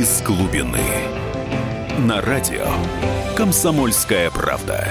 Из 0.00 0.22
глубины. 0.22 0.80
На 2.08 2.22
радио 2.22 2.64
«Комсомольская 3.36 4.30
правда». 4.30 4.88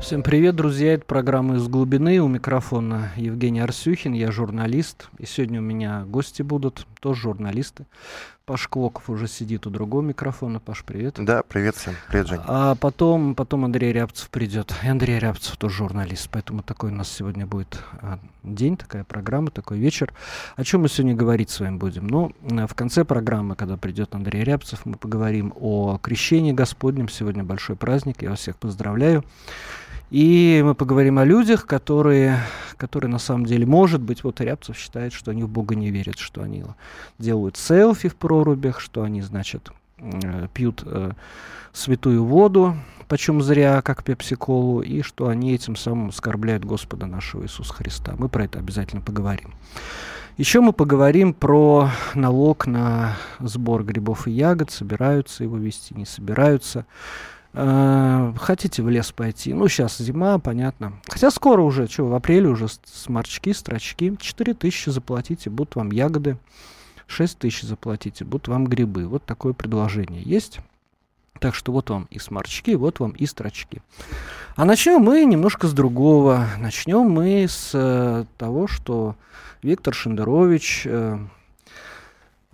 Всем 0.00 0.24
привет, 0.24 0.56
друзья. 0.56 0.94
Это 0.94 1.04
программа 1.04 1.54
«Из 1.54 1.68
глубины». 1.68 2.18
У 2.18 2.26
микрофона 2.26 3.12
Евгений 3.14 3.60
Арсюхин, 3.60 4.12
я 4.12 4.32
журналист. 4.32 5.08
И 5.18 5.26
сегодня 5.26 5.60
у 5.60 5.62
меня 5.62 6.02
гости 6.04 6.42
будут, 6.42 6.84
тоже 7.00 7.22
журналисты. 7.22 7.86
Паш 8.46 8.68
Клоков 8.68 9.10
уже 9.10 9.26
сидит 9.26 9.66
у 9.66 9.70
другого 9.70 10.02
микрофона. 10.02 10.60
Паш, 10.60 10.84
привет. 10.84 11.16
Да, 11.18 11.42
привет 11.42 11.74
всем. 11.74 11.94
Привет, 12.08 12.28
Жень. 12.28 12.40
А 12.46 12.76
потом, 12.76 13.34
потом 13.34 13.64
Андрей 13.64 13.92
Рябцев 13.92 14.30
придет. 14.30 14.72
И 14.84 14.88
Андрей 14.88 15.18
Рябцев 15.18 15.56
тоже 15.56 15.78
журналист, 15.78 16.28
поэтому 16.30 16.62
такой 16.62 16.92
у 16.92 16.94
нас 16.94 17.10
сегодня 17.10 17.44
будет 17.44 17.80
а, 18.00 18.20
день, 18.44 18.76
такая 18.76 19.02
программа, 19.02 19.50
такой 19.50 19.78
вечер. 19.78 20.12
О 20.54 20.62
чем 20.62 20.82
мы 20.82 20.88
сегодня 20.88 21.14
говорить 21.14 21.50
с 21.50 21.58
вами 21.58 21.76
будем? 21.76 22.06
Ну, 22.06 22.32
в 22.40 22.74
конце 22.74 23.04
программы, 23.04 23.56
когда 23.56 23.76
придет 23.76 24.14
Андрей 24.14 24.44
Рябцев, 24.44 24.86
мы 24.86 24.94
поговорим 24.94 25.52
о 25.56 25.98
крещении 25.98 26.52
Господнем. 26.52 27.08
Сегодня 27.08 27.42
большой 27.42 27.74
праздник, 27.74 28.22
я 28.22 28.30
вас 28.30 28.38
всех 28.38 28.56
поздравляю. 28.58 29.24
И 30.10 30.62
мы 30.64 30.74
поговорим 30.74 31.18
о 31.18 31.24
людях, 31.24 31.66
которые, 31.66 32.38
которые 32.76 33.10
на 33.10 33.18
самом 33.18 33.44
деле, 33.44 33.66
может 33.66 34.00
быть, 34.00 34.22
вот 34.22 34.40
Рябцев 34.40 34.76
считает, 34.76 35.12
что 35.12 35.32
они 35.32 35.42
в 35.42 35.48
Бога 35.48 35.74
не 35.74 35.90
верят, 35.90 36.18
что 36.18 36.42
они 36.42 36.64
делают 37.18 37.56
селфи 37.56 38.08
в 38.08 38.16
прорубях, 38.16 38.80
что 38.80 39.02
они, 39.02 39.20
значит, 39.20 39.70
э, 39.98 40.48
пьют 40.54 40.82
э, 40.86 41.12
святую 41.72 42.24
воду, 42.24 42.76
почем 43.08 43.42
зря, 43.42 43.82
как 43.82 44.04
пепсиколу, 44.04 44.80
и 44.80 45.02
что 45.02 45.28
они 45.28 45.52
этим 45.52 45.74
самым 45.74 46.08
оскорбляют 46.08 46.64
Господа 46.64 47.06
нашего 47.06 47.42
Иисуса 47.42 47.74
Христа. 47.74 48.14
Мы 48.16 48.28
про 48.28 48.44
это 48.44 48.58
обязательно 48.58 49.02
поговорим. 49.02 49.54
Еще 50.36 50.60
мы 50.60 50.72
поговорим 50.72 51.32
про 51.32 51.90
налог 52.14 52.66
на 52.66 53.16
сбор 53.40 53.84
грибов 53.84 54.28
и 54.28 54.32
ягод, 54.32 54.70
собираются 54.70 55.44
его 55.44 55.56
вести, 55.56 55.94
не 55.94 56.04
собираются. 56.04 56.84
Э, 57.58 58.34
хотите 58.36 58.82
в 58.82 58.88
лес 58.90 59.12
пойти? 59.12 59.54
Ну, 59.54 59.66
сейчас 59.68 59.96
зима, 59.96 60.38
понятно. 60.38 60.92
Хотя 61.08 61.30
скоро 61.30 61.62
уже, 61.62 61.88
что, 61.88 62.04
в 62.04 62.14
апреле 62.14 62.48
уже 62.48 62.66
сморчки, 62.84 63.54
строчки. 63.54 64.14
4 64.20 64.54
тысячи 64.54 64.90
заплатите, 64.90 65.48
будут 65.48 65.74
вам 65.74 65.90
ягоды. 65.90 66.36
6 67.06 67.38
тысяч 67.38 67.62
заплатите, 67.62 68.26
будут 68.26 68.48
вам 68.48 68.66
грибы. 68.66 69.06
Вот 69.06 69.24
такое 69.24 69.54
предложение 69.54 70.22
есть. 70.22 70.60
Так 71.40 71.54
что 71.54 71.72
вот 71.72 71.88
вам 71.88 72.08
и 72.10 72.18
сморчки, 72.18 72.74
вот 72.74 73.00
вам 73.00 73.12
и 73.12 73.24
строчки. 73.24 73.80
А 74.54 74.66
начнем 74.66 75.00
мы 75.00 75.24
немножко 75.24 75.66
с 75.66 75.72
другого. 75.72 76.46
Начнем 76.58 77.10
мы 77.10 77.46
с 77.48 77.70
э, 77.72 78.24
того, 78.36 78.66
что 78.66 79.16
Виктор 79.62 79.94
Шендерович 79.94 80.82
э, 80.84 81.18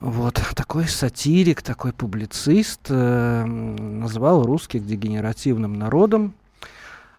вот, 0.02 0.42
такой 0.56 0.88
сатирик, 0.88 1.62
такой 1.62 1.92
публицист 1.92 2.80
э, 2.88 3.44
назвал 3.44 4.42
русских 4.42 4.84
дегенеративным 4.84 5.78
народом. 5.78 6.34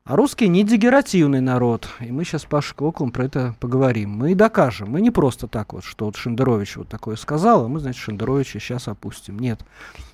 А 0.04 0.18
русский 0.18 0.50
не 0.50 0.66
дегенеративный 0.66 1.40
народ. 1.40 1.88
И 2.02 2.12
мы 2.12 2.26
сейчас 2.26 2.42
с 2.42 2.46
Пашей 2.46 2.76
Клоклом 2.76 3.12
про 3.12 3.24
это 3.24 3.56
поговорим. 3.62 4.10
Мы 4.10 4.34
и 4.34 4.36
докажем. 4.36 4.90
Мы 4.90 5.00
не 5.00 5.12
просто 5.12 5.48
так 5.48 5.72
вот, 5.72 5.86
что 5.86 6.08
вот 6.08 6.18
Шендерович 6.18 6.76
вот 6.76 6.90
такое 6.90 7.16
сказал, 7.16 7.64
а 7.64 7.68
мы, 7.70 7.80
значит, 7.80 8.02
Шендеровича 8.02 8.60
сейчас 8.60 8.90
опустим. 8.90 9.40
Нет. 9.40 9.62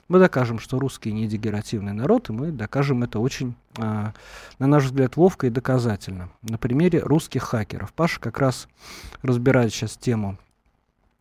Мы 0.08 0.20
докажем, 0.20 0.60
что 0.60 0.78
русский 0.78 1.12
не 1.12 1.28
дегенеративный 1.28 1.94
народ, 1.94 2.30
и 2.30 2.34
мы 2.34 2.52
докажем 2.52 3.02
это 3.02 3.18
очень, 3.18 3.56
э, 3.78 4.12
на 4.60 4.68
наш 4.68 4.84
взгляд, 4.84 5.18
ловко 5.18 5.48
и 5.48 5.50
доказательно. 5.50 6.30
На 6.44 6.60
примере 6.60 7.00
русских 7.00 7.42
хакеров. 7.42 7.94
Паша 7.94 8.20
как 8.20 8.38
раз 8.38 8.68
разбирает 9.24 9.74
сейчас 9.74 9.98
тему 9.98 10.38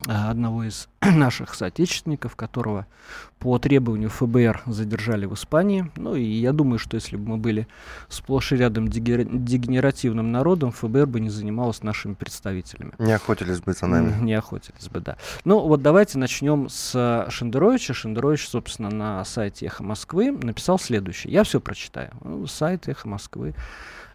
одного 0.07 0.65
из 0.65 0.89
наших 1.01 1.55
соотечественников, 1.55 2.37
которого 2.37 2.87
по 3.39 3.59
требованию 3.59 4.11
ФБР 4.11 4.63
задержали 4.67 5.27
в 5.27 5.35
Испании. 5.35 5.91
Ну 5.97 6.15
и 6.15 6.23
я 6.23 6.53
думаю, 6.53 6.79
что 6.79 6.95
если 6.95 7.17
бы 7.17 7.31
мы 7.31 7.37
были 7.37 7.67
сплошь 8.09 8.53
и 8.53 8.57
рядом 8.57 8.89
дегенеративным 8.89 10.31
народом, 10.31 10.71
ФБР 10.73 11.07
бы 11.07 11.21
не 11.21 11.31
занималось 11.31 11.83
нашими 11.83 12.15
представителями. 12.15 12.93
Не 12.99 13.13
охотились 13.13 13.61
бы 13.61 13.73
за 13.73 13.87
нами. 13.87 14.15
Не 14.23 14.35
охотились 14.35 14.89
бы, 14.89 15.01
да. 15.01 15.17
Ну 15.45 15.61
вот 15.61 15.83
давайте 15.83 16.19
начнем 16.19 16.69
с 16.69 17.27
Шендеровича. 17.31 17.95
Шендерович, 17.95 18.49
собственно, 18.49 18.91
на 18.91 19.25
сайте 19.25 19.67
«Эхо 19.67 19.83
Москвы» 19.83 20.31
написал 20.33 20.79
следующее. 20.79 21.33
Я 21.33 21.43
все 21.43 21.61
прочитаю. 21.61 22.13
Ну, 22.23 22.47
сайт 22.47 22.89
«Эхо 22.89 23.09
Москвы». 23.09 23.55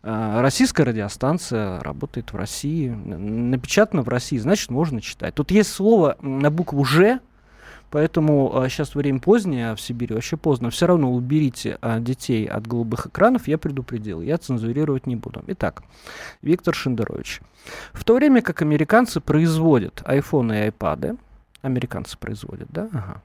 А, 0.04 0.42
российская 0.42 0.84
радиостанция 0.84 1.80
работает 1.80 2.34
в 2.34 2.36
России, 2.36 2.90
напечатана 2.90 4.02
в 4.02 4.10
России, 4.10 4.38
значит, 4.38 4.70
можно 4.70 5.00
читать. 5.00 5.34
Тут 5.34 5.52
есть 5.52 5.72
слово 5.72 6.18
на 6.22 6.52
букву 6.52 6.84
«Ж», 6.84 7.20
Поэтому 7.94 8.58
а, 8.58 8.68
сейчас 8.70 8.96
время 8.96 9.20
позднее, 9.20 9.70
а 9.70 9.76
в 9.76 9.80
Сибири 9.80 10.16
вообще 10.16 10.36
поздно. 10.36 10.72
Все 10.72 10.88
равно 10.88 11.14
уберите 11.14 11.78
а, 11.80 12.00
детей 12.00 12.48
от 12.48 12.66
голубых 12.66 13.06
экранов, 13.06 13.48
я 13.48 13.60
предупредил, 13.60 14.20
я 14.20 14.40
цензурировать 14.40 15.06
не 15.06 15.16
буду. 15.16 15.44
Итак, 15.46 15.84
Виктор 16.42 16.74
Шендерович. 16.74 17.42
В 17.92 18.04
то 18.04 18.16
время 18.16 18.42
как 18.42 18.64
американцы 18.64 19.22
производят 19.22 20.02
айфоны 20.06 20.54
и 20.54 20.58
айпады, 20.64 21.18
американцы 21.62 22.18
производят, 22.18 22.68
да? 22.72 22.90
Ага. 22.94 23.22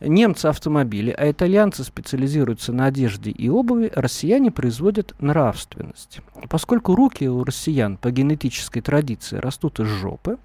Немцы 0.00 0.46
автомобили, 0.46 1.14
а 1.16 1.30
итальянцы 1.30 1.84
специализируются 1.84 2.72
на 2.72 2.86
одежде 2.86 3.30
и 3.30 3.48
обуви, 3.48 3.92
россияне 3.94 4.50
производят 4.50 5.14
нравственность. 5.20 6.20
Поскольку 6.48 6.96
руки 6.96 7.28
у 7.28 7.44
россиян 7.44 7.96
по 7.96 8.10
генетической 8.10 8.80
традиции 8.80 9.36
растут 9.36 9.78
из 9.78 9.86
жопы, 9.86 10.38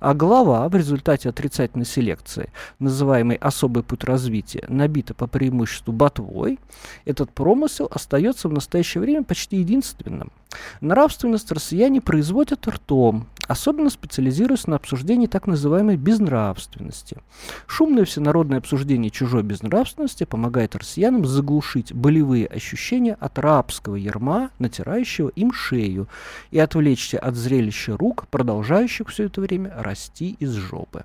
а 0.00 0.14
голова 0.14 0.68
в 0.68 0.76
результате 0.76 1.28
отрицательной 1.28 1.86
селекции, 1.86 2.50
называемый 2.78 3.36
особый 3.36 3.82
путь 3.82 4.04
развития, 4.04 4.64
набита 4.68 5.14
по 5.14 5.26
преимуществу 5.26 5.92
ботвой, 5.92 6.58
этот 7.04 7.30
промысел 7.30 7.88
остается 7.90 8.48
в 8.48 8.52
настоящее 8.52 9.02
время 9.02 9.22
почти 9.22 9.58
единственным. 9.58 10.32
Нравственность 10.80 11.50
россияне 11.50 12.00
производят 12.00 12.66
ртом, 12.66 13.26
особенно 13.48 13.90
специализируясь 13.90 14.66
на 14.66 14.76
обсуждении 14.76 15.26
так 15.26 15.46
называемой 15.46 15.96
безнравственности. 15.96 17.18
Шумное 17.66 18.04
всенародное 18.04 18.58
обсуждение 18.58 19.10
чужой 19.10 19.42
безнравственности 19.42 20.24
помогает 20.24 20.74
россиянам 20.74 21.24
заглушить 21.24 21.92
болевые 21.92 22.46
ощущения 22.46 23.14
от 23.20 23.38
рабского 23.38 23.96
ерма, 23.96 24.50
натирающего 24.58 25.28
им 25.28 25.52
шею, 25.52 26.08
и 26.50 26.58
отвлечься 26.58 27.18
от 27.18 27.34
зрелища 27.34 27.96
рук, 27.96 28.26
продолжающих 28.28 29.08
все 29.08 29.24
это 29.24 29.40
время 29.40 29.72
расти 29.76 30.36
из 30.38 30.52
жопы. 30.52 31.04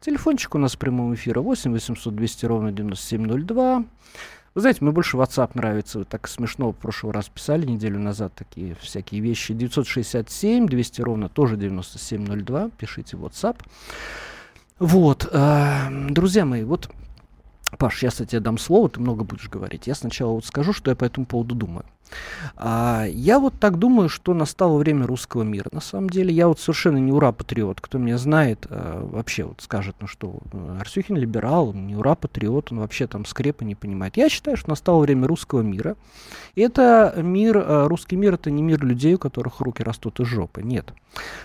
Телефончик 0.00 0.54
у 0.54 0.58
нас 0.58 0.74
в 0.74 0.78
прямом 0.78 1.14
эфире 1.14 1.40
8 1.40 1.72
800 1.72 2.14
200 2.14 2.46
ровно 2.46 2.72
9702. 2.72 3.84
Вы 4.54 4.60
знаете, 4.60 4.78
мне 4.82 4.92
больше 4.92 5.16
WhatsApp 5.16 5.50
нравится. 5.54 6.00
Вы 6.00 6.04
так 6.04 6.26
смешно 6.28 6.72
в 6.72 6.76
прошлый 6.76 7.12
раз 7.12 7.28
писали 7.28 7.66
неделю 7.66 7.98
назад 7.98 8.32
такие 8.34 8.74
всякие 8.80 9.20
вещи. 9.20 9.54
967, 9.54 10.66
200 10.66 11.02
ровно, 11.02 11.28
тоже 11.28 11.56
9702. 11.56 12.70
Пишите 12.70 13.16
WhatsApp. 13.16 13.58
Вот, 14.78 15.28
э, 15.30 15.88
друзья 16.10 16.44
мои, 16.44 16.62
вот, 16.62 16.88
Паш, 17.76 18.02
я, 18.02 18.10
кстати, 18.10 18.38
дам 18.38 18.56
слово, 18.58 18.88
ты 18.88 19.00
много 19.00 19.24
будешь 19.24 19.48
говорить. 19.48 19.86
Я 19.86 19.94
сначала 19.94 20.32
вот 20.32 20.46
скажу, 20.46 20.72
что 20.72 20.90
я 20.90 20.96
по 20.96 21.04
этому 21.04 21.26
поводу 21.26 21.54
думаю. 21.54 21.84
А, 22.56 23.04
я 23.08 23.38
вот 23.38 23.54
так 23.58 23.78
думаю, 23.78 24.08
что 24.08 24.34
настало 24.34 24.78
время 24.78 25.06
русского 25.06 25.42
мира. 25.42 25.68
На 25.72 25.80
самом 25.80 26.10
деле, 26.10 26.32
я 26.32 26.48
вот 26.48 26.60
совершенно 26.60 26.98
не 26.98 27.12
ура-патриот. 27.12 27.80
Кто 27.80 27.98
меня 27.98 28.18
знает, 28.18 28.66
а, 28.70 29.04
вообще 29.04 29.44
вот 29.44 29.60
скажет, 29.60 29.96
ну 30.00 30.06
что, 30.06 30.38
Арсюхин 30.80 31.16
либерал, 31.16 31.70
он 31.70 31.86
не 31.86 31.96
ура-патриот, 31.96 32.72
он 32.72 32.80
вообще 32.80 33.06
там 33.06 33.24
скрепы 33.24 33.64
не 33.64 33.74
понимает. 33.74 34.16
Я 34.16 34.28
считаю, 34.28 34.56
что 34.56 34.70
настало 34.70 35.00
время 35.00 35.26
русского 35.26 35.62
мира. 35.62 35.96
Это 36.56 37.14
мир, 37.16 37.62
а, 37.64 37.88
русский 37.88 38.16
мир, 38.16 38.34
это 38.34 38.50
не 38.50 38.62
мир 38.62 38.84
людей, 38.84 39.14
у 39.14 39.18
которых 39.18 39.60
руки 39.60 39.82
растут 39.82 40.20
из 40.20 40.26
жопы. 40.26 40.62
Нет. 40.62 40.92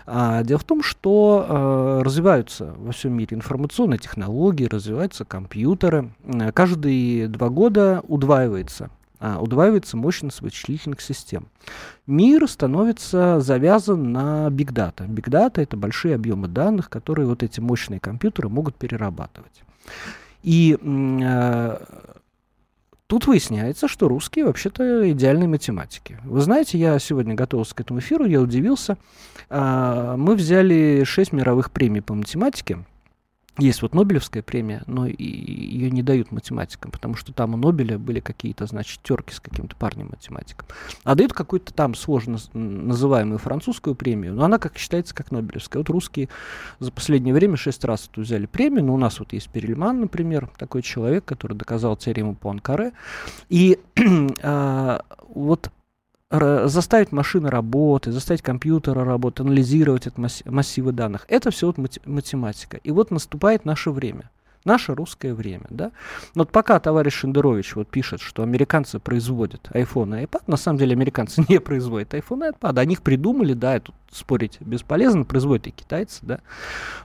А, 0.05 0.43
дело 0.43 0.59
в 0.59 0.63
том, 0.63 0.83
что 0.83 1.45
а, 1.47 2.03
развиваются 2.03 2.73
во 2.77 2.91
всем 2.91 3.13
мире 3.13 3.35
информационные 3.35 3.99
технологии, 3.99 4.65
развиваются 4.65 5.25
компьютеры. 5.25 6.09
Каждые 6.53 7.27
два 7.27 7.49
года 7.49 8.01
удваивается 8.07 8.89
а, 9.25 9.39
удваивается 9.39 9.95
мощность 9.95 10.41
вычислительных 10.41 10.99
систем. 10.99 11.47
Мир 12.05 12.45
становится 12.49 13.39
завязан 13.39 14.11
на. 14.11 14.47
Big 14.49 14.73
Data— 14.73 15.05
это 15.61 15.77
большие 15.77 16.15
объемы 16.15 16.49
данных, 16.49 16.89
которые 16.89 17.25
вот 17.25 17.41
эти 17.41 17.61
мощные 17.61 18.01
компьютеры 18.01 18.49
могут 18.49 18.75
перерабатывать. 18.75 19.63
И 20.41 20.77
э, 20.81 21.77
тут 23.07 23.25
выясняется, 23.27 23.87
что 23.87 24.09
русские 24.09 24.43
вообще-то 24.43 25.09
идеальные 25.09 25.47
математики. 25.47 26.19
Вы 26.25 26.41
знаете, 26.41 26.77
я 26.77 26.99
сегодня 26.99 27.33
готовился 27.33 27.75
к 27.75 27.79
этому 27.79 27.99
эфиру, 27.99 28.25
я 28.25 28.41
удивился. 28.41 28.97
Э, 29.49 30.15
мы 30.17 30.35
взяли 30.35 31.05
6 31.05 31.31
мировых 31.31 31.71
премий 31.71 32.01
по 32.01 32.13
математике. 32.13 32.79
Есть 33.59 33.83
вот 33.83 33.93
Нобелевская 33.93 34.41
премия, 34.41 34.81
но 34.87 35.05
ее 35.05 35.91
не 35.91 36.01
дают 36.01 36.31
математикам, 36.31 36.89
потому 36.91 37.15
что 37.15 37.33
там 37.33 37.53
у 37.53 37.57
Нобеля 37.57 37.99
были 37.99 38.19
какие-то, 38.19 38.65
значит, 38.65 39.01
терки 39.03 39.33
с 39.33 39.39
каким-то 39.39 39.75
парнем-математиком. 39.75 40.67
А 41.03 41.13
дают 41.13 41.33
какую-то 41.33 41.71
там 41.71 41.93
сложно 41.93 42.39
называемую 42.53 43.37
французскую 43.37 43.95
премию, 43.95 44.33
но 44.33 44.45
она 44.45 44.57
как 44.57 44.77
считается 44.77 45.13
как 45.13 45.31
Нобелевская. 45.31 45.81
Вот 45.81 45.89
русские 45.89 46.29
за 46.79 46.91
последнее 46.91 47.33
время 47.33 47.55
шесть 47.55 47.85
раз 47.85 48.09
эту 48.11 48.21
взяли 48.21 48.47
премию, 48.47 48.85
но 48.85 48.95
у 48.95 48.97
нас 48.97 49.19
вот 49.19 49.33
есть 49.33 49.49
Перельман, 49.49 49.99
например, 49.99 50.49
такой 50.57 50.81
человек, 50.81 51.23
который 51.23 51.55
доказал 51.55 51.95
теорему 51.95 52.33
Пуанкаре. 52.35 52.93
И 53.49 53.77
э, 53.95 54.99
вот 55.27 55.69
заставить 56.33 57.11
машины 57.11 57.49
работать, 57.49 58.13
заставить 58.13 58.41
компьютеры 58.41 59.03
работать, 59.03 59.41
анализировать 59.41 60.07
это 60.07 60.21
массивы 60.45 60.91
данных. 60.91 61.25
Это 61.27 61.51
все 61.51 61.67
вот 61.67 61.77
математика. 62.05 62.77
И 62.77 62.91
вот 62.91 63.11
наступает 63.11 63.65
наше 63.65 63.91
время 63.91 64.29
наше 64.65 64.95
русское 64.95 65.33
время, 65.33 65.65
да. 65.69 65.91
Вот 66.35 66.51
пока 66.51 66.79
товарищ 66.79 67.13
Шендерович 67.13 67.75
вот 67.75 67.87
пишет, 67.89 68.21
что 68.21 68.43
американцы 68.43 68.99
производят 68.99 69.69
iPhone 69.73 70.21
и 70.21 70.25
iPad, 70.25 70.43
на 70.47 70.57
самом 70.57 70.79
деле 70.79 70.93
американцы 70.93 71.43
не 71.49 71.59
производят 71.59 72.13
iPhone 72.13 72.47
и 72.47 72.51
iPad, 72.51 72.79
они 72.79 72.93
их 72.93 73.01
придумали, 73.01 73.53
да, 73.53 73.75
это 73.75 73.91
спорить 74.13 74.57
бесполезно, 74.59 75.23
производят 75.25 75.67
и 75.67 75.71
китайцы, 75.71 76.19
да, 76.21 76.39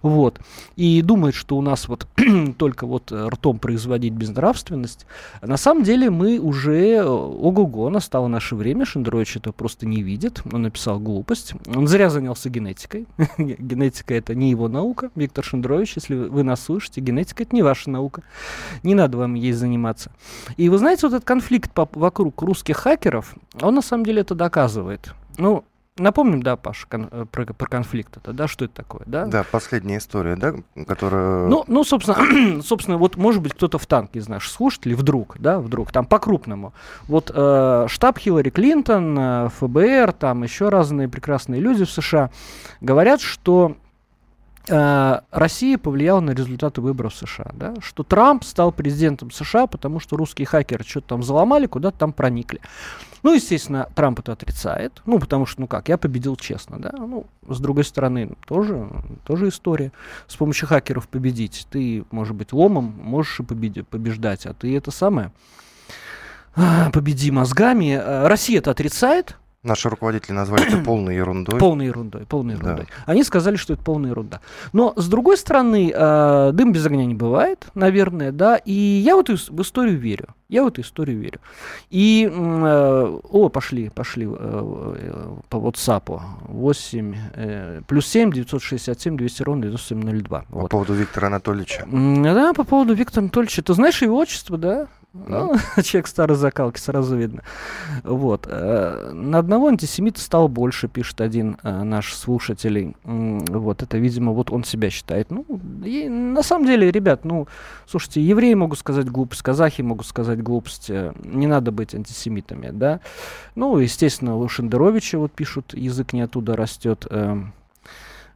вот, 0.03 0.41
и 0.77 1.03
думают, 1.03 1.35
что 1.35 1.57
у 1.57 1.63
нас 1.63 1.89
вот 1.89 2.07
только 2.59 2.87
вот 2.87 3.13
ртом 3.13 3.59
производить 3.59 4.13
безнравственность, 4.13 5.07
на 5.43 5.57
самом 5.57 5.83
деле 5.83 6.11
мы 6.11 6.39
уже, 6.39 7.05
ого-го, 7.05 7.91
настало 7.91 8.29
наше 8.29 8.55
время, 8.55 8.85
Шендерович 8.85 9.37
это 9.37 9.53
просто 9.53 9.87
не 9.87 10.03
видит, 10.03 10.43
он 10.53 10.63
написал 10.63 10.99
глупость, 10.99 11.55
он 11.67 11.87
зря 11.87 12.11
занялся 12.11 12.49
генетикой, 12.49 13.07
генетика 13.39 14.15
это 14.15 14.35
не 14.35 14.51
его 14.51 14.69
наука, 14.69 15.11
Виктор 15.15 15.45
Шендерович, 15.45 15.95
если 15.97 16.15
вы 16.15 16.43
нас 16.43 16.63
слышите, 16.63 17.01
генетика 17.01 17.43
это 17.43 17.55
не 17.55 17.63
ваша 17.63 17.91
наука, 17.91 18.23
не 18.83 18.95
надо 18.95 19.19
вам 19.19 19.35
ей 19.35 19.53
заниматься. 19.53 20.11
И 20.57 20.69
вы 20.69 20.79
знаете, 20.79 21.07
вот 21.07 21.15
этот 21.15 21.27
конфликт 21.27 21.71
вокруг 21.75 22.41
русских 22.43 22.77
хакеров, 22.77 23.35
он 23.61 23.75
на 23.75 23.83
самом 23.83 24.05
деле 24.05 24.23
это 24.23 24.35
доказывает. 24.35 25.15
Ну, 25.37 25.65
Напомним, 25.99 26.43
да, 26.43 26.57
Паш, 26.57 26.87
кон, 26.87 27.09
э, 27.11 27.27
про, 27.31 27.45
про 27.45 27.67
конфликт 27.67 28.17
это, 28.17 28.33
да, 28.33 28.49
что 28.49 28.65
это 28.65 28.75
такое, 28.75 29.03
да? 29.07 29.27
Да, 29.27 29.45
последняя 29.51 29.99
история, 29.99 30.37
да, 30.37 30.55
которая... 30.87 31.47
Ну, 31.47 31.65
ну 31.67 31.85
собственно, 31.85 32.63
собственно, 32.63 32.99
вот, 32.99 33.17
может 33.17 33.43
быть, 33.43 33.55
кто-то 33.55 33.79
в 33.79 33.87
танке 33.87 34.19
из 34.19 34.29
наших 34.29 34.51
слушателей 34.51 34.95
вдруг, 34.95 35.37
да, 35.39 35.61
вдруг, 35.61 35.93
там 35.93 36.07
по-крупному. 36.07 36.73
Вот 37.07 37.31
э, 37.35 37.87
штаб 37.89 38.19
Хиллари 38.19 38.51
Клинтон, 38.51 39.19
э, 39.19 39.49
ФБР, 39.59 40.13
там 40.13 40.43
еще 40.43 40.69
разные 40.69 41.09
прекрасные 41.09 41.61
люди 41.61 41.85
в 41.85 41.91
США 41.91 42.31
говорят, 42.81 43.21
что 43.21 43.77
э, 44.69 45.21
Россия 45.31 45.79
повлияла 45.79 46.21
на 46.21 46.31
результаты 46.31 46.81
выборов 46.81 47.15
США, 47.15 47.51
да, 47.53 47.75
что 47.81 48.03
Трамп 48.03 48.45
стал 48.45 48.73
президентом 48.73 49.31
США, 49.31 49.67
потому 49.67 50.01
что 50.01 50.17
русские 50.17 50.47
хакеры 50.47 50.85
что-то 50.85 51.09
там 51.09 51.23
заломали, 51.23 51.67
куда-то 51.67 51.99
там 51.99 52.13
проникли. 52.13 52.61
Ну, 53.23 53.35
естественно, 53.35 53.89
Трамп 53.95 54.21
это 54.21 54.33
отрицает, 54.33 55.03
ну, 55.07 55.19
потому 55.19 55.47
что, 55.47 55.61
ну 55.63 55.67
как, 55.67 55.89
я 55.89 55.99
победил 55.99 56.37
честно, 56.37 56.79
да, 56.79 56.93
ну, 56.97 57.27
с 57.49 57.61
другой 57.61 57.85
стороны, 57.85 58.37
тоже, 58.47 58.89
тоже 59.25 59.49
история. 59.49 59.93
С 60.27 60.37
помощью 60.37 60.69
хакеров 60.69 61.09
победить, 61.09 61.67
ты, 61.71 62.05
может 62.11 62.37
быть, 62.37 62.53
ломом 62.53 62.95
можешь 63.03 63.41
и 63.41 63.43
победи, 63.43 63.83
побеждать, 63.83 64.47
а 64.47 64.55
ты 64.55 64.77
это 64.77 64.91
самое, 64.91 65.33
а, 66.55 66.91
победи 66.91 67.31
мозгами. 67.31 67.99
Э, 68.01 68.27
Россия 68.27 68.59
это 68.59 68.71
отрицает, 68.71 69.37
Наши 69.69 69.89
руководители 69.91 70.33
назвали 70.33 70.67
это 70.67 70.79
полной 70.85 71.17
ерундой. 71.17 71.61
Полной 71.61 71.87
ерундой, 71.87 72.25
полной 72.27 72.55
ерундой. 72.55 72.87
Да. 72.87 73.05
Они 73.07 73.23
сказали, 73.23 73.57
что 73.57 73.75
это 73.75 73.83
полная 73.83 74.11
ерунда. 74.11 74.41
Но, 74.73 74.95
с 74.97 75.09
другой 75.09 75.37
стороны, 75.37 75.93
э, 75.95 76.51
дым 76.55 76.73
без 76.73 76.87
огня 76.87 77.05
не 77.05 77.15
бывает, 77.15 77.67
наверное, 77.75 78.33
да, 78.33 78.57
и 78.57 78.73
я 78.73 79.15
вот 79.15 79.29
в 79.29 79.61
историю 79.61 79.99
верю. 79.99 80.35
Я 80.49 80.65
в 80.65 80.69
эту 80.69 80.81
историю 80.81 81.19
верю. 81.19 81.41
И, 81.91 82.27
э, 82.27 83.19
о, 83.31 83.49
пошли, 83.51 83.91
пошли 83.91 84.27
э, 84.27 84.31
э 84.31 85.37
по 85.51 85.57
WhatsApp. 85.59 86.21
8, 86.49 87.15
э, 87.35 87.81
плюс 87.87 88.07
7, 88.07 88.33
967, 88.33 89.17
200 89.19 89.43
ровно 89.43 89.63
9702. 89.65 90.45
По 90.49 90.61
вот. 90.61 90.71
поводу 90.71 90.95
Виктора 90.95 91.27
Анатольевича. 91.27 91.87
Да, 91.87 92.55
по 92.55 92.65
поводу 92.65 92.95
Виктора 92.95 93.25
Анатольевича. 93.25 93.63
Ты 93.63 93.75
знаешь 93.75 94.01
его 94.01 94.17
отчество, 94.17 94.57
да? 94.57 94.89
Ну, 95.15 95.57
человек 95.83 96.07
старой 96.07 96.37
закалки, 96.37 96.79
сразу 96.79 97.17
видно. 97.17 97.43
Вот. 98.05 98.47
Э, 98.47 99.11
на 99.13 99.39
одного 99.39 99.69
антисемита 99.69 100.21
стало 100.21 100.49
больше, 100.49 100.87
пишет 100.89 101.21
один 101.21 101.57
э, 101.63 101.83
наш 101.83 102.15
слушатель. 102.15 102.95
Вот, 103.05 103.83
это, 103.83 103.99
видимо, 103.99 104.33
вот 104.33 104.51
он 104.51 104.65
себя 104.65 104.91
считает. 104.91 105.31
Ну, 105.31 105.47
и, 105.85 106.09
на 106.09 106.43
самом 106.43 106.67
деле, 106.67 106.91
ребят, 106.91 107.25
ну, 107.25 107.49
слушайте, 107.87 108.21
евреи 108.21 108.55
могут 108.55 108.79
сказать 108.79 109.09
глупость, 109.09 109.43
казахи 109.43 109.81
могут 109.83 110.07
сказать 110.07 110.43
глупость. 110.43 110.91
Э, 110.91 111.13
не 111.25 111.47
надо 111.47 111.73
быть 111.73 111.95
антисемитами, 111.95 112.71
да. 112.71 113.01
Ну, 113.55 113.79
естественно, 113.79 114.37
у 114.37 114.47
Шендеровича 114.49 115.19
вот 115.19 115.33
пишут, 115.33 115.75
язык 115.75 116.13
не 116.13 116.21
оттуда 116.21 116.55
растет. 116.55 117.07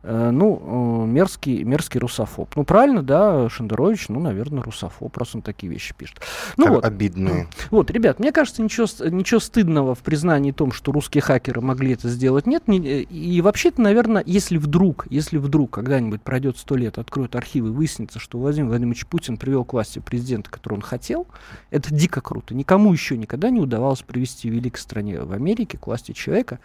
Э, 0.05 0.31
ну, 0.33 1.05
э, 1.05 1.07
мерзкий, 1.07 1.63
мерзкий 1.63 2.01
русофоб. 2.01 2.57
Ну, 2.57 2.65
правильно, 2.65 3.03
да, 3.03 3.49
Шендерович, 3.49 4.09
ну, 4.09 4.19
наверное, 4.19 4.63
русофоб, 4.63 5.17
раз 5.17 5.35
он 5.37 5.43
такие 5.43 5.73
вещи 5.73 5.95
пишет. 5.97 6.21
Ну, 6.57 6.69
вот. 6.69 6.85
Обидные. 6.85 7.49
Вот, 7.71 7.91
ребят, 7.91 8.19
мне 8.19 8.33
кажется, 8.33 8.63
ничего, 8.63 8.87
ничего 9.09 9.41
стыдного 9.41 9.95
в 9.95 10.01
признании 10.01 10.53
том, 10.53 10.73
что 10.73 10.93
русские 10.93 11.23
хакеры 11.23 11.61
могли 11.61 11.93
это 11.93 12.09
сделать, 12.09 12.47
нет. 12.47 12.67
Не, 12.67 12.79
и 13.03 13.41
вообще-то, 13.41 13.81
наверное, 13.81 14.23
если 14.27 14.59
вдруг, 14.59 15.07
если 15.09 15.39
вдруг 15.39 15.71
когда-нибудь 15.71 16.21
пройдет 16.21 16.59
сто 16.59 16.77
лет, 16.77 16.99
откроют 16.99 17.35
архивы, 17.37 17.73
выяснится, 17.73 18.19
что 18.19 18.39
Владимир 18.39 18.69
Владимирович 18.69 19.07
Путин 19.07 19.37
привел 19.37 19.65
к 19.65 19.73
власти 19.73 20.01
президента, 20.01 20.51
которого 20.51 20.79
он 20.79 20.83
хотел, 20.83 21.27
это 21.71 21.95
дико 21.95 22.21
круто. 22.21 22.55
Никому 22.55 22.93
еще 22.93 23.17
никогда 23.17 23.49
не 23.51 23.61
удавалось 23.61 24.03
привести 24.03 24.51
в 24.51 24.55
великой 24.55 24.79
стране 24.79 25.21
в 25.21 25.33
Америке 25.33 25.79
к 25.79 25.87
власти 25.87 26.13
человека, 26.13 26.59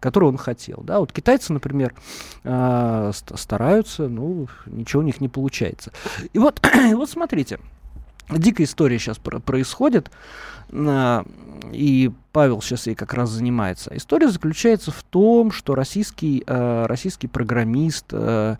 которого 0.00 0.30
он 0.30 0.38
хотел. 0.38 0.82
Да? 0.82 0.98
Вот 0.98 1.12
китайцы, 1.12 1.52
например, 1.52 1.94
э, 2.42 3.12
стараются, 3.36 4.08
ну, 4.08 4.48
ничего 4.66 5.02
у 5.02 5.04
них 5.04 5.20
не 5.20 5.28
получается. 5.28 5.92
И 6.32 6.38
вот, 6.38 6.60
вот 6.94 7.10
смотрите, 7.10 7.60
дикая 8.28 8.64
история 8.64 8.98
сейчас 8.98 9.18
происходит, 9.18 10.10
э, 10.70 11.24
и 11.72 12.10
Павел 12.32 12.62
сейчас 12.62 12.86
ей 12.86 12.94
как 12.94 13.14
раз 13.14 13.30
занимается. 13.30 13.90
История 13.94 14.28
заключается 14.28 14.92
в 14.92 15.02
том, 15.02 15.50
что 15.50 15.74
российский, 15.74 16.44
э, 16.46 16.86
российский 16.86 17.26
программист 17.26 18.06
э, 18.12 18.56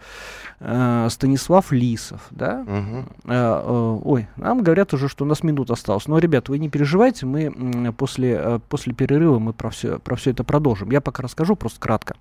э, 0.58 1.08
Станислав 1.10 1.70
Лисов, 1.70 2.26
да, 2.30 2.64
угу. 2.66 3.04
э, 3.26 3.32
э, 3.32 3.98
ой, 4.04 4.28
нам 4.36 4.62
говорят 4.62 4.92
уже, 4.92 5.08
что 5.08 5.24
у 5.24 5.28
нас 5.28 5.42
минут 5.44 5.70
осталось. 5.70 6.08
Но, 6.08 6.18
ребят, 6.18 6.48
вы 6.48 6.58
не 6.58 6.68
переживайте, 6.68 7.26
мы 7.26 7.92
после, 7.96 8.40
э, 8.42 8.58
после 8.68 8.92
перерыва 8.92 9.38
мы 9.38 9.52
про 9.52 9.70
все, 9.70 9.98
про 10.00 10.16
все 10.16 10.30
это 10.32 10.42
продолжим. 10.42 10.90
Я 10.90 11.00
пока 11.00 11.22
расскажу 11.22 11.54
просто 11.54 11.78
кратко. 11.78 12.16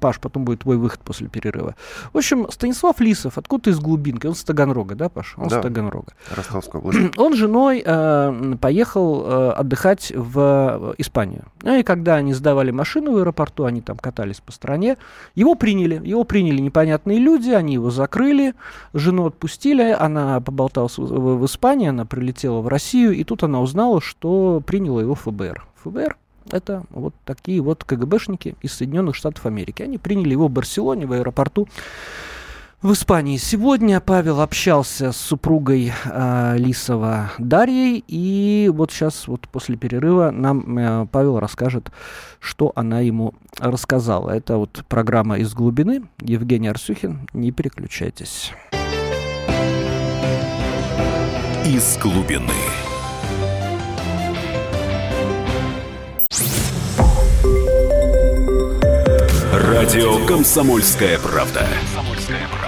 Паш, 0.00 0.18
потом 0.18 0.44
будет 0.44 0.60
твой 0.60 0.78
выход 0.78 1.00
после 1.00 1.28
перерыва. 1.28 1.76
В 2.12 2.18
общем, 2.18 2.50
Станислав 2.50 3.00
Лисов, 3.00 3.38
откуда 3.38 3.70
из 3.70 3.78
глубинки? 3.78 4.26
Он 4.26 4.34
с 4.34 4.42
Таганрога, 4.42 4.96
да, 4.96 5.08
Паш? 5.08 5.34
Он 5.36 5.48
да. 5.48 5.58
с 5.60 5.62
Таганрога. 5.62 6.12
Ростовская 6.34 6.80
область. 6.80 7.16
Он 7.16 7.34
женой 7.34 7.82
э, 7.84 8.56
поехал 8.60 9.24
э, 9.26 9.50
отдыхать 9.52 10.12
в 10.14 10.87
Испанию. 10.96 11.44
Ну 11.62 11.76
и 11.76 11.82
когда 11.82 12.16
они 12.16 12.32
сдавали 12.32 12.70
машину 12.70 13.12
в 13.12 13.16
аэропорту, 13.18 13.64
они 13.64 13.80
там 13.80 13.96
катались 13.96 14.40
по 14.40 14.52
стране, 14.52 14.96
его 15.34 15.54
приняли. 15.54 16.00
Его 16.04 16.24
приняли 16.24 16.60
непонятные 16.60 17.18
люди, 17.18 17.50
они 17.50 17.74
его 17.74 17.90
закрыли, 17.90 18.54
жену 18.94 19.26
отпустили, 19.26 19.94
она 19.98 20.40
поболталась 20.40 20.98
в, 20.98 21.02
в, 21.02 21.38
в 21.38 21.46
Испании, 21.46 21.88
она 21.88 22.04
прилетела 22.04 22.60
в 22.60 22.68
Россию, 22.68 23.12
и 23.12 23.24
тут 23.24 23.42
она 23.42 23.60
узнала, 23.60 24.00
что 24.00 24.62
приняло 24.64 25.00
его 25.00 25.14
ФБР. 25.14 25.66
ФБР 25.84 26.16
это 26.50 26.82
вот 26.90 27.14
такие 27.24 27.60
вот 27.60 27.84
КГБшники 27.84 28.56
из 28.62 28.72
Соединенных 28.72 29.14
Штатов 29.14 29.46
Америки. 29.46 29.82
Они 29.82 29.98
приняли 29.98 30.30
его 30.30 30.48
в 30.48 30.50
Барселоне, 30.50 31.06
в 31.06 31.12
аэропорту 31.12 31.68
в 32.82 32.92
Испании. 32.92 33.36
Сегодня 33.36 34.00
Павел 34.00 34.40
общался 34.40 35.10
с 35.10 35.16
супругой 35.16 35.92
э, 36.04 36.54
Лисова 36.58 37.32
Дарьей, 37.38 38.04
и 38.06 38.70
вот 38.72 38.92
сейчас, 38.92 39.26
вот 39.26 39.48
после 39.48 39.76
перерыва, 39.76 40.30
нам 40.30 40.78
э, 40.78 41.06
Павел 41.10 41.40
расскажет, 41.40 41.90
что 42.38 42.72
она 42.76 43.00
ему 43.00 43.34
рассказала. 43.58 44.30
Это 44.30 44.56
вот 44.58 44.84
программа 44.88 45.38
«Из 45.38 45.54
глубины». 45.54 46.04
Евгений 46.20 46.68
Арсюхин, 46.68 47.28
не 47.32 47.50
переключайтесь. 47.50 48.52
«Из 51.64 51.98
глубины». 51.98 52.54
Радио 59.52 60.24
«Комсомольская 60.26 61.18
правда». 61.18 61.66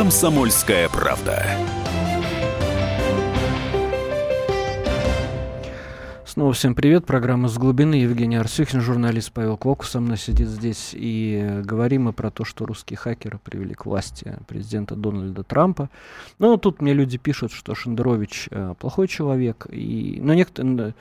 «Комсомольская 0.00 0.88
правда». 0.88 1.44
Снова 6.24 6.54
всем 6.54 6.74
привет. 6.74 7.04
Программа 7.04 7.48
«С 7.48 7.58
глубины». 7.58 7.96
Евгений 7.96 8.36
Арсюхин, 8.36 8.80
журналист 8.80 9.30
Павел 9.30 9.58
Клоку 9.58 9.84
со 9.84 10.00
мной 10.00 10.16
сидит 10.16 10.48
здесь. 10.48 10.92
И 10.94 11.60
говорим 11.64 12.04
мы 12.04 12.14
про 12.14 12.30
то, 12.30 12.46
что 12.46 12.64
русские 12.64 12.96
хакеры 12.96 13.38
привели 13.44 13.74
к 13.74 13.84
власти 13.84 14.38
президента 14.48 14.94
Дональда 14.94 15.42
Трампа. 15.42 15.90
Ну, 16.38 16.56
тут 16.56 16.80
мне 16.80 16.94
люди 16.94 17.18
пишут, 17.18 17.52
что 17.52 17.74
Шендерович 17.74 18.48
э, 18.50 18.72
плохой 18.78 19.06
человек. 19.06 19.66
И, 19.70 20.18
но 20.22 20.32
некоторые 20.32 20.94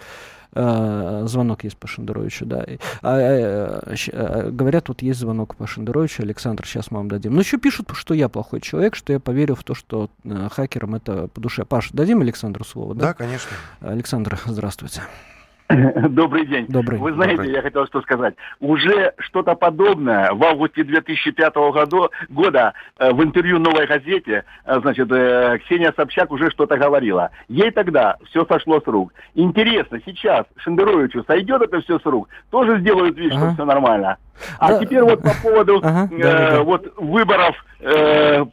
Э, 0.54 1.24
звонок 1.28 1.64
есть 1.64 1.78
по 1.78 1.88
Шендеровичу, 1.88 2.46
да. 2.46 2.66
А, 3.02 3.18
а, 3.18 3.84
а, 4.14 4.52
говорят, 4.52 4.90
вот 4.90 5.02
есть 5.02 5.20
звонок 5.20 5.56
по 5.56 5.68
Шендеровичу, 5.68 6.24
Александр, 6.24 6.66
сейчас 6.66 6.90
мы 6.90 6.98
вам 6.98 7.08
дадим. 7.08 7.34
Но 7.34 7.42
еще 7.42 7.58
пишут, 7.58 7.92
что 7.94 8.14
я 8.14 8.30
плохой 8.30 8.60
человек, 8.62 8.96
что 8.96 9.14
я 9.14 9.20
поверю 9.20 9.56
в 9.56 9.64
то, 9.64 9.76
что 9.76 10.10
э, 10.24 10.50
хакерам 10.52 10.96
это 10.96 11.28
по 11.28 11.40
душе. 11.40 11.66
Паш, 11.66 11.92
дадим 11.92 12.22
Александру 12.22 12.64
слово, 12.64 12.96
да? 12.96 13.08
Да, 13.08 13.14
конечно. 13.14 13.52
Александр, 13.82 14.40
здравствуйте. 14.46 15.04
Добрый 16.10 16.48
день. 16.48 16.66
Добрый. 16.68 17.00
Вы 17.00 17.14
знаете, 17.14 17.38
Добрый. 17.38 17.54
я 17.54 17.62
хотел 17.62 17.86
что 17.86 18.02
сказать. 18.02 18.34
Уже 18.60 19.14
что-то 19.20 19.54
подобное 19.54 20.32
в 20.34 20.44
августе 20.44 20.84
2005 20.84 21.54
году, 21.74 22.10
года 22.30 22.74
э, 22.98 23.12
в 23.12 23.24
интервью 23.24 23.60
«Новой 23.60 23.86
газете» 23.86 24.46
э, 24.66 24.80
значит, 24.82 25.12
э, 25.12 25.60
Ксения 25.64 25.94
Собчак 25.96 26.32
уже 26.32 26.50
что-то 26.50 26.76
говорила. 26.76 27.30
Ей 27.50 27.70
тогда 27.70 28.18
все 28.30 28.46
сошло 28.46 28.82
с 28.82 28.88
рук. 28.88 29.14
Интересно, 29.36 30.00
сейчас 30.04 30.46
Шендеровичу 30.58 31.24
сойдет 31.26 31.62
это 31.62 31.82
все 31.82 32.00
с 32.00 32.06
рук? 32.06 32.30
Тоже 32.50 32.80
сделают 32.80 33.16
вид, 33.18 33.32
ага. 33.34 33.46
что 33.46 33.54
все 33.54 33.66
нормально? 33.66 34.18
А 34.58 34.70
да. 34.70 34.80
теперь 34.80 35.04
вот 35.04 35.22
по 35.22 35.34
поводу 35.44 35.80
ага, 35.84 36.10
э, 36.12 36.22
да, 36.22 36.50
да. 36.50 36.64
вот 36.64 36.94
выборов, 36.98 37.56
э, 37.82 38.44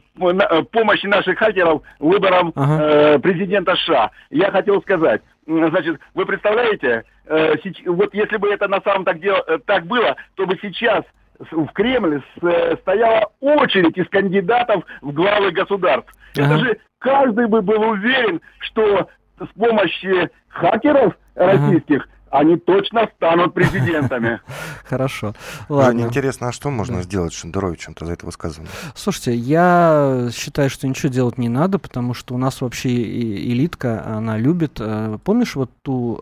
помощи 0.71 1.07
наших 1.07 1.39
хакеров 1.39 1.81
выборам 1.99 2.53
ага. 2.55 2.83
э, 2.83 3.19
президента 3.19 3.75
США. 3.75 4.11
Я 4.29 4.51
хотел 4.51 4.81
сказать, 4.83 5.21
Значит, 5.47 5.99
вы 6.13 6.25
представляете, 6.25 7.05
э, 7.25 7.55
вот 7.85 8.13
если 8.13 8.35
бы 8.35 8.49
это 8.49 8.67
на 8.67 8.81
самом 8.81 9.05
так, 9.05 9.19
дел, 9.19 9.37
э, 9.47 9.59
так 9.65 9.85
было, 9.85 10.15
то 10.35 10.45
бы 10.45 10.59
сейчас 10.61 11.03
в 11.39 11.67
Кремле 11.67 12.21
э, 12.41 12.75
стояла 12.81 13.31
очередь 13.39 13.97
из 13.97 14.09
кандидатов 14.09 14.83
в 15.01 15.13
главы 15.13 15.51
государств. 15.51 16.11
Ага. 16.37 16.45
Это 16.45 16.57
же 16.57 16.77
каждый 16.99 17.47
бы 17.47 17.61
был 17.61 17.81
уверен, 17.81 18.41
что 18.59 19.07
с 19.39 19.59
помощью 19.59 20.29
хакеров 20.49 21.15
российских 21.35 22.01
ага 22.01 22.16
они 22.31 22.57
точно 22.57 23.09
станут 23.15 23.53
президентами. 23.53 24.41
Хорошо. 24.85 25.33
Ладно. 25.69 26.01
Интересно, 26.01 26.49
а 26.49 26.51
что 26.51 26.69
можно 26.69 27.01
сделать 27.01 27.33
с 27.33 27.37
Шендеровичем-то 27.37 28.05
за 28.05 28.13
это 28.13 28.25
высказывание? 28.25 28.71
Слушайте, 28.95 29.35
я 29.35 30.29
считаю, 30.33 30.69
что 30.69 30.87
ничего 30.87 31.11
делать 31.11 31.37
не 31.37 31.49
надо, 31.49 31.79
потому 31.79 32.13
что 32.13 32.35
у 32.35 32.37
нас 32.37 32.61
вообще 32.61 32.89
элитка, 32.89 34.05
она 34.05 34.37
любит. 34.37 34.77
Э, 34.79 35.17
помнишь 35.23 35.55
вот 35.55 35.71
ту 35.81 36.21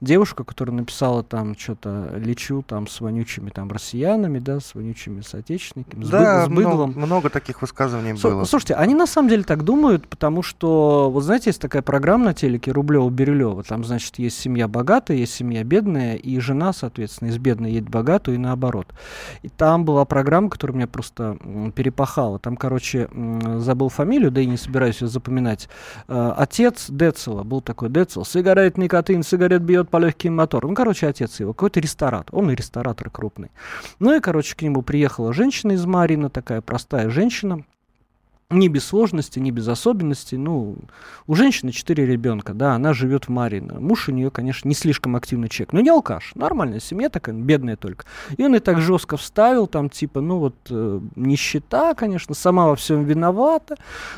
девушку, 0.00 0.44
которая 0.44 0.76
написала 0.76 1.22
там 1.22 1.56
что-то 1.56 2.14
«лечу 2.16 2.62
там 2.62 2.86
с 2.86 3.00
вонючими 3.00 3.50
там 3.50 3.70
россиянами», 3.70 4.38
да, 4.38 4.60
с 4.60 4.74
вонючими 4.74 5.20
соотечественниками, 5.20 6.04
да, 6.04 6.44
с, 6.44 6.48
бы, 6.48 6.54
с 6.54 6.56
быдлом? 6.56 6.90
Много, 6.90 7.06
много 7.06 7.30
таких 7.30 7.62
высказываний 7.62 8.16
С- 8.16 8.22
было. 8.22 8.44
Слушайте, 8.44 8.74
они 8.74 8.94
на 8.94 9.06
самом 9.06 9.28
деле 9.28 9.42
так 9.42 9.64
думают, 9.64 10.08
потому 10.08 10.42
что, 10.42 11.10
вот 11.10 11.22
знаете, 11.22 11.50
есть 11.50 11.60
такая 11.60 11.82
программа 11.82 12.26
на 12.26 12.34
телеке 12.34 12.70
Рублева-Бирюлева, 12.70 13.62
там, 13.66 13.84
значит, 13.84 14.18
есть 14.18 14.38
семья 14.38 14.68
богатая, 14.68 15.16
есть 15.16 15.31
семья 15.32 15.64
бедная, 15.64 16.14
и 16.14 16.38
жена, 16.38 16.72
соответственно, 16.72 17.28
из 17.28 17.38
бедной 17.38 17.72
едет 17.72 17.88
богатую, 17.88 18.36
и 18.36 18.38
наоборот. 18.38 18.88
И 19.42 19.48
там 19.48 19.84
была 19.84 20.04
программа, 20.04 20.50
которая 20.50 20.76
меня 20.76 20.86
просто 20.86 21.38
перепахала. 21.74 22.38
Там, 22.38 22.56
короче, 22.56 23.08
забыл 23.58 23.88
фамилию, 23.88 24.30
да 24.30 24.40
и 24.40 24.46
не 24.46 24.56
собираюсь 24.56 25.00
ее 25.00 25.08
запоминать. 25.08 25.68
Э, 26.08 26.34
отец 26.36 26.86
Децела, 26.88 27.42
был 27.42 27.60
такой 27.60 27.88
Децел, 27.88 28.24
сигарет, 28.24 28.78
никотин, 28.78 29.22
сигарет 29.22 29.62
бьет 29.62 29.88
по 29.90 29.96
легким 29.96 30.36
моторам. 30.36 30.70
Ну, 30.70 30.76
короче, 30.76 31.08
отец 31.08 31.40
его, 31.40 31.52
какой-то 31.52 31.80
ресторатор. 31.80 32.34
Он 32.36 32.50
и 32.50 32.54
ресторатор 32.54 33.10
крупный. 33.10 33.50
Ну 33.98 34.14
и, 34.14 34.20
короче, 34.20 34.56
к 34.56 34.62
нему 34.62 34.82
приехала 34.82 35.32
женщина 35.32 35.72
из 35.72 35.84
Марина, 35.86 36.30
такая 36.30 36.60
простая 36.60 37.10
женщина, 37.10 37.64
не 38.52 38.68
без 38.68 38.84
сложностей, 38.84 39.40
не 39.40 39.50
без 39.50 39.66
особенностей. 39.68 40.36
Ну, 40.36 40.76
у 41.26 41.34
женщины 41.34 41.72
четыре 41.72 42.06
ребенка, 42.06 42.54
да, 42.54 42.74
она 42.74 42.92
живет 42.92 43.26
в 43.26 43.28
Марино. 43.30 43.80
Муж 43.80 44.08
у 44.08 44.12
нее, 44.12 44.30
конечно, 44.30 44.68
не 44.68 44.74
слишком 44.74 45.16
активный 45.16 45.48
человек, 45.48 45.72
но 45.72 45.80
не 45.80 45.90
алкаш. 45.90 46.32
Нормальная 46.34 46.80
семья 46.80 47.08
такая, 47.08 47.34
бедная 47.34 47.76
только. 47.76 48.04
И 48.36 48.44
он 48.44 48.54
и 48.54 48.58
так 48.58 48.80
жестко 48.80 49.16
вставил, 49.16 49.66
там, 49.66 49.88
типа, 49.88 50.20
ну 50.20 50.38
вот, 50.38 50.54
э, 50.70 51.00
нищета, 51.16 51.94
конечно, 51.94 52.34
сама 52.34 52.68
во 52.68 52.76
всем 52.76 53.04
виновата. 53.04 53.76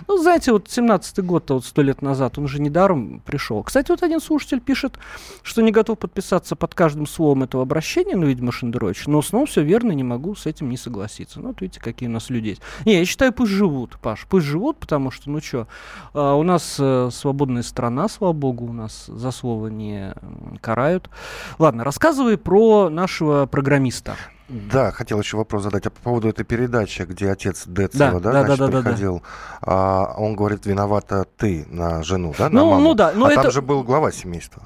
Ну, 0.09 0.19
знаете, 0.19 0.53
вот 0.53 0.67
17-й 0.67 1.23
год, 1.23 1.51
вот 1.51 1.65
сто 1.65 1.83
лет 1.83 2.03
назад, 2.03 2.39
он 2.39 2.49
же 2.49 2.61
недаром 2.61 3.23
пришел. 3.25 3.63
Кстати, 3.63 3.91
вот 3.91 4.03
один 4.03 4.21
слушатель 4.21 4.61
пишет, 4.61 4.99
что 5.43 5.63
не 5.63 5.71
готов 5.71 5.99
подписаться 5.99 6.57
под 6.57 6.75
каждым 6.75 7.07
словом 7.07 7.45
этого 7.45 7.63
обращения, 7.63 8.17
ну, 8.17 8.27
видимо, 8.27 8.53
Шендерович, 8.53 9.07
но 9.07 9.23
снова 9.23 9.47
все 9.47 9.63
верно, 9.63 9.93
не 9.93 10.05
могу 10.05 10.35
с 10.35 10.47
этим 10.47 10.71
не 10.71 10.77
согласиться. 10.77 11.41
Ну, 11.41 11.49
вот 11.49 11.61
видите, 11.61 11.81
какие 11.81 12.09
у 12.09 12.13
нас 12.13 12.31
люди 12.31 12.49
есть. 12.49 12.63
Не, 12.85 12.99
я 12.99 13.05
считаю, 13.05 13.33
пусть 13.33 13.53
живут, 13.53 13.99
Паш 14.01 14.24
пусть 14.29 14.47
живут, 14.47 14.79
потому 14.79 15.11
что, 15.11 15.31
ну 15.31 15.41
что, 15.41 15.67
а, 16.13 16.35
у 16.35 16.43
нас 16.43 16.77
э, 16.79 17.11
свободная 17.13 17.63
страна, 17.63 18.09
слава 18.09 18.33
богу, 18.33 18.67
у 18.67 18.73
нас 18.73 19.07
за 19.07 19.31
слово 19.31 19.69
не 19.69 20.15
карают. 20.61 21.11
Ладно, 21.59 21.85
рассказывай 21.85 22.37
про 22.37 22.89
нашего 22.89 23.47
программиста. 23.47 24.17
Да, 24.49 24.91
хотел 24.91 25.21
еще 25.21 25.39
вопрос 25.39 25.63
задать 25.63 25.87
а 25.87 25.91
по 25.91 26.01
поводу 26.01 26.29
этой 26.29 26.45
передачи, 26.45 27.03
где 27.03 27.31
отец 27.31 27.65
Децела, 27.67 28.21
да, 28.21 28.33
да, 28.33 28.33
да, 28.33 28.45
значит, 28.45 28.59
да, 28.59 28.67
да, 28.67 28.83
приходил. 28.83 29.15
Да. 29.17 29.25
А, 29.63 30.15
он 30.19 30.37
говорит, 30.37 30.67
виновата 30.67 31.27
ты 31.37 31.67
на 31.71 32.03
жену, 32.03 32.35
да, 32.37 32.51
на 32.51 32.61
ну, 32.61 32.71
маму? 32.71 32.83
Ну 32.83 32.95
да, 32.95 33.13
но 33.15 33.27
а 33.27 33.33
это... 33.33 33.43
там 33.43 33.53
же 33.53 33.63
был 33.63 33.83
глава 33.83 34.13
семейства. 34.13 34.65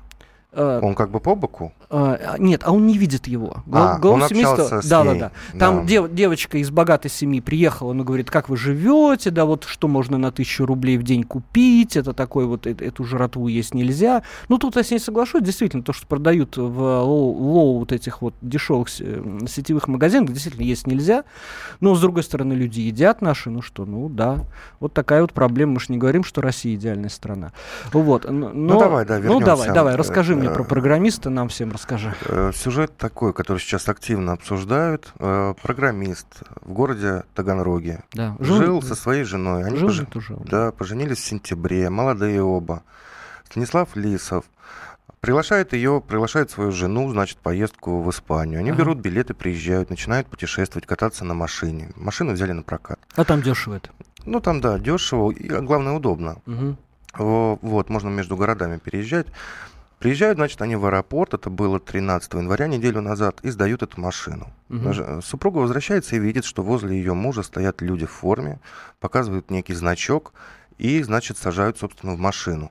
Uh, 0.50 0.80
он 0.80 0.94
как 0.94 1.10
бы 1.10 1.20
по 1.20 1.34
боку? 1.34 1.72
Uh, 1.90 2.36
нет, 2.38 2.64
а 2.64 2.72
он 2.72 2.86
не 2.86 2.98
видит 2.98 3.26
его. 3.28 3.64
А, 3.72 3.98
Гол, 3.98 4.12
он 4.14 4.28
семейства, 4.28 4.82
да, 4.84 5.04
да, 5.04 5.14
да. 5.14 5.32
Там 5.58 5.80
да. 5.80 5.84
Дев, 5.84 6.12
девочка 6.12 6.58
из 6.58 6.70
богатой 6.70 7.10
семьи 7.10 7.40
приехала, 7.40 7.92
она 7.92 8.04
говорит, 8.04 8.30
как 8.30 8.50
вы 8.50 8.58
живете, 8.58 9.30
да, 9.30 9.46
вот 9.46 9.64
что 9.64 9.88
можно 9.88 10.18
на 10.18 10.30
тысячу 10.30 10.66
рублей 10.66 10.98
в 10.98 11.02
день 11.02 11.24
купить, 11.24 11.96
это 11.96 12.12
такой 12.12 12.44
вот, 12.44 12.66
это, 12.66 12.84
эту 12.84 13.04
жратву 13.04 13.48
есть 13.48 13.72
нельзя. 13.72 14.22
Ну, 14.50 14.58
тут 14.58 14.76
я 14.76 14.82
с 14.82 14.90
ней 14.90 14.98
соглашусь, 14.98 15.42
действительно, 15.42 15.82
то, 15.82 15.94
что 15.94 16.06
продают 16.06 16.58
в 16.58 16.78
low, 16.78 17.32
low 17.32 17.78
вот 17.78 17.92
этих 17.92 18.20
вот 18.20 18.34
дешевых 18.42 18.90
сетевых 18.90 19.88
магазинах, 19.88 20.30
действительно 20.30 20.64
есть 20.64 20.86
нельзя. 20.86 21.24
Но, 21.80 21.94
с 21.94 22.00
другой 22.02 22.22
стороны, 22.22 22.52
люди 22.52 22.80
едят 22.80 23.22
наши, 23.22 23.48
ну 23.48 23.62
что, 23.62 23.86
ну 23.86 24.10
да. 24.10 24.44
Вот 24.78 24.92
такая 24.92 25.22
вот 25.22 25.32
проблема, 25.32 25.72
мы 25.72 25.80
же 25.80 25.86
не 25.88 25.96
говорим, 25.96 26.22
что 26.22 26.42
Россия 26.42 26.74
идеальная 26.74 27.08
страна. 27.08 27.52
Вот. 27.94 28.30
Но, 28.30 28.50
ну, 28.50 28.78
давай, 28.78 29.06
да, 29.06 29.16
вернемся. 29.16 29.40
Ну, 29.40 29.46
давай, 29.46 29.72
давай, 29.72 29.96
расскажи 29.96 30.36
мне 30.36 30.50
про 30.50 30.64
программиста, 30.64 31.30
нам 31.30 31.48
всем 31.48 31.77
расскажи. 31.78 32.14
Э, 32.26 32.52
сюжет 32.54 32.96
такой, 32.96 33.32
который 33.32 33.58
сейчас 33.58 33.88
активно 33.88 34.32
обсуждают. 34.32 35.12
Э, 35.18 35.54
программист 35.62 36.26
в 36.62 36.72
городе 36.72 37.24
Таганроге. 37.34 38.04
Да. 38.12 38.36
Жил, 38.38 38.56
жил 38.56 38.82
со 38.82 38.94
своей 38.94 39.24
женой. 39.24 39.64
Они 39.64 39.78
жил, 39.78 40.06
пож... 40.06 40.26
жил, 40.26 40.42
да, 40.44 40.72
поженились 40.72 41.18
в 41.18 41.24
сентябре, 41.24 41.88
молодые 41.88 42.42
оба. 42.42 42.82
Станислав 43.46 43.96
Лисов 43.96 44.44
приглашает 45.20 45.72
ее, 45.72 46.02
приглашает 46.06 46.50
свою 46.50 46.72
жену, 46.72 47.10
значит, 47.10 47.38
поездку 47.38 48.02
в 48.02 48.10
Испанию. 48.10 48.60
Они 48.60 48.70
ага. 48.70 48.78
берут 48.78 48.98
билеты, 48.98 49.34
приезжают, 49.34 49.90
начинают 49.90 50.26
путешествовать, 50.28 50.86
кататься 50.86 51.24
на 51.24 51.34
машине. 51.34 51.90
Машину 51.96 52.32
взяли 52.32 52.52
на 52.52 52.62
прокат. 52.62 52.98
А 53.16 53.24
там 53.24 53.42
дешево 53.42 53.74
это? 53.74 53.90
Ну, 54.24 54.40
там, 54.40 54.60
да, 54.60 54.78
дешево, 54.78 55.30
и, 55.30 55.48
главное, 55.48 55.92
удобно. 55.92 56.36
Угу. 56.46 56.76
Вот, 57.62 57.88
можно 57.88 58.08
между 58.08 58.36
городами 58.36 58.78
переезжать. 58.78 59.26
Приезжают, 59.98 60.38
значит, 60.38 60.62
они 60.62 60.76
в 60.76 60.86
аэропорт, 60.86 61.34
это 61.34 61.50
было 61.50 61.80
13 61.80 62.34
января, 62.34 62.68
неделю 62.68 63.00
назад, 63.00 63.40
и 63.42 63.50
сдают 63.50 63.82
эту 63.82 64.00
машину. 64.00 64.52
Угу. 64.68 65.22
Супруга 65.22 65.58
возвращается 65.58 66.14
и 66.14 66.20
видит, 66.20 66.44
что 66.44 66.62
возле 66.62 66.96
ее 66.96 67.14
мужа 67.14 67.42
стоят 67.42 67.82
люди 67.82 68.06
в 68.06 68.10
форме, 68.10 68.60
показывают 69.00 69.50
некий 69.50 69.74
значок 69.74 70.32
и, 70.78 71.02
значит, 71.02 71.36
сажают, 71.36 71.78
собственно, 71.78 72.14
в 72.14 72.18
машину. 72.18 72.70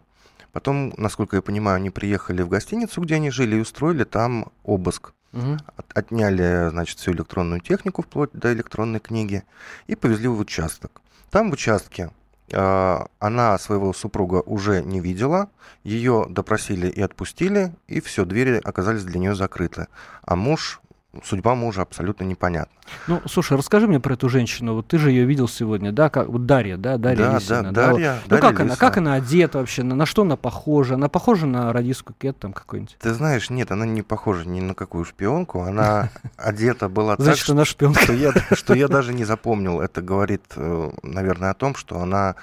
Потом, 0.53 0.93
насколько 0.98 1.36
я 1.36 1.41
понимаю, 1.41 1.75
они 1.75 1.89
приехали 1.89 2.41
в 2.41 2.50
гостиницу, 2.50 3.01
где 3.01 3.15
они 3.15 3.29
жили, 3.29 3.57
и 3.57 3.60
устроили 3.60 4.05
там 4.05 4.48
обыск. 4.63 5.13
Угу. 5.34 5.57
Отняли, 5.93 6.69
значит, 6.69 6.98
всю 7.00 7.12
электронную 7.12 7.60
технику, 7.60 8.03
вплоть 8.03 8.31
до 8.31 8.53
электронной 8.53 9.01
книги, 9.01 9.43
и 9.88 9.96
повезли 9.96 10.29
в 10.29 10.39
участок. 10.39 11.01
Там 11.29 11.50
в 11.50 11.53
участке 11.53 12.12
она 12.51 13.57
своего 13.57 13.93
супруга 13.93 14.41
уже 14.45 14.81
не 14.81 14.99
видела, 15.01 15.49
ее 15.83 16.25
допросили 16.29 16.87
и 16.87 17.01
отпустили, 17.01 17.75
и 17.87 17.99
все, 17.99 18.25
двери 18.25 18.61
оказались 18.63 19.03
для 19.03 19.19
нее 19.19 19.35
закрыты. 19.35 19.87
А 20.21 20.35
муж 20.35 20.79
судьба 21.24 21.55
мужа 21.55 21.81
абсолютно 21.81 22.24
непонятна. 22.24 22.71
Ну, 23.07 23.21
слушай, 23.25 23.57
расскажи 23.57 23.88
мне 23.88 24.00
про 24.00 24.13
эту 24.13 24.29
женщину. 24.29 24.75
Вот 24.75 24.88
ты 24.88 24.97
же 24.97 25.12
ее 25.12 25.25
видел 25.25 25.47
сегодня, 25.47 25.91
да? 25.91 26.09
Как, 26.09 26.27
вот 26.27 26.45
Дарья, 26.45 26.77
да? 26.77 26.97
Дарья 26.97 27.17
да, 27.17 27.36
Лисина, 27.36 27.63
да, 27.63 27.71
да? 27.71 27.88
Дарья, 27.91 28.13
вот. 28.21 28.29
Дарья 28.29 28.41
Ну, 28.43 28.47
как 28.47 28.51
Лисина. 28.51 28.63
она? 28.63 28.75
Как 28.75 28.97
она 28.97 29.13
одета 29.15 29.57
вообще? 29.59 29.83
На, 29.83 29.95
на 29.95 30.05
что 30.05 30.21
она 30.21 30.38
похожа? 30.38 30.95
Она 30.95 31.09
похожа 31.09 31.45
на 31.45 31.74
радистку 31.74 32.13
Кет 32.13 32.39
там 32.39 32.53
какой-нибудь? 32.53 32.97
Ты 33.00 33.13
знаешь, 33.13 33.50
нет, 33.50 33.71
она 33.71 33.86
не 33.86 34.01
похожа 34.03 34.47
ни 34.47 34.62
на 34.62 34.74
какую 34.74 35.05
шпионку. 35.05 35.62
Она 35.62 36.09
одета 36.38 36.88
была 36.89 37.15
так, 37.17 37.25
Значит, 37.25 37.50
она 37.50 37.65
шпионка. 37.65 38.01
что 38.01 38.13
я, 38.13 38.31
что 38.53 38.74
я 38.74 38.88
даже 38.88 39.13
не 39.13 39.25
запомнил. 39.25 39.81
Это 39.81 40.01
говорит, 40.01 40.43
э, 40.55 40.89
наверное, 41.03 41.51
о 41.51 41.53
том, 41.53 41.75
что 41.75 42.00
она 42.00 42.36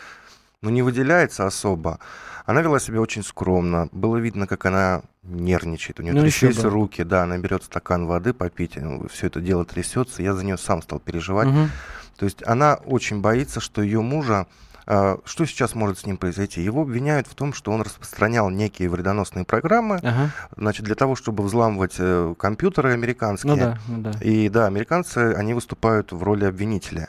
ну, 0.64 0.70
не 0.70 0.82
выделяется 0.82 1.46
особо. 1.46 1.98
Она 2.46 2.60
вела 2.62 2.78
себя 2.80 3.00
очень 3.00 3.22
скромно. 3.22 3.88
Было 3.92 4.16
видно, 4.18 4.46
как 4.46 4.66
она 4.66 5.02
нервничает. 5.22 6.00
У 6.00 6.02
нее 6.02 6.12
Ну, 6.14 6.20
тряслись 6.22 6.62
руки. 6.64 7.02
Да, 7.04 7.22
она 7.22 7.38
берет 7.38 7.64
стакан 7.64 8.06
воды 8.06 8.32
попить. 8.34 8.76
Все 9.10 9.26
это 9.28 9.40
дело 9.40 9.64
трясется. 9.64 10.22
Я 10.22 10.34
за 10.34 10.44
нее 10.44 10.58
сам 10.58 10.82
стал 10.82 10.98
переживать. 11.00 11.48
Мгм. 11.48 11.70
То 12.18 12.26
есть 12.26 12.46
она 12.46 12.74
очень 12.84 13.20
боится, 13.20 13.60
что 13.60 13.80
ее 13.82 14.00
мужа... 14.02 14.46
э, 14.86 15.16
Что 15.24 15.46
сейчас 15.46 15.74
может 15.74 15.98
с 16.00 16.06
ним 16.06 16.18
произойти? 16.18 16.60
Его 16.62 16.82
обвиняют 16.82 17.26
в 17.26 17.34
том, 17.34 17.54
что 17.54 17.72
он 17.72 17.80
распространял 17.80 18.50
некие 18.50 18.90
вредоносные 18.90 19.46
программы, 19.46 19.96
Ага. 20.02 20.30
значит, 20.56 20.84
для 20.84 20.94
того, 20.94 21.16
чтобы 21.16 21.42
взламывать 21.42 21.94
э, 21.98 22.34
компьютеры 22.38 22.92
американские. 22.92 23.54
Ну 23.54 23.58
да, 23.58 23.78
ну 23.88 23.98
да. 24.02 24.10
И 24.20 24.50
да, 24.50 24.66
американцы, 24.66 25.32
они 25.34 25.54
выступают 25.54 26.12
в 26.12 26.22
роли 26.22 26.44
обвинителя. 26.44 27.08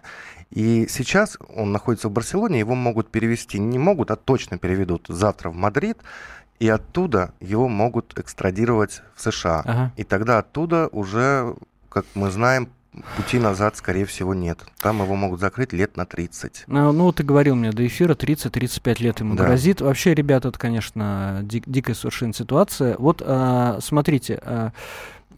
И 0.56 0.88
сейчас 0.90 1.38
он 1.56 1.72
находится 1.74 2.08
в 2.08 2.12
Барселоне, 2.12 2.60
его 2.60 2.76
могут 2.76 3.10
перевести, 3.12 3.60
не 3.60 3.78
могут, 3.78 4.10
а 4.10 4.16
точно 4.16 4.58
переведут 4.58 5.06
завтра 5.10 5.50
в 5.50 5.56
Мадрид, 5.56 5.98
и 6.60 6.70
оттуда 6.70 7.34
его 7.42 7.68
могут 7.68 8.18
экстрадировать 8.18 9.02
в 9.16 9.22
США. 9.22 9.62
Ага. 9.66 9.92
И 9.98 10.04
тогда 10.06 10.40
оттуда 10.40 10.88
уже, 10.94 11.56
как 11.90 12.06
мы 12.16 12.32
знаем, 12.32 12.70
пути 13.18 13.40
назад, 13.40 13.76
скорее 13.76 14.06
всего, 14.06 14.34
нет. 14.34 14.60
Там 14.80 15.02
его 15.02 15.16
могут 15.18 15.42
закрыть 15.42 15.74
лет 15.74 15.98
на 15.98 16.06
30. 16.06 16.64
Ну, 16.68 16.94
ну, 16.94 17.12
ты 17.12 17.24
говорил 17.24 17.56
мне 17.58 17.72
до 17.72 17.86
эфира, 17.86 18.16
30-35 18.16 19.02
лет 19.02 19.20
ему 19.20 19.36
Да. 19.36 19.44
грозит. 19.44 19.82
Вообще, 19.82 20.14
ребята, 20.14 20.48
это, 20.48 20.58
конечно, 20.58 21.42
дик- 21.44 21.66
дикая 21.70 21.94
совершенно 21.94 22.34
ситуация. 22.34 22.96
Вот, 22.98 23.22
а, 23.26 23.80
смотрите, 23.82 24.40
а, 24.42 24.72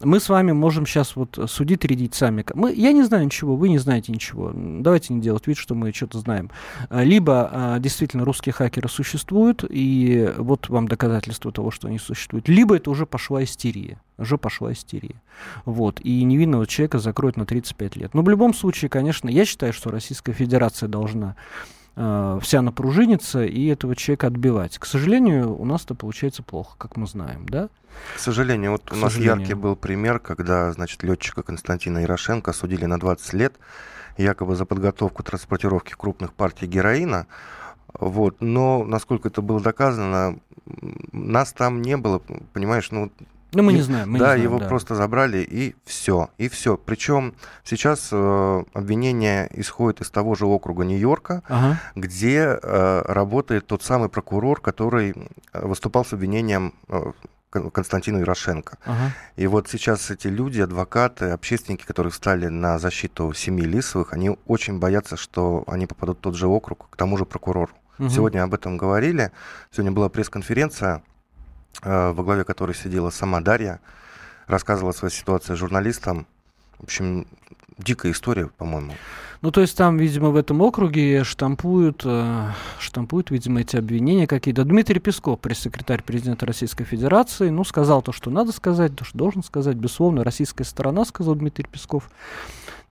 мы 0.02 0.20
с 0.20 0.28
вами 0.28 0.52
можем 0.52 0.86
сейчас 0.86 1.16
вот 1.16 1.38
судить, 1.46 1.84
рядить 1.84 2.14
сами. 2.14 2.44
Мы, 2.54 2.72
я 2.72 2.92
не 2.92 3.02
знаю 3.02 3.24
ничего, 3.24 3.56
вы 3.56 3.68
не 3.68 3.78
знаете 3.78 4.12
ничего. 4.12 4.52
Давайте 4.54 5.14
не 5.14 5.20
делать 5.20 5.46
вид, 5.46 5.56
что 5.56 5.74
мы 5.74 5.92
что-то 5.92 6.18
знаем. 6.18 6.50
А, 6.88 7.02
Либо 7.04 7.48
а, 7.50 7.78
действительно 7.78 8.24
русские 8.24 8.52
хакеры 8.52 8.88
существуют, 8.88 9.64
и 9.68 10.32
вот 10.36 10.68
вам 10.68 10.88
доказательство 10.88 11.52
того, 11.52 11.70
что 11.70 11.88
они 11.88 11.98
существуют. 11.98 12.48
Либо 12.48 12.76
это 12.76 12.90
уже 12.90 13.06
пошла 13.06 13.42
истерия. 13.42 14.00
Уже 14.18 14.36
пошла 14.36 14.72
истерия. 14.72 15.22
Вот. 15.64 16.00
И 16.00 16.24
невинного 16.24 16.66
человека 16.66 16.98
закроют 16.98 17.36
на 17.36 17.46
35 17.46 17.96
лет. 17.96 18.14
Но 18.14 18.22
в 18.22 18.28
любом 18.28 18.52
случае, 18.52 18.88
конечно, 18.88 19.28
я 19.28 19.44
считаю, 19.44 19.72
что 19.72 19.90
Российская 19.90 20.32
Федерация 20.32 20.88
должна 20.88 21.36
э, 21.98 22.38
вся 22.42 22.62
напружиниться 22.62 23.44
и 23.44 23.66
этого 23.66 23.96
человека 23.96 24.28
отбивать. 24.28 24.78
К 24.78 24.86
сожалению, 24.86 25.54
у 25.60 25.64
нас 25.64 25.84
это 25.84 25.94
получается 25.94 26.42
плохо, 26.42 26.76
как 26.78 26.96
мы 26.96 27.06
знаем, 27.06 27.44
да? 27.46 27.68
К 28.14 28.18
сожалению, 28.20 28.72
вот 28.72 28.84
К 28.88 28.92
у 28.92 28.96
нас 28.96 29.14
сожалению. 29.14 29.40
яркий 29.40 29.54
был 29.54 29.74
пример, 29.74 30.20
когда, 30.20 30.72
значит, 30.72 31.02
летчика 31.02 31.42
Константина 31.42 31.98
Ярошенко 31.98 32.52
осудили 32.52 32.84
на 32.84 32.98
20 33.00 33.32
лет, 33.34 33.56
якобы 34.16 34.54
за 34.54 34.64
подготовку 34.64 35.22
транспортировки 35.22 35.94
крупных 35.98 36.32
партий 36.32 36.66
героина. 36.66 37.26
Вот. 37.98 38.36
Но, 38.40 38.84
насколько 38.84 39.28
это 39.28 39.42
было 39.42 39.60
доказано, 39.60 40.38
нас 41.12 41.52
там 41.52 41.82
не 41.82 41.96
было, 41.96 42.20
понимаешь, 42.52 42.90
ну, 42.90 43.10
Ну, 43.52 43.62
мы 43.62 43.72
не 43.72 43.80
знаем. 43.82 44.08
Мы 44.10 44.14
не 44.14 44.18
да, 44.20 44.26
знаем, 44.26 44.42
его 44.42 44.58
да. 44.58 44.66
просто 44.68 44.94
забрали 44.94 45.38
и 45.38 45.74
все, 45.84 46.28
и 46.36 46.48
все. 46.48 46.76
Причем 46.76 47.34
сейчас 47.64 48.10
э, 48.12 48.64
обвинение 48.74 49.48
исходит 49.54 50.00
из 50.02 50.10
того 50.10 50.34
же 50.34 50.44
округа 50.46 50.84
Нью-Йорка, 50.84 51.42
Ага. 51.48 51.80
где 51.94 52.58
э, 52.62 53.02
работает 53.06 53.66
тот 53.66 53.82
самый 53.82 54.08
прокурор, 54.08 54.60
который 54.60 55.14
э, 55.52 55.66
выступал 55.66 56.04
с 56.04 56.12
обвинением 56.12 56.74
э, 56.88 57.12
Кон- 57.50 57.70
Константину 57.70 58.18
Ярошенко. 58.18 58.76
Ага. 58.84 59.12
И 59.36 59.46
вот 59.46 59.68
сейчас 59.68 60.10
эти 60.10 60.26
люди, 60.28 60.60
адвокаты, 60.60 61.30
общественники, 61.30 61.86
которые 61.86 62.10
встали 62.10 62.48
на 62.48 62.78
защиту 62.78 63.32
семьи 63.32 63.64
Лисовых, 63.64 64.12
они 64.12 64.36
очень 64.46 64.78
боятся, 64.78 65.16
что 65.16 65.64
они 65.66 65.86
попадут 65.86 66.18
в 66.18 66.20
тот 66.20 66.34
же 66.34 66.46
округ, 66.46 66.88
к 66.90 66.96
тому 66.96 67.16
же 67.16 67.24
прокурору. 67.24 67.70
Мгм. 67.96 68.10
Сегодня 68.10 68.42
об 68.42 68.52
этом 68.52 68.76
говорили. 68.76 69.32
Сегодня 69.70 69.92
была 69.92 70.10
пресс-конференция, 70.10 71.02
во 71.82 72.22
главе 72.22 72.44
которой 72.44 72.74
сидела 72.74 73.10
сама 73.10 73.40
Дарья, 73.40 73.80
рассказывала 74.46 74.92
свою 74.92 75.10
ситуацию 75.10 75.56
журналистам. 75.56 76.26
В 76.78 76.84
общем, 76.84 77.26
дикая 77.78 78.12
история, 78.12 78.48
по-моему. 78.56 78.94
Ну, 79.40 79.52
то 79.52 79.60
есть 79.60 79.76
там, 79.76 79.98
видимо, 79.98 80.30
в 80.30 80.36
этом 80.36 80.60
округе 80.62 81.22
штампуют, 81.22 82.02
э, 82.04 82.50
штампуют, 82.80 83.30
видимо, 83.30 83.60
эти 83.60 83.76
обвинения 83.76 84.26
какие-то. 84.26 84.64
Дмитрий 84.64 84.98
Песков, 84.98 85.38
пресс-секретарь 85.38 86.02
президента 86.02 86.44
Российской 86.44 86.84
Федерации, 86.84 87.48
ну, 87.50 87.62
сказал 87.62 88.02
то, 88.02 88.10
что 88.10 88.30
надо 88.30 88.50
сказать, 88.50 88.96
то, 88.96 89.04
что 89.04 89.16
должен 89.16 89.44
сказать. 89.44 89.76
Безусловно, 89.76 90.24
российская 90.24 90.64
сторона, 90.64 91.04
сказал 91.04 91.36
Дмитрий 91.36 91.68
Песков, 91.70 92.10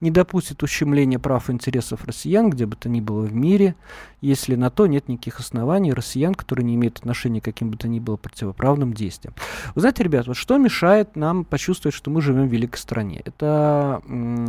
не 0.00 0.10
допустит 0.10 0.62
ущемления 0.62 1.18
прав 1.18 1.50
и 1.50 1.52
интересов 1.52 2.04
россиян, 2.04 2.50
где 2.50 2.66
бы 2.66 2.76
то 2.76 2.88
ни 2.88 3.00
было 3.00 3.22
в 3.22 3.32
мире, 3.32 3.74
если 4.20 4.54
на 4.54 4.70
то 4.70 4.86
нет 4.86 5.08
никаких 5.08 5.40
оснований 5.40 5.92
россиян, 5.92 6.34
которые 6.34 6.64
не 6.64 6.74
имеют 6.74 6.98
отношения 6.98 7.40
к 7.40 7.44
каким 7.44 7.70
бы 7.70 7.76
то 7.76 7.88
ни 7.88 8.00
было 8.00 8.16
противоправным 8.16 8.92
действиям. 8.92 9.34
Вы 9.74 9.80
знаете, 9.80 10.02
ребят, 10.02 10.26
вот 10.26 10.36
что 10.36 10.56
мешает 10.58 11.16
нам 11.16 11.44
почувствовать, 11.44 11.94
что 11.94 12.10
мы 12.10 12.20
живем 12.20 12.48
в 12.48 12.52
великой 12.52 12.78
стране? 12.78 13.22
Это 13.24 14.02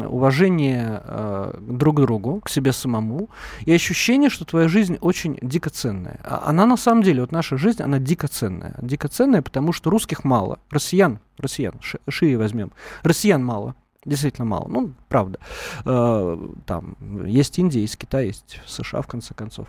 уважение 0.07 1.01
э, 1.03 1.57
друг 1.61 1.97
к 1.97 1.99
другу, 2.01 2.41
к 2.41 2.49
себе 2.49 2.73
самому, 2.73 3.29
и 3.61 3.71
ощущение, 3.73 4.29
что 4.29 4.45
твоя 4.45 4.67
жизнь 4.67 4.97
очень 5.01 5.37
дико 5.41 5.69
ценная. 5.69 6.19
А 6.23 6.43
она 6.47 6.65
на 6.65 6.77
самом 6.77 7.03
деле, 7.03 7.21
вот 7.21 7.31
наша 7.31 7.57
жизнь, 7.57 7.81
она 7.81 7.99
дико 7.99 8.27
ценная. 8.27 8.75
Дико 8.81 9.07
ценная, 9.07 9.41
потому 9.41 9.73
что 9.73 9.89
русских 9.89 10.23
мало, 10.23 10.59
россиян, 10.69 11.19
россиян, 11.37 11.75
ши- 11.81 11.99
шире 12.09 12.37
возьмем, 12.37 12.71
россиян 13.03 13.43
мало. 13.43 13.75
Действительно 14.05 14.45
мало. 14.45 14.67
Ну, 14.69 14.93
правда. 15.09 15.39
Э, 15.85 16.37
там 16.65 16.95
есть 17.25 17.57
Индия, 17.59 17.81
есть 17.81 17.97
Китай, 17.97 18.27
есть 18.27 18.61
США, 18.65 19.01
в 19.01 19.07
конце 19.07 19.33
концов. 19.33 19.67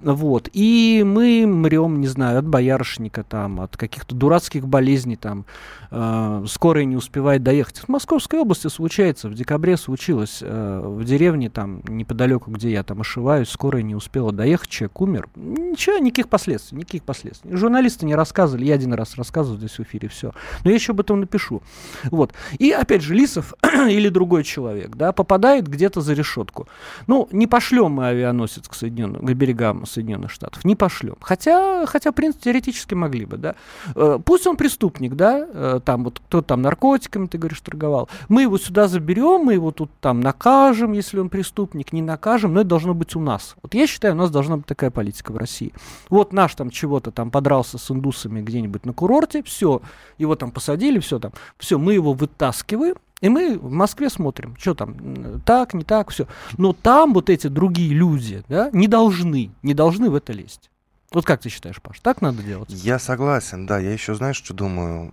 Вот. 0.00 0.48
И 0.52 1.02
мы 1.04 1.46
мрем, 1.46 2.00
не 2.00 2.06
знаю, 2.06 2.38
от 2.38 2.46
боярышника, 2.46 3.24
там, 3.24 3.60
от 3.60 3.76
каких-то 3.76 4.14
дурацких 4.14 4.68
болезней, 4.68 5.16
там, 5.16 5.46
э, 5.90 6.44
скорая 6.48 6.84
не 6.84 6.96
успевает 6.96 7.42
доехать. 7.42 7.78
В 7.78 7.88
Московской 7.88 8.38
области 8.38 8.68
случается, 8.68 9.28
в 9.28 9.34
декабре 9.34 9.76
случилось, 9.76 10.38
э, 10.42 10.80
в 10.84 11.02
деревне, 11.04 11.50
там, 11.50 11.82
неподалеку, 11.88 12.50
где 12.50 12.70
я 12.70 12.82
там 12.82 13.00
ошиваюсь, 13.00 13.48
скорая 13.48 13.82
не 13.82 13.94
успела 13.94 14.32
доехать, 14.32 14.68
человек 14.68 15.00
умер. 15.00 15.28
Ничего, 15.34 15.98
никаких 15.98 16.28
последствий, 16.28 16.78
никаких 16.78 17.02
последствий. 17.02 17.56
Журналисты 17.56 18.04
не 18.06 18.14
рассказывали, 18.14 18.66
я 18.66 18.74
один 18.74 18.92
раз 18.92 19.16
рассказывал 19.16 19.58
здесь 19.58 19.78
в 19.78 19.80
эфире, 19.80 20.08
все. 20.08 20.32
Но 20.62 20.70
я 20.70 20.76
еще 20.76 20.92
об 20.92 21.00
этом 21.00 21.20
напишу. 21.20 21.62
Вот. 22.10 22.32
И 22.58 22.70
опять 22.70 23.02
же, 23.02 23.14
Лисов 23.14 23.54
или 23.88 24.08
другой 24.08 24.44
человек, 24.44 24.73
да, 24.94 25.12
попадает 25.12 25.68
где-то 25.68 26.00
за 26.00 26.14
решетку. 26.14 26.68
Ну, 27.06 27.28
не 27.32 27.46
пошлем 27.46 27.92
мы 27.92 28.08
авианосец 28.08 28.68
к, 28.68 28.74
Соединенным, 28.74 29.24
к 29.24 29.32
берегам 29.32 29.86
Соединенных 29.86 30.30
Штатов, 30.30 30.64
не 30.64 30.76
пошлем. 30.76 31.16
Хотя, 31.20 31.86
хотя, 31.86 32.10
в 32.10 32.14
принципе, 32.14 32.44
теоретически 32.44 32.94
могли 32.94 33.24
бы, 33.24 33.36
да. 33.36 33.54
Э, 33.94 34.18
Пусть 34.24 34.46
он 34.46 34.56
преступник, 34.56 35.14
да, 35.14 35.46
э, 35.48 35.80
там 35.84 36.04
вот 36.04 36.20
кто 36.26 36.42
там 36.42 36.62
наркотиками, 36.62 37.26
ты 37.26 37.38
говоришь, 37.38 37.60
торговал. 37.60 38.08
Мы 38.28 38.42
его 38.42 38.58
сюда 38.58 38.88
заберем, 38.88 39.42
мы 39.44 39.54
его 39.54 39.70
тут 39.70 39.90
там 40.00 40.20
накажем, 40.20 40.92
если 40.92 41.18
он 41.18 41.28
преступник, 41.28 41.92
не 41.92 42.02
накажем, 42.02 42.54
но 42.54 42.60
это 42.60 42.70
должно 42.70 42.94
быть 42.94 43.16
у 43.16 43.20
нас. 43.20 43.56
Вот 43.62 43.74
я 43.74 43.86
считаю, 43.86 44.14
у 44.14 44.16
нас 44.16 44.30
должна 44.30 44.56
быть 44.56 44.66
такая 44.66 44.90
политика 44.90 45.32
в 45.32 45.36
России. 45.36 45.72
Вот 46.10 46.32
наш 46.32 46.54
там 46.54 46.70
чего-то 46.70 47.10
там 47.10 47.30
подрался 47.30 47.78
с 47.78 47.90
индусами 47.90 48.40
где-нибудь 48.40 48.86
на 48.86 48.92
курорте, 48.92 49.42
все, 49.42 49.82
его 50.18 50.34
там 50.34 50.50
посадили, 50.50 50.98
все 50.98 51.18
там, 51.18 51.32
все, 51.58 51.78
мы 51.78 51.94
его 51.94 52.12
вытаскиваем, 52.12 52.96
и 53.24 53.28
мы 53.30 53.58
в 53.58 53.72
Москве 53.72 54.10
смотрим, 54.10 54.54
что 54.58 54.74
там, 54.74 55.40
так, 55.46 55.72
не 55.72 55.82
так, 55.82 56.10
все. 56.10 56.26
Но 56.58 56.74
там 56.74 57.14
вот 57.14 57.30
эти 57.30 57.46
другие 57.46 57.94
люди, 57.94 58.44
да, 58.50 58.68
не 58.74 58.86
должны, 58.86 59.50
не 59.62 59.72
должны 59.72 60.10
в 60.10 60.14
это 60.14 60.34
лезть. 60.34 60.68
Вот 61.10 61.24
как 61.24 61.40
ты 61.40 61.48
считаешь, 61.48 61.80
Паш, 61.80 62.00
так 62.00 62.20
надо 62.20 62.42
делать? 62.42 62.68
Я 62.68 62.98
согласен, 62.98 63.64
да. 63.64 63.78
Я 63.78 63.92
еще, 63.92 64.14
знаешь, 64.14 64.36
что 64.36 64.52
думаю? 64.52 65.10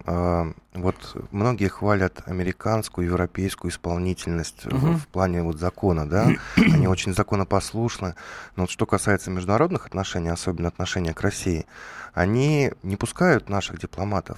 Вот 0.74 0.96
многие 1.32 1.68
хвалят 1.68 2.22
американскую, 2.26 3.06
европейскую 3.08 3.72
исполнительность 3.72 4.64
в- 4.64 4.74
Мгм. 4.74 4.98
в 5.00 5.08
плане 5.08 5.44
вот 5.44 5.60
закона, 5.60 6.08
да. 6.08 6.30
Они 6.56 6.88
очень 6.88 7.14
законопослушны. 7.14 8.16
Но 8.56 8.64
вот 8.64 8.70
что 8.70 8.86
касается 8.86 9.32
международных 9.32 9.86
отношений, 9.86 10.30
особенно 10.30 10.70
отношения 10.70 11.14
к 11.14 11.20
России, 11.22 11.66
они 12.14 12.72
не 12.84 12.96
пускают 12.96 13.50
наших 13.50 13.80
дипломатов. 13.80 14.38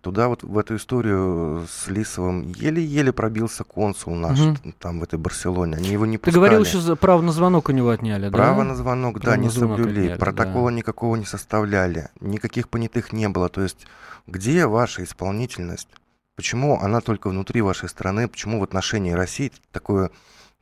Туда 0.00 0.28
вот 0.28 0.42
в 0.42 0.58
эту 0.58 0.76
историю 0.76 1.66
с 1.66 1.88
Лисовым 1.88 2.52
еле-еле 2.52 3.10
пробился 3.12 3.64
консул 3.64 4.14
наш 4.14 4.38
т- 4.38 4.72
там 4.78 5.00
в 5.00 5.02
этой 5.02 5.18
Барселоне. 5.18 5.76
Они 5.76 5.88
его 5.88 6.04
не 6.04 6.18
Ты 6.18 6.24
пускали. 6.24 6.34
говорил, 6.36 6.64
еще 6.64 6.78
за 6.78 6.94
право 6.96 7.22
на 7.22 7.32
звонок 7.32 7.70
у 7.70 7.72
него 7.72 7.88
отняли, 7.88 8.28
Право 8.30 8.58
да? 8.58 8.64
на 8.70 8.76
звонок, 8.76 9.20
Право 9.20 9.36
да, 9.36 9.40
не 9.40 9.46
на 9.46 9.50
звонок 9.52 9.78
соблюли. 9.78 10.00
отняли, 10.00 10.18
Протокола 10.18 10.68
никакого 10.68 11.16
не 11.16 11.24
составляли. 11.24 12.08
Никаких 12.20 12.68
понятых 12.68 13.14
не 13.14 13.28
было. 13.30 13.48
То 13.48 13.62
есть 13.62 13.86
где 14.26 14.66
ваша 14.66 15.04
исполнительность? 15.04 15.88
Почему 16.36 16.80
она 16.80 17.00
только 17.00 17.28
внутри 17.28 17.62
вашей 17.62 17.88
страны? 17.88 18.28
Почему 18.28 18.58
в 18.58 18.64
отношении 18.64 19.12
России 19.12 19.52
такое 19.70 20.10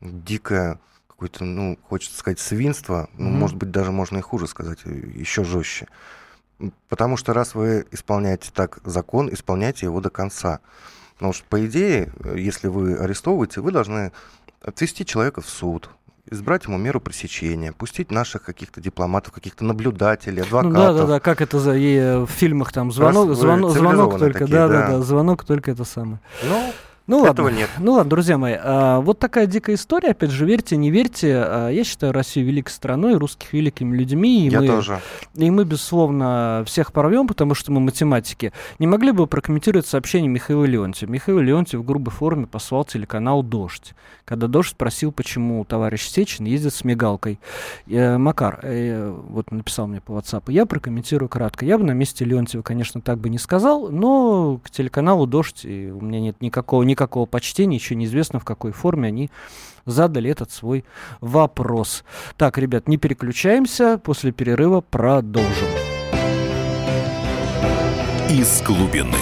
дикое 0.01 0.79
какое-то, 1.07 1.45
ну, 1.45 1.79
хочется 1.89 2.19
сказать, 2.19 2.41
свинство, 2.41 3.09
mm-hmm. 3.13 3.17
ну, 3.19 3.31
может 3.31 3.57
быть, 3.57 3.71
даже 3.71 3.93
можно 3.93 4.19
и 4.19 4.23
хуже 4.23 4.49
сказать, 4.49 4.81
э, 4.85 4.91
еще 5.15 5.45
жестче. 5.45 5.87
Потому 6.89 7.17
что 7.17 7.33
раз 7.33 7.55
вы 7.55 7.87
исполняете 7.93 8.51
так 8.53 8.81
закон, 8.85 9.33
исполняйте 9.33 9.87
его 9.87 10.01
до 10.01 10.11
конца. 10.11 10.61
Потому 11.15 11.33
что, 11.33 11.45
по 11.45 11.65
идее, 11.65 12.13
э, 12.25 12.35
если 12.39 12.67
вы 12.67 12.97
арестовываете, 12.97 13.61
вы 13.61 13.71
должны 13.71 14.11
отвести 14.61 15.07
человека 15.07 15.41
в 15.41 15.49
суд, 15.49 15.91
избрать 16.31 16.65
ему 16.67 16.79
меру 16.79 17.01
пресечения, 17.01 17.73
пустить 17.73 18.11
наших 18.11 18.43
каких-то 18.45 18.81
дипломатов, 18.81 19.33
каких-то 19.33 19.65
наблюдателей, 19.65 20.43
адвокатов. 20.43 20.73
Ну, 20.73 20.79
да, 20.79 20.93
да, 20.93 21.07
да, 21.07 21.21
как 21.21 21.41
это 21.41 21.59
за 21.59 21.77
и, 21.77 21.97
э, 21.97 22.19
в 22.21 22.29
фильмах 22.29 22.73
там 22.73 22.93
звонок, 22.93 23.35
звонок, 23.35 23.73
звонок 23.73 24.19
только, 24.19 24.41
такие, 24.41 24.53
да, 24.53 24.69
да, 24.69 24.89
да, 24.89 25.03
звонок 25.03 25.45
только 25.45 25.73
это 25.73 25.85
самое. 25.85 26.21
Ну, 26.45 26.73
ну 27.07 27.27
Этого 27.27 27.47
ладно. 27.47 27.59
нет. 27.59 27.71
Ну 27.79 27.93
ладно, 27.93 28.11
друзья 28.11 28.39
мои, 28.39 28.57
а, 28.59 29.01
вот 29.01 29.19
такая 29.19 29.47
дикая 29.47 29.75
история. 29.75 30.11
Опять 30.11 30.31
же, 30.31 30.47
верьте, 30.47 30.77
не 30.77 30.91
верьте. 30.91 31.35
А, 31.37 31.69
я 31.69 31.83
считаю 31.83 32.13
Россию 32.13 32.47
великой 32.47 32.71
страной, 32.71 33.15
русских 33.15 33.53
великими 33.53 33.97
людьми. 33.97 34.47
И 34.47 34.51
я 34.51 34.61
мы, 34.61 34.67
тоже. 34.69 35.01
И 35.35 35.51
мы, 35.51 35.65
безусловно, 35.65 36.63
всех 36.67 36.93
порвем, 36.93 37.27
потому 37.27 37.55
что 37.55 37.73
мы 37.73 37.81
математики. 37.81 38.53
Не 38.79 38.87
могли 38.87 39.11
бы 39.13 39.27
прокомментировать 39.27 39.87
сообщение 39.87 40.29
Михаила 40.29 40.65
Леонтьева. 40.65 41.11
Михаил 41.11 41.41
Леонтьев 41.41 41.81
в 41.81 41.85
грубой 41.85 42.13
форме 42.13 42.47
послал 42.47 42.85
телеканал 42.85 43.43
«Дождь». 43.43 43.95
Когда 44.25 44.47
«Дождь» 44.47 44.71
спросил, 44.71 45.11
почему 45.11 45.65
товарищ 45.65 46.07
Сечин 46.07 46.45
ездит 46.45 46.73
с 46.73 46.85
мигалкой. 46.85 47.41
Э, 47.89 48.17
Макар, 48.17 48.61
э, 48.63 49.11
вот 49.29 49.51
написал 49.51 49.89
мне 49.89 50.01
по 50.01 50.13
WhatsApp, 50.13 50.45
я 50.53 50.67
прокомментирую 50.67 51.29
кратко. 51.29 51.65
Я 51.65 51.79
бы 51.79 51.85
на 51.85 51.93
месте 51.93 52.25
Леонтьева, 52.25 52.63
конечно, 52.63 53.01
так 53.01 53.19
бы 53.19 53.29
не 53.29 53.39
сказал, 53.39 53.89
но 53.89 54.61
к 54.63 54.71
телеканалу 54.71 55.27
«Дождь» 55.27 55.65
у 55.65 56.01
меня 56.01 56.21
нет 56.21 56.37
никакого 56.41 56.63
никакого 56.63 56.93
почтения, 57.07 57.77
еще 57.77 57.95
неизвестно 57.95 58.39
в 58.41 58.45
какой 58.45 58.73
форме 58.73 59.09
они 59.09 59.31
задали 59.87 60.31
этот 60.31 60.51
свой 60.51 60.85
вопрос. 61.21 62.05
Так, 62.37 62.59
ребят, 62.59 62.89
не 62.89 62.97
переключаемся, 62.97 63.99
после 63.99 64.33
перерыва 64.33 64.81
продолжим. 64.81 65.69
Из 68.31 68.63
глубины. 68.63 69.19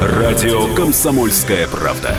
Радио 0.00 0.74
«Комсомольская 0.74 1.66
правда». 1.68 2.14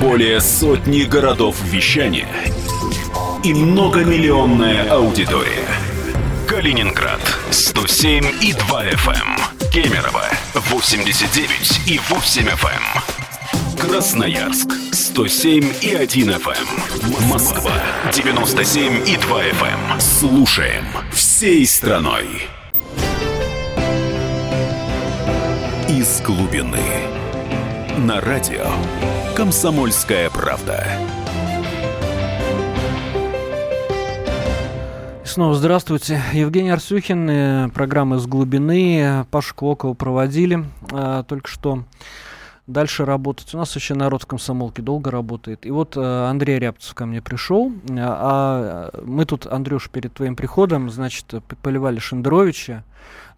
Более 0.00 0.40
сотни 0.40 1.02
городов 1.02 1.62
вещания 1.64 2.28
и 3.42 3.52
многомиллионная 3.52 4.90
аудитория. 4.90 5.93
Калининград 6.48 7.20
107 7.50 8.24
и 8.42 8.52
2 8.52 8.84
FM. 8.84 9.12
Эм. 9.12 9.70
Кемерово 9.70 10.24
89 10.54 11.80
и 11.86 11.98
8 12.08 12.48
FM. 12.48 12.68
Эм. 12.68 13.76
Красноярск 13.78 14.68
107 14.92 15.72
и 15.80 15.94
1 15.94 16.30
FM. 16.30 16.52
Эм. 16.52 17.28
Москва 17.28 17.72
97 18.12 19.08
и 19.08 19.16
2 19.16 19.42
FM. 19.42 20.00
Слушаем 20.00 20.84
всей 21.12 21.66
страной. 21.66 22.26
Из 25.88 26.20
глубины. 26.20 26.82
На 27.98 28.20
радио 28.20 28.66
«Комсомольская 29.34 30.28
правда». 30.30 31.13
Снова 35.34 35.56
здравствуйте. 35.56 36.22
Евгений 36.32 36.70
Арсюхин, 36.70 37.28
э, 37.28 37.68
программа 37.70 38.18
«Из 38.18 38.26
глубины». 38.28 39.26
Пашу 39.32 39.52
Клокова 39.56 39.92
проводили 39.94 40.64
а, 40.92 41.24
только 41.24 41.48
что. 41.48 41.82
Дальше 42.68 43.04
работать. 43.04 43.52
У 43.52 43.58
нас 43.58 43.74
еще 43.74 43.94
народ 43.94 44.22
в 44.22 44.26
комсомолке 44.26 44.80
долго 44.80 45.10
работает. 45.10 45.66
И 45.66 45.72
вот 45.72 45.94
а, 45.96 46.30
Андрей 46.30 46.60
Рябцев 46.60 46.94
ко 46.94 47.04
мне 47.04 47.20
пришел. 47.20 47.72
А, 47.98 48.92
а 48.94 49.02
мы 49.04 49.24
тут, 49.24 49.48
Андрюш, 49.48 49.90
перед 49.90 50.14
твоим 50.14 50.36
приходом, 50.36 50.88
значит, 50.88 51.34
поливали 51.62 51.98
Шендеровича 51.98 52.84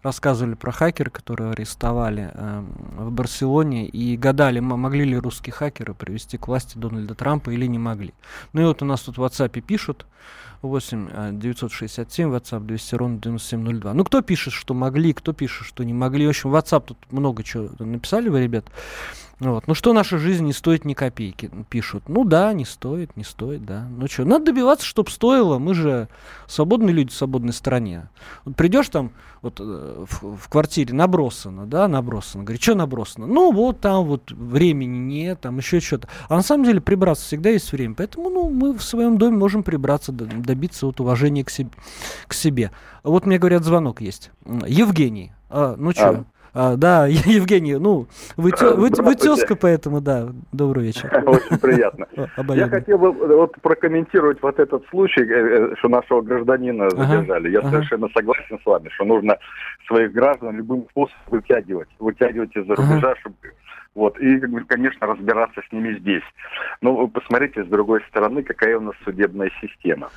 рассказывали 0.03 0.55
про 0.55 0.71
хакера, 0.71 1.09
которые 1.09 1.51
арестовали 1.51 2.31
э, 2.33 2.63
в 2.97 3.11
Барселоне, 3.11 3.87
и 3.87 4.17
гадали, 4.17 4.59
могли 4.59 5.05
ли 5.05 5.17
русские 5.17 5.53
хакеры 5.53 5.93
привести 5.93 6.37
к 6.37 6.47
власти 6.47 6.77
Дональда 6.77 7.15
Трампа 7.15 7.49
или 7.49 7.65
не 7.65 7.79
могли. 7.79 8.13
Ну 8.53 8.61
и 8.61 8.65
вот 8.65 8.81
у 8.81 8.85
нас 8.85 9.01
тут 9.01 9.17
в 9.17 9.23
WhatsApp 9.23 9.59
пишут, 9.61 10.05
8 10.61 11.39
967 11.39 12.29
WhatsApp 12.29 12.65
200 12.65 12.95
ровно 12.95 13.19
9702. 13.19 13.93
Ну, 13.93 14.03
кто 14.03 14.21
пишет, 14.21 14.53
что 14.53 14.73
могли, 14.73 15.13
кто 15.13 15.33
пишет, 15.33 15.67
что 15.67 15.83
не 15.83 15.93
могли. 15.93 16.25
В 16.25 16.29
общем, 16.29 16.53
WhatsApp 16.53 16.83
тут 16.87 16.97
много 17.11 17.43
чего 17.43 17.69
написали 17.79 18.29
вы, 18.29 18.41
ребят. 18.41 18.65
Вот. 19.39 19.67
Ну 19.67 19.75
что 19.75 19.93
наша 19.93 20.17
жизнь 20.17 20.45
не 20.45 20.53
стоит 20.53 20.83
ни 20.83 20.95
копейки, 20.95 21.51
пишут. 21.69 22.09
Ну 22.09 22.25
да, 22.25 22.53
не 22.53 22.65
стоит, 22.65 23.15
не 23.15 23.23
стоит, 23.23 23.65
да. 23.65 23.85
Ну 23.87 24.07
что, 24.07 24.25
надо 24.25 24.45
добиваться, 24.45 24.85
чтобы 24.85 25.11
стоило. 25.11 25.59
Мы 25.59 25.75
же 25.75 26.07
свободные 26.47 26.93
люди 26.93 27.11
в 27.11 27.13
свободной 27.13 27.53
стране. 27.53 28.09
Вот 28.45 28.55
придешь 28.55 28.89
там 28.89 29.11
вот, 29.43 29.59
э, 29.59 30.05
в, 30.09 30.37
в 30.37 30.49
квартире 30.49 30.95
набросано, 30.95 31.67
да, 31.67 31.87
набросано. 31.87 32.45
Говорит, 32.45 32.63
что 32.63 32.73
набросано? 32.73 33.27
Ну 33.27 33.51
вот 33.51 33.79
там 33.79 34.05
вот 34.05 34.31
времени 34.31 34.97
нет, 34.97 35.41
там 35.41 35.57
еще 35.57 35.81
что-то. 35.81 36.07
А 36.29 36.35
на 36.35 36.41
самом 36.41 36.65
деле 36.65 36.81
прибраться 36.81 37.23
всегда 37.25 37.51
есть 37.51 37.71
время. 37.71 37.93
Поэтому 37.93 38.31
ну, 38.31 38.49
мы 38.49 38.73
в 38.73 38.81
своем 38.81 39.19
доме 39.19 39.37
можем 39.37 39.61
прибраться, 39.61 40.11
добиться 40.11 40.87
вот 40.87 40.99
уважения 40.99 41.43
к 41.43 41.51
себе. 41.51 41.69
К 42.27 42.33
себе. 42.33 42.71
Вот 43.03 43.27
мне 43.27 43.37
говорят, 43.37 43.63
звонок 43.63 44.01
есть. 44.01 44.31
Евгений, 44.65 45.31
а, 45.49 45.75
ну 45.77 45.91
что? 45.91 46.25
А. 46.59 46.75
Да, 46.75 47.05
Евгений, 47.07 47.75
ну, 47.75 48.07
вы, 48.35 48.51
тё, 48.51 48.75
вы, 48.75 48.89
вы 48.89 49.15
тезка, 49.15 49.55
поэтому, 49.55 50.01
да, 50.01 50.29
добрый 50.51 50.85
вечер. 50.85 51.07
Очень 51.27 51.59
приятно. 51.59 52.07
Я 52.55 52.67
хотел 52.67 52.97
бы 52.97 53.11
вот 53.11 53.53
прокомментировать 53.61 54.41
вот 54.41 54.59
этот 54.59 54.83
случай, 54.89 55.21
э, 55.21 55.71
э, 55.71 55.75
что 55.77 55.89
нашего 55.89 56.21
гражданина 56.21 56.89
задержали. 56.89 57.51
Я 57.51 57.61
совершенно 57.61 58.09
согласен 58.09 58.59
с 58.59 58.65
вами, 58.65 58.89
что 58.89 59.05
нужно 59.05 59.37
своих 59.85 60.11
граждан 60.13 60.57
любым 60.57 60.87
способом 60.89 61.21
вытягивать, 61.27 61.89
вытягивать 61.99 62.55
из-за 62.55 62.73
рубежа, 62.73 63.15
чтобы 63.19 63.35
вот, 63.93 64.19
и, 64.19 64.39
конечно, 64.67 65.05
разбираться 65.07 65.61
с 65.67 65.71
ними 65.71 65.97
здесь. 65.99 66.23
Но 66.81 66.95
вы 66.95 67.07
посмотрите, 67.07 67.63
с 67.63 67.67
другой 67.67 68.01
стороны, 68.09 68.41
какая 68.41 68.77
у 68.77 68.81
нас 68.81 68.95
судебная 69.03 69.51
система. 69.61 70.09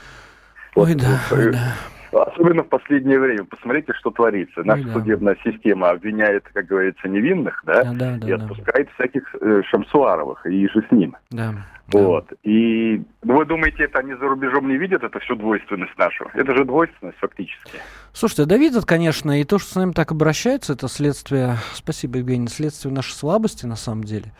Ой, 0.80 0.94
да, 0.94 1.20
ой, 1.30 1.52
да. 1.52 1.74
Особенно 2.12 2.64
в 2.64 2.68
последнее 2.68 3.20
время. 3.20 3.44
Посмотрите, 3.44 3.92
что 3.94 4.10
творится. 4.10 4.62
Наша 4.64 4.82
да. 4.84 4.92
судебная 4.94 5.36
система 5.44 5.90
обвиняет, 5.90 6.44
как 6.52 6.66
говорится, 6.66 7.06
невинных, 7.06 7.62
да, 7.64 7.84
да, 7.84 7.92
да, 7.92 8.16
да 8.18 8.28
и 8.28 8.32
отпускает 8.32 8.88
да. 8.88 8.92
всяких 8.94 9.34
э, 9.40 9.62
Шамсуаровых 9.70 10.44
и 10.46 10.66
же 10.68 10.84
с 10.88 10.90
ним. 10.90 11.16
Да. 11.30 11.54
Вот. 11.92 12.26
Да. 12.30 12.36
И 12.42 13.02
ну, 13.22 13.36
вы 13.36 13.44
думаете, 13.44 13.84
это 13.84 13.98
они 13.98 14.14
за 14.14 14.26
рубежом 14.26 14.68
не 14.68 14.76
видят, 14.76 15.02
это 15.02 15.18
всю 15.20 15.36
двойственность 15.36 15.96
нашу? 15.98 16.28
Это 16.34 16.54
же 16.56 16.64
двойственность 16.64 17.18
фактически. 17.18 17.78
Слушайте, 18.12 18.46
да 18.46 18.56
видят, 18.56 18.86
конечно, 18.86 19.40
и 19.40 19.44
то, 19.44 19.58
что 19.58 19.72
с 19.72 19.74
нами 19.76 19.92
так 19.92 20.10
обращаются, 20.10 20.72
это 20.72 20.88
следствие, 20.88 21.56
спасибо, 21.74 22.18
Евгений, 22.18 22.48
следствие 22.48 22.94
нашей 22.94 23.12
слабости 23.12 23.66
на 23.66 23.76
самом 23.76 24.04
деле. 24.04 24.32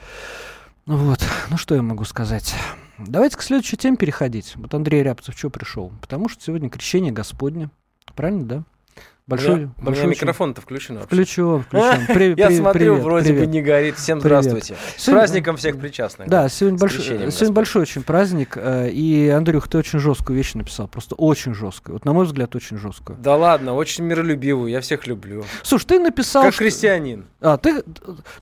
Вот, 0.86 1.18
ну 1.50 1.56
что 1.56 1.74
я 1.74 1.82
могу 1.82 2.04
сказать? 2.04 2.54
Давайте 3.06 3.36
к 3.36 3.42
следующей 3.42 3.76
теме 3.76 3.96
переходить. 3.96 4.54
Вот 4.56 4.74
Андрей 4.74 5.02
Рябцев 5.02 5.36
что 5.36 5.48
пришел? 5.50 5.92
Потому 6.00 6.28
что 6.28 6.42
сегодня 6.42 6.68
крещение 6.68 7.12
Господне. 7.12 7.70
Правильно, 8.14 8.44
да? 8.44 8.64
Большой, 9.30 9.66
да, 9.66 9.70
большой 9.78 10.04
у 10.04 10.06
меня 10.08 10.16
микрофон-то 10.16 10.60
включен 10.60 10.96
вообще. 10.96 11.06
Включен, 11.06 11.62
включен. 11.68 12.06
При, 12.08 12.34
Я 12.36 12.50
смотрю, 12.50 12.94
привет, 12.94 13.04
вроде 13.04 13.28
привет. 13.28 13.44
бы 13.44 13.52
не 13.52 13.62
горит. 13.62 13.96
Всем 13.96 14.18
здравствуйте. 14.18 14.74
С 14.96 15.04
праздником 15.04 15.56
всех 15.56 15.78
причастных. 15.78 16.28
Да, 16.28 16.48
сегодня, 16.48 16.78
большой, 16.80 17.04
сегодня 17.04 17.52
большой 17.52 17.82
очень 17.82 18.02
праздник. 18.02 18.56
Э, 18.56 18.90
и, 18.90 19.28
Андрюх, 19.28 19.68
ты 19.68 19.78
очень 19.78 20.00
жесткую 20.00 20.36
вещь 20.36 20.54
написал. 20.54 20.88
Просто 20.88 21.14
очень 21.14 21.54
жесткую. 21.54 21.94
Вот, 21.94 22.04
на 22.04 22.12
мой 22.12 22.26
взгляд, 22.26 22.56
очень 22.56 22.76
жесткую. 22.76 23.18
Да 23.20 23.36
ладно, 23.36 23.74
очень 23.74 24.02
миролюбивую. 24.02 24.68
Я 24.68 24.80
всех 24.80 25.06
люблю. 25.06 25.44
Слушай, 25.62 25.86
ты 25.86 25.98
написал... 26.00 26.42
Как 26.42 26.52
что... 26.52 26.64
христианин. 26.64 27.26
А, 27.40 27.56
ты, 27.56 27.84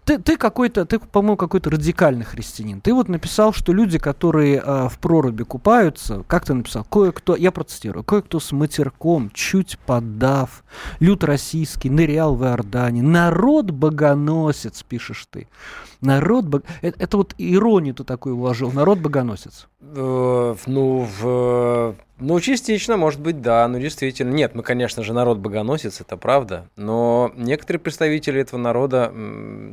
ты, 0.07 0.19
ты 0.19 0.39
какой-то, 0.39 0.87
ты, 0.87 0.99
по-моему, 0.99 1.37
какой-то 1.37 1.69
радикальный 1.69 2.25
христианин. 2.25 2.81
Ты 2.81 2.95
вот 2.95 3.09
написал, 3.09 3.53
что 3.53 3.75
люди, 3.75 3.99
которые 3.99 4.63
а, 4.65 4.89
в 4.89 4.99
проруби 4.99 5.43
купаются, 5.43 6.25
как 6.27 6.47
ты 6.47 6.55
написал, 6.55 6.85
кое-кто, 6.85 7.37
я 7.37 7.53
процитирую, 7.53 8.05
кое-кто 8.05 8.41
с 8.41 8.53
матерком, 8.53 9.31
чуть 9.35 9.79
подав, 9.81 10.65
люд 11.01 11.25
российский, 11.25 11.91
нырял 11.91 12.35
в 12.35 12.45
Иордане. 12.45 13.03
Народ 13.03 13.71
богоносец, 13.71 14.83
пишешь 14.83 15.27
ты. 15.31 15.49
Народ 16.01 16.47
бог... 16.47 16.63
это, 16.83 17.03
это 17.03 17.17
вот 17.17 17.35
иронию 17.39 17.95
ты 17.95 18.05
такую 18.05 18.37
вложил. 18.37 18.73
Народ 18.73 18.99
богоносец. 18.99 19.67
Э, 19.81 20.55
ну, 20.67 21.09
в 21.21 21.95
Ну, 22.21 22.41
частично, 22.41 22.97
может 22.97 23.21
быть, 23.21 23.41
да, 23.41 23.69
ну, 23.69 23.79
действительно. 23.79 24.33
Нет, 24.33 24.57
мы, 24.57 24.65
конечно 24.65 25.05
же, 25.05 25.13
народ 25.13 25.39
богоносец, 25.39 26.01
это 26.01 26.17
правда, 26.17 26.69
но 26.75 27.31
некоторые 27.37 27.81
представители 27.81 28.41
этого 28.41 28.59
народа... 28.59 29.13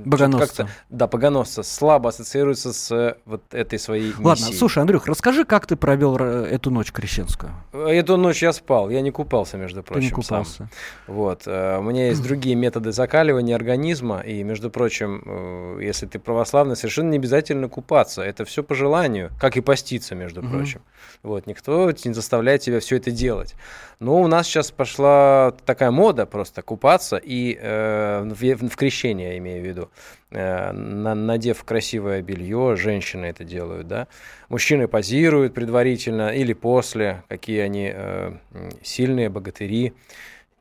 Богоносцы. 0.06 0.68
Да, 0.92 1.08
богоносцы 1.08 1.64
слабо 1.64 2.10
ассоциируются 2.10 2.72
с 2.72 3.18
вот 3.26 3.42
этой 3.52 3.80
своей 3.80 4.10
миссией. 4.10 4.24
Ладно, 4.24 4.46
слушай, 4.54 4.78
Андрюх, 4.78 5.08
расскажи, 5.08 5.44
как 5.44 5.66
ты 5.66 5.76
провел 5.76 6.18
эту 6.18 6.70
ночь 6.70 6.92
крещенскую? 6.92 7.52
Эту 7.74 8.18
ночь 8.18 8.44
я 8.44 8.54
спал, 8.54 8.92
я 8.92 9.02
не 9.02 9.10
купался, 9.10 9.58
между 9.58 9.82
прочим, 9.82 10.02
Ты 10.02 10.06
не 10.06 10.12
купался. 10.12 10.58
Сам. 10.58 10.70
Вот. 11.08 11.44
Э, 11.48 11.80
у 11.80 11.82
меня 11.82 12.10
есть 12.10 12.22
другие 12.22 12.56
методы 12.56 12.92
закаливания 12.92 13.56
организма, 13.56 14.20
и, 14.20 14.44
между 14.44 14.70
прочим, 14.70 15.24
э, 15.26 15.80
если 15.82 16.06
ты 16.06 16.20
православный, 16.20 16.76
совершенно 16.76 17.10
не 17.10 17.18
обязательно 17.18 17.70
купаться, 17.70 18.22
это 18.22 18.46
все 18.46 18.62
по 18.62 18.76
желанию, 18.76 19.32
как 19.40 19.58
и 19.58 19.62
поститься, 19.96 20.16
между 20.16 20.42
прочим. 20.42 20.82
Вот, 21.24 21.48
никто 21.48 21.92
не 21.92 22.14
заставляет 22.14 22.62
тебя 22.62 22.80
все 22.80 22.98
это 22.98 23.12
делать. 23.12 23.56
Но 24.00 24.22
у 24.22 24.28
нас 24.28 24.48
сейчас 24.48 24.72
пошла 24.72 25.54
такая 25.66 25.92
мода 25.92 26.26
просто 26.26 26.62
купаться 26.62 27.18
и 27.18 27.58
э, 27.60 28.24
в, 28.24 28.70
в 28.70 28.76
крещение, 28.76 29.32
я 29.32 29.38
имею 29.38 29.64
в 29.64 29.66
виду, 29.66 29.90
э, 30.32 30.72
на, 30.72 31.16
надев 31.16 31.64
красивое 31.64 32.22
белье, 32.22 32.76
женщины 32.76 33.26
это 33.26 33.44
делают, 33.44 33.88
да. 33.88 34.08
Мужчины 34.50 34.88
позируют 34.88 35.54
предварительно 35.54 36.30
или 36.30 36.54
после, 36.54 37.24
какие 37.30 37.62
они 37.62 37.92
э, 37.94 38.34
сильные 38.84 39.30
богатыри 39.30 39.94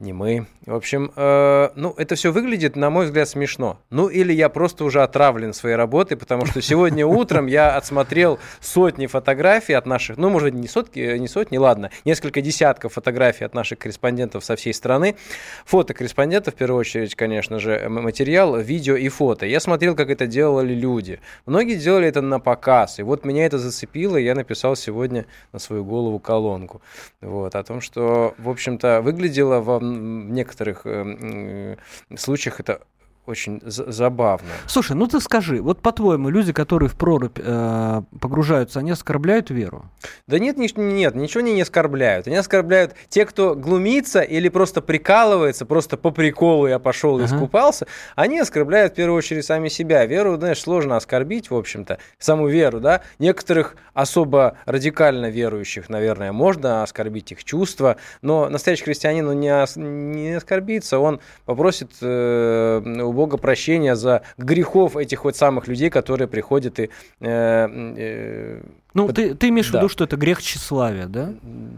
не 0.05 0.13
мы. 0.13 0.47
В 0.67 0.75
общем, 0.75 1.11
э, 1.17 1.71
ну, 1.75 1.95
это 1.97 2.15
все 2.15 2.31
выглядит, 2.31 2.77
на 2.77 2.89
мой 2.91 3.07
взгляд, 3.07 3.29
смешно. 3.29 3.81
Ну, 3.91 4.09
или 4.09 4.33
я 4.33 4.49
просто 4.49 4.85
уже 4.85 5.03
отравлен 5.03 5.53
своей 5.53 5.77
работой, 5.77 6.17
потому 6.17 6.47
что 6.47 6.63
сегодня 6.63 7.07
утром 7.07 7.47
я 7.47 7.77
отсмотрел 7.77 8.39
сотни 8.61 9.07
фотографий 9.07 9.73
от 9.73 9.87
наших, 9.87 10.17
ну, 10.17 10.31
может, 10.31 10.55
не 10.55 10.69
сотни, 10.69 11.19
не 11.19 11.29
сотни, 11.29 11.59
ладно, 11.59 11.91
несколько 12.05 12.41
десятков 12.41 12.93
фотографий 12.93 13.45
от 13.45 13.55
наших 13.55 13.79
корреспондентов 13.79 14.45
со 14.45 14.57
всей 14.57 14.73
страны. 14.73 15.17
Фото 15.65 15.95
корреспондентов, 15.95 16.55
в 16.55 16.57
первую 16.57 16.81
очередь, 16.81 17.15
конечно 17.15 17.59
же, 17.59 17.89
материал, 17.89 18.57
видео 18.59 18.97
и 18.97 19.09
фото. 19.09 19.47
Я 19.47 19.61
смотрел, 19.61 19.97
как 19.97 20.11
это 20.11 20.27
делали 20.27 20.75
люди. 20.75 21.21
Многие 21.47 21.77
делали 21.77 22.09
это 22.09 22.21
на 22.21 22.41
показ, 22.41 22.99
и 22.99 23.03
вот 23.03 23.25
меня 23.25 23.47
это 23.47 23.59
зацепило, 23.59 24.17
и 24.17 24.25
я 24.25 24.35
написал 24.35 24.77
сегодня 24.77 25.27
на 25.53 25.59
свою 25.59 25.85
голову 25.85 26.19
колонку. 26.19 26.83
Вот, 27.21 27.55
о 27.55 27.63
том, 27.63 27.81
что, 27.81 28.35
в 28.39 28.49
общем-то, 28.49 29.01
выглядело 29.03 29.61
во 29.61 29.81
некоторых 29.95 30.83
э, 30.85 31.77
случаях 32.17 32.61
это 32.61 32.81
очень 33.27 33.61
забавно. 33.65 34.49
Слушай, 34.67 34.97
ну 34.97 35.07
ты 35.07 35.21
скажи, 35.21 35.63
вот 35.63 35.81
по-твоему, 35.81 36.29
люди, 36.29 36.53
которые 36.53 36.89
в 36.89 36.95
прорубь 36.95 37.39
э, 37.39 38.03
погружаются, 38.21 38.81
они 38.81 38.91
оскорбляют 38.91 39.51
веру? 39.51 39.87
Да 40.27 40.39
нет, 40.39 40.57
ни, 40.59 40.69
нет, 40.79 41.15
ничего 41.15 41.41
они 41.41 41.55
не 41.55 41.63
оскорбляют. 41.63 42.27
Они 42.27 42.37
оскорбляют 42.37 42.95
те, 43.09 43.25
кто 43.25 43.55
глумится 43.55 44.21
или 44.21 44.49
просто 44.49 44.83
прикалывается, 44.83 45.65
просто 45.65 45.97
по 45.97 46.11
приколу 46.11 46.67
я 46.67 46.79
пошел 46.79 47.19
и 47.21 47.25
искупался, 47.25 47.87
они 48.15 48.39
оскорбляют 48.39 48.93
в 48.93 48.97
первую 48.97 49.17
очередь 49.17 49.45
сами 49.45 49.69
себя. 49.69 50.05
Веру, 50.05 50.37
знаешь, 50.37 50.61
сложно 50.61 50.97
оскорбить, 50.97 51.51
в 51.51 51.57
общем-то, 51.57 51.99
саму 52.19 52.49
веру, 52.49 52.81
да. 52.81 53.03
Некоторых 53.19 53.77
особо 53.95 54.59
радикально 54.67 55.31
верующих, 55.31 55.89
наверное, 55.89 56.33
можно 56.33 56.83
оскорбить 56.83 57.33
их 57.33 57.45
чувства, 57.45 57.97
но 58.23 58.49
настоящий 58.49 58.85
христианин, 58.85 59.29
он 59.29 59.41
не, 59.41 59.79
не 59.79 60.35
оскорбится, 60.35 60.99
он 60.99 61.21
попросит 61.47 61.93
э, 62.01 62.83
Бога 63.15 63.37
прощения 63.37 63.97
за 63.97 64.23
грехов 64.37 64.97
этих 64.97 65.25
вот 65.25 65.37
самых 65.37 65.69
людей, 65.69 65.91
которые 65.91 66.29
приходят 66.29 66.79
и 66.79 66.91
э, 67.21 67.67
э, 67.97 68.63
ну, 68.95 69.09
Под... 69.09 69.17
ты, 69.17 69.35
ты 69.35 69.49
имеешь 69.49 69.71
да. 69.71 69.79
в 69.79 69.83
виду, 69.83 69.89
что 69.89 70.05
это 70.05 70.17
грех 70.17 70.41
тщеславия, 70.41 71.07
да? 71.07 71.33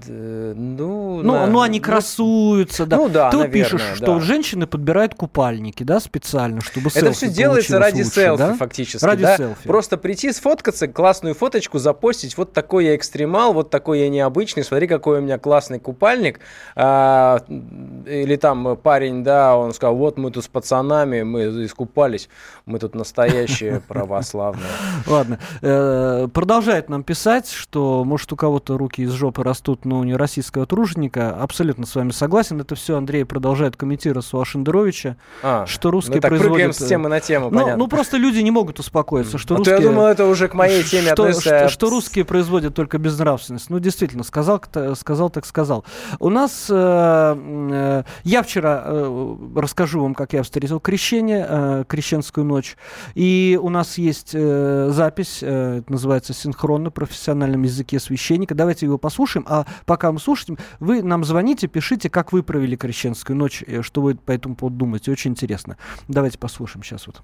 да 0.07 0.53
ну, 0.55 1.23
ну, 1.23 1.33
на... 1.33 1.47
ну, 1.47 1.61
они 1.63 1.81
красуются, 1.81 2.85
да. 2.85 2.99
Ну, 2.99 3.09
да, 3.09 3.31
Ты 3.31 3.39
наверное, 3.39 3.65
пишешь, 3.65 3.83
да. 3.89 3.97
что 3.97 4.21
женщины 4.21 4.67
подбирают 4.67 5.15
купальники, 5.15 5.83
да, 5.83 5.99
специально, 5.99 6.61
чтобы 6.61 6.91
Это 6.95 7.13
все 7.13 7.29
делается 7.29 7.79
ради 7.79 8.03
лучше, 8.03 8.11
селфи, 8.11 8.39
да? 8.39 8.55
фактически, 8.55 9.03
ради 9.03 9.23
да? 9.23 9.37
селфи. 9.39 9.67
Просто 9.67 9.97
прийти, 9.97 10.31
сфоткаться, 10.31 10.89
классную 10.89 11.35
фоточку 11.35 11.79
запостить, 11.79 12.37
вот 12.37 12.53
такой 12.53 12.85
я 12.85 12.97
экстремал, 12.97 13.55
вот 13.55 13.71
такой 13.71 14.01
я 14.01 14.11
необычный, 14.11 14.63
смотри, 14.63 14.87
какой 14.87 15.21
у 15.21 15.23
меня 15.23 15.39
классный 15.39 15.79
купальник. 15.79 16.41
А, 16.75 17.41
или 17.49 18.37
там 18.37 18.77
парень, 18.77 19.25
да, 19.25 19.57
он 19.57 19.73
сказал, 19.73 19.97
вот 19.97 20.19
мы 20.19 20.31
тут 20.31 20.45
с 20.45 20.49
пацанами, 20.49 21.23
мы 21.23 21.65
искупались, 21.65 22.29
мы 22.67 22.79
тут 22.79 22.95
настоящие 22.95 23.81
православные. 23.89 24.67
Ладно, 25.07 25.39
э, 25.63 26.29
продолжает 26.31 26.91
нам 26.91 27.06
писать, 27.07 27.51
что, 27.51 28.05
может, 28.05 28.33
у 28.33 28.37
кого-то 28.37 28.77
руки 28.77 29.03
из 29.03 29.13
жопы 29.13 29.43
растут, 29.43 29.85
но 29.85 30.05
не 30.05 30.15
российского 30.15 30.67
труженика. 30.67 31.31
Абсолютно 31.31 31.87
с 31.87 31.95
вами 31.95 32.11
согласен. 32.11 32.61
Это 32.61 32.75
все 32.75 32.97
Андрей 32.97 33.25
продолжает 33.25 33.77
комментировать 33.77 34.27
у 34.35 34.41
Ашендеровича, 34.41 35.17
а, 35.43 35.65
что 35.67 35.91
русские 35.91 36.17
мы 36.17 36.29
производят... 36.29 36.77
с 36.77 36.87
темы 36.87 37.09
на 37.09 37.21
тему, 37.21 37.51
ну, 37.51 37.61
понятно. 37.61 37.77
ну, 37.77 37.89
просто 37.89 38.17
люди 38.17 38.41
не 38.41 38.51
могут 38.51 38.81
успокоиться, 38.81 39.39
что 39.39 39.55
а 39.55 39.59
русские... 39.59 39.77
я 39.77 39.83
думал, 39.83 40.07
это 40.07 40.27
уже 40.27 40.49
к 40.49 40.55
моей 40.55 40.83
теме 40.83 41.13
что, 41.13 41.25
относится... 41.25 41.69
Что, 41.69 41.69
что 41.69 41.91
русские 41.91 42.25
производят 42.25 42.75
только 42.75 42.99
безнравственность. 42.99 43.71
Ну, 43.71 43.79
действительно, 43.79 44.25
сказал, 44.25 44.63
сказал 44.95 45.31
так 45.31 45.47
сказал. 45.47 45.85
У 46.19 46.29
нас... 46.29 46.67
Э, 46.69 47.37
э, 47.37 48.03
я 48.25 48.43
вчера 48.43 48.83
э, 48.85 49.37
расскажу 49.55 50.03
вам, 50.03 50.15
как 50.15 50.33
я 50.33 50.43
встретил 50.43 50.81
крещение, 50.81 51.47
э, 51.49 51.85
крещенскую 51.87 52.45
ночь. 52.45 52.77
И 53.15 53.59
у 53.61 53.69
нас 53.69 53.99
есть 53.99 54.31
э, 54.35 54.89
запись, 54.91 55.39
э, 55.43 55.79
это 55.79 55.93
называется 55.93 56.33
синхронно, 56.33 56.91
профессиональном 56.97 57.63
языке 57.63 58.01
священника. 58.01 58.55
Давайте 58.55 58.87
его 58.87 58.99
послушаем. 58.99 59.47
А 59.49 59.65
пока 59.87 60.11
мы 60.11 60.19
слушаем, 60.19 60.59
вы 60.81 61.03
нам 61.03 61.25
звоните, 61.25 61.69
пишите, 61.69 62.11
как 62.11 62.33
вы 62.33 62.43
провели 62.43 62.77
крещенскую 62.77 63.37
ночь, 63.37 63.63
э, 63.67 63.83
что 63.83 64.01
вы 64.01 64.17
по 64.17 64.33
этому 64.33 64.57
поводу 64.57 64.79
думаете. 64.79 65.13
Очень 65.13 65.33
интересно. 65.33 65.77
Давайте 66.09 66.39
послушаем 66.39 66.83
сейчас 66.83 67.07
вот. 67.07 67.17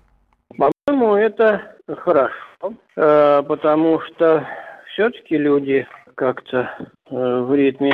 По-моему, 0.85 1.15
это 1.17 1.77
хорошо, 1.89 2.35
э, 2.97 3.43
потому 3.49 4.01
что 4.03 4.47
все-таки 4.93 5.39
люди 5.39 5.87
как-то 6.15 6.71
э, 7.11 7.41
в 7.41 7.55
ритме 7.55 7.93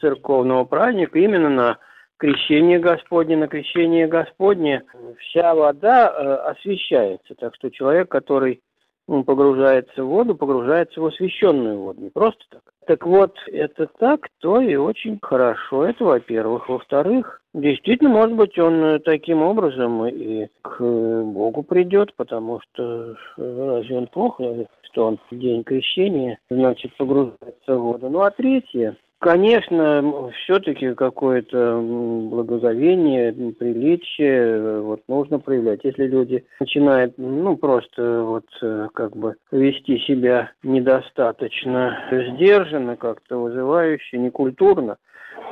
церковного 0.00 0.64
праздника 0.64 1.18
именно 1.18 1.48
на 1.48 1.78
крещение 2.18 2.78
Господне, 2.78 3.38
на 3.38 3.48
крещение 3.48 4.06
Господне 4.06 4.82
вся 5.18 5.54
вода 5.54 6.08
освещается. 6.50 7.34
Так 7.38 7.54
что 7.54 7.70
человек, 7.70 8.10
который 8.10 8.60
он 9.08 9.24
погружается 9.24 10.04
в 10.04 10.08
воду, 10.08 10.34
погружается 10.34 11.00
в 11.00 11.06
освященную 11.06 11.78
воду, 11.78 12.00
не 12.00 12.10
просто 12.10 12.44
так. 12.50 12.62
Так 12.86 13.04
вот, 13.04 13.34
это 13.48 13.88
так, 13.98 14.28
то 14.40 14.60
и 14.60 14.76
очень 14.76 15.18
хорошо. 15.20 15.84
Это, 15.84 16.04
во-первых. 16.04 16.68
Во-вторых, 16.68 17.42
действительно, 17.52 18.10
может 18.10 18.36
быть, 18.36 18.56
он 18.58 18.74
э, 18.74 18.98
таким 19.00 19.42
образом 19.42 20.06
и 20.06 20.46
к 20.62 20.76
э, 20.78 21.22
Богу 21.22 21.64
придет, 21.64 22.14
потому 22.14 22.60
что 22.60 23.16
э, 23.38 23.76
разве 23.76 23.98
он 23.98 24.06
плохо, 24.06 24.66
что 24.82 25.06
он 25.06 25.18
в 25.30 25.36
день 25.36 25.64
крещения, 25.64 26.38
значит, 26.48 26.96
погружается 26.96 27.76
в 27.76 27.80
воду. 27.80 28.08
Ну, 28.08 28.20
а 28.20 28.30
третье, 28.30 28.96
Конечно, 29.26 30.30
все-таки 30.44 30.94
какое-то 30.94 31.80
благоговение, 31.80 33.32
приличие 33.32 34.80
вот 34.82 35.00
нужно 35.08 35.40
проявлять. 35.40 35.80
Если 35.82 36.06
люди 36.06 36.44
начинают, 36.60 37.14
ну, 37.18 37.56
просто 37.56 38.22
вот 38.22 38.46
как 38.94 39.16
бы 39.16 39.34
вести 39.50 39.98
себя 39.98 40.52
недостаточно 40.62 41.98
сдержанно, 42.12 42.94
как-то 42.94 43.38
вызывающе, 43.38 44.18
некультурно, 44.18 44.96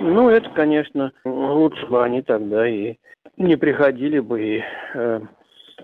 ну, 0.00 0.28
это, 0.28 0.48
конечно, 0.50 1.10
лучше 1.24 1.84
бы 1.87 2.04
они 2.04 2.22
тогда 2.22 2.68
и 2.68 2.94
не 3.37 3.56
приходили 3.56 4.20
бы 4.20 4.40
и 4.40 4.62
э, 4.94 5.20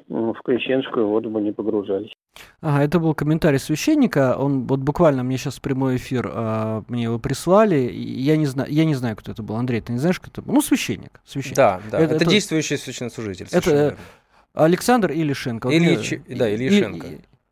в 0.09 0.43
крещенскую 0.45 1.09
воду 1.09 1.29
бы 1.29 1.41
не 1.41 1.51
погружались. 1.51 2.13
Ага, 2.61 2.85
это 2.85 2.99
был 2.99 3.15
комментарий 3.15 3.59
священника. 3.59 4.37
Он 4.37 4.67
вот 4.67 4.81
буквально 4.81 5.23
мне 5.23 5.39
сейчас 5.39 5.59
прямой 5.59 5.97
эфир 5.97 6.31
а, 6.33 6.85
мне 6.89 7.05
его 7.05 7.19
прислали. 7.19 7.91
Я 7.93 8.37
не 8.37 8.47
знаю, 8.47 8.71
я 8.73 8.85
не 8.85 8.95
знаю, 8.95 9.17
кто 9.17 9.33
это 9.33 9.43
был. 9.43 9.57
Андрей, 9.57 9.81
ты 9.81 9.93
не 9.93 9.99
знаешь, 9.99 10.21
кто 10.21 10.31
это 10.31 10.43
был? 10.43 10.55
Ну 10.55 10.63
священник, 10.63 11.21
священник. 11.27 11.57
Да, 11.57 11.81
да. 11.91 12.01
Это, 12.01 12.17
это, 12.17 12.25
действующий 12.25 12.77
священнослужитель. 12.77 13.47
Это 13.51 13.97
Александр 14.55 15.13
Илишенко. 15.13 15.69
Ильич, 15.69 16.13
вот, 16.27 16.39
да, 16.39 16.55
Илишенко. 16.55 17.07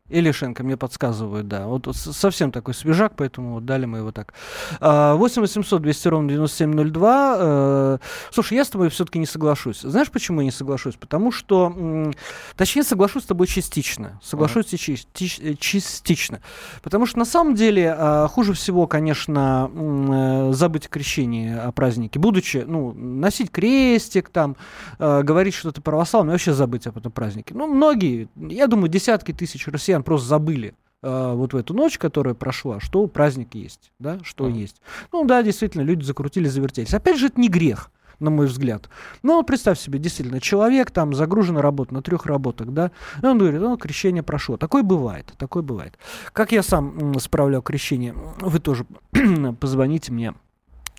Илишенко 0.09 0.63
мне 0.63 0.77
подсказывают, 0.77 1.47
да. 1.47 1.67
Вот 1.67 1.87
совсем 1.95 2.51
такой 2.51 2.73
свежак, 2.73 3.13
поэтому 3.15 3.55
вот 3.55 3.65
дали 3.65 3.85
мы 3.85 3.99
его 3.99 4.11
так. 4.11 4.33
8 4.79 5.41
800 5.41 5.81
200 5.81 6.07
ровно 6.07 6.29
9702. 6.29 7.37
Э, 7.39 7.97
слушай, 8.31 8.55
я 8.55 8.65
с 8.65 8.69
тобой 8.69 8.89
все-таки 8.89 9.19
не 9.19 9.25
соглашусь. 9.25 9.81
Знаешь, 9.81 10.09
почему 10.11 10.41
я 10.41 10.45
не 10.45 10.51
соглашусь? 10.51 10.95
Потому 10.95 11.31
что, 11.31 12.11
точнее, 12.55 12.83
соглашусь 12.83 13.23
с 13.23 13.27
тобой 13.27 13.47
частично. 13.47 14.19
Соглашусь 14.23 14.73
uh-huh. 14.73 15.57
частично. 15.57 16.41
Потому 16.81 17.05
что 17.05 17.19
на 17.19 17.25
самом 17.25 17.55
деле 17.55 17.93
а, 17.97 18.27
хуже 18.27 18.53
всего, 18.53 18.87
конечно, 18.87 19.69
э, 19.73 20.53
забыть 20.53 20.87
о 20.87 20.89
крещении, 20.89 21.55
о 21.55 21.71
празднике. 21.71 22.19
Будучи, 22.19 22.63
ну, 22.65 22.93
носить 22.93 23.51
крестик, 23.51 24.29
там, 24.29 24.55
говорить, 24.97 25.53
что 25.53 25.71
ты 25.71 25.81
православный, 25.81 26.33
вообще 26.33 26.53
забыть 26.53 26.87
об 26.87 26.97
этом 26.97 27.11
празднике. 27.11 27.53
Ну, 27.53 27.67
многие, 27.67 28.29
я 28.35 28.67
думаю, 28.67 28.89
десятки 28.89 29.31
тысяч 29.31 29.67
россиян 29.67 29.98
просто 30.03 30.27
забыли 30.27 30.73
э, 31.01 31.33
вот 31.35 31.53
в 31.53 31.57
эту 31.57 31.73
ночь, 31.73 31.97
которая 31.97 32.33
прошла, 32.33 32.79
что 32.79 33.07
праздник 33.07 33.55
есть, 33.55 33.91
да, 33.99 34.19
что 34.23 34.47
mm. 34.47 34.51
есть. 34.53 34.81
Ну 35.11 35.25
да, 35.25 35.43
действительно, 35.43 35.81
люди 35.81 36.03
закрутили, 36.03 36.47
завертелись. 36.47 36.93
Опять 36.93 37.17
же, 37.17 37.27
это 37.27 37.39
не 37.39 37.49
грех 37.49 37.91
на 38.19 38.29
мой 38.29 38.47
взгляд. 38.47 38.89
Ну, 39.23 39.37
вот 39.37 39.47
представь 39.47 39.79
себе, 39.79 39.97
действительно, 39.97 40.41
человек 40.41 40.91
там 40.91 41.13
загружен 41.13 41.57
работа 41.57 41.93
на 41.93 42.01
трех 42.01 42.25
работах, 42.25 42.67
да, 42.67 42.91
и 43.21 43.25
он 43.25 43.37
говорит, 43.37 43.61
ну, 43.61 43.77
крещение 43.77 44.23
прошло. 44.23 44.57
Такое 44.57 44.83
бывает, 44.83 45.33
такое 45.37 45.63
бывает. 45.63 45.97
Как 46.33 46.51
я 46.51 46.61
сам 46.61 47.17
справлял 47.19 47.61
крещение, 47.61 48.13
вы 48.41 48.59
тоже 48.59 48.85
позвоните 49.59 50.11
мне 50.11 50.33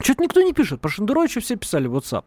что-то 0.02 0.22
никто 0.22 0.42
не 0.42 0.52
пишет. 0.52 0.80
Про 0.80 0.90
Шендеровича 0.90 1.40
все 1.40 1.56
писали 1.56 1.86
в 1.86 1.96
WhatsApp. 1.96 2.24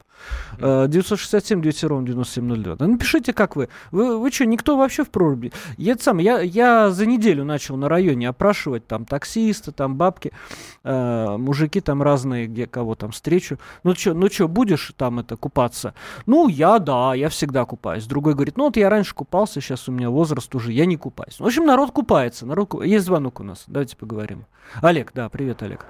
967 0.88 1.62
200 1.62 1.86
9702. 2.03 2.75
Да 2.75 2.88
напишите, 2.88 3.33
как 3.33 3.55
вы. 3.55 3.69
Вы, 3.91 4.17
вы 4.17 4.31
что, 4.31 4.45
никто 4.45 4.77
вообще 4.77 5.03
в 5.03 5.09
проруби? 5.09 5.51
Я, 5.77 5.97
сам, 5.97 6.19
я, 6.19 6.39
я 6.41 6.91
за 6.91 7.05
неделю 7.05 7.43
начал 7.43 7.77
на 7.77 7.89
районе 7.89 8.29
опрашивать 8.29 8.88
там 8.88 9.05
таксисты, 9.05 9.71
там 9.71 9.95
бабки, 9.95 10.31
э, 10.83 11.38
мужики 11.38 11.81
там 11.81 12.03
разные, 12.03 12.47
где 12.47 12.67
кого 12.67 12.95
там 12.95 13.12
встречу. 13.12 13.57
Ну 13.83 13.95
что, 13.95 14.13
ну 14.13 14.29
что, 14.29 14.47
будешь 14.47 14.93
там 14.97 15.19
это 15.19 15.36
купаться? 15.36 15.93
Ну, 16.25 16.47
я, 16.47 16.79
да, 16.79 17.13
я 17.13 17.29
всегда 17.29 17.65
купаюсь. 17.65 18.05
Другой 18.05 18.33
говорит, 18.33 18.57
ну 18.57 18.65
вот 18.65 18.77
я 18.77 18.89
раньше 18.89 19.15
купался, 19.15 19.62
сейчас 19.62 19.89
у 19.89 19.91
меня 19.91 20.09
возраст 20.09 20.53
уже, 20.55 20.71
я 20.71 20.86
не 20.86 20.97
купаюсь. 20.97 21.39
В 21.39 21.45
общем, 21.45 21.65
народ 21.65 21.91
купается. 21.91 22.45
Народ... 22.45 22.83
Есть 22.83 23.05
звонок 23.05 23.39
у 23.39 23.43
нас. 23.43 23.63
Давайте 23.67 23.97
поговорим. 23.97 24.45
Олег, 24.81 25.12
да, 25.13 25.29
привет, 25.29 25.62
Олег. 25.63 25.86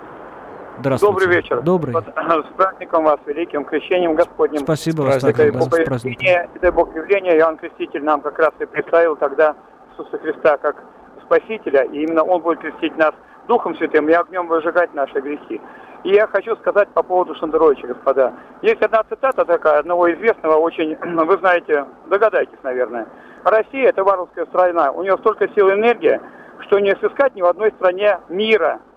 Здравствуйте. 0.80 1.14
Добрый 1.14 1.36
вечер. 1.36 1.62
Добрый. 1.62 1.94
Вот, 1.94 2.06
с 2.06 2.56
праздником 2.58 3.04
вас, 3.04 3.20
великим 3.26 3.64
крещением 3.66 4.16
Господним. 4.16 4.62
Спасибо 4.62 5.04
вас. 5.04 5.22
Дай 5.22 5.52
Бог, 5.52 5.70
дай 5.70 6.72
Бог 6.72 6.96
явления, 6.96 7.38
Иоанн 7.38 7.58
Креститель 7.58 8.04
нам 8.04 8.22
как 8.22 8.40
раз 8.40 8.52
и 8.60 8.66
представил 8.66 9.16
тогда 9.16 9.56
Иисуса 9.92 10.18
Христа 10.18 10.58
как 10.58 10.84
Спасителя, 11.26 11.84
и 11.84 12.04
именно 12.04 12.24
Он 12.24 12.42
будет 12.42 12.60
крестить 12.60 12.98
нас 12.98 13.14
Духом 13.48 13.76
Святым 13.78 14.10
и 14.10 14.14
огнем 14.14 14.48
выжигать 14.48 14.94
наши 14.94 15.20
грехи. 15.20 15.62
И 16.04 16.10
я 16.10 16.28
хочу 16.28 16.56
сказать 16.58 16.90
по 16.90 17.04
поводу 17.04 17.36
Шендеровича, 17.36 17.88
господа. 17.88 18.34
Есть 18.62 18.82
одна 18.82 19.04
цитата 19.04 19.46
такая, 19.46 19.80
одного 19.80 20.12
известного, 20.14 20.58
очень, 20.58 20.96
вы 21.26 21.38
знаете, 21.38 21.86
догадаетесь, 22.10 22.60
наверное. 22.64 23.08
Россия– 23.44 23.90
это 23.90 24.04
варварская 24.04 24.46
страна, 24.48 24.92
у 24.92 25.04
нее 25.04 25.18
столько 25.20 25.48
сил 25.50 25.70
и 25.70 25.74
энергии, 25.74 26.20
что 26.62 26.80
не 26.80 26.96
сыскать 26.96 27.36
ни 27.36 27.42
в 27.42 27.46
одной 27.46 27.72
стране 27.72 28.20
мира– 28.30 28.80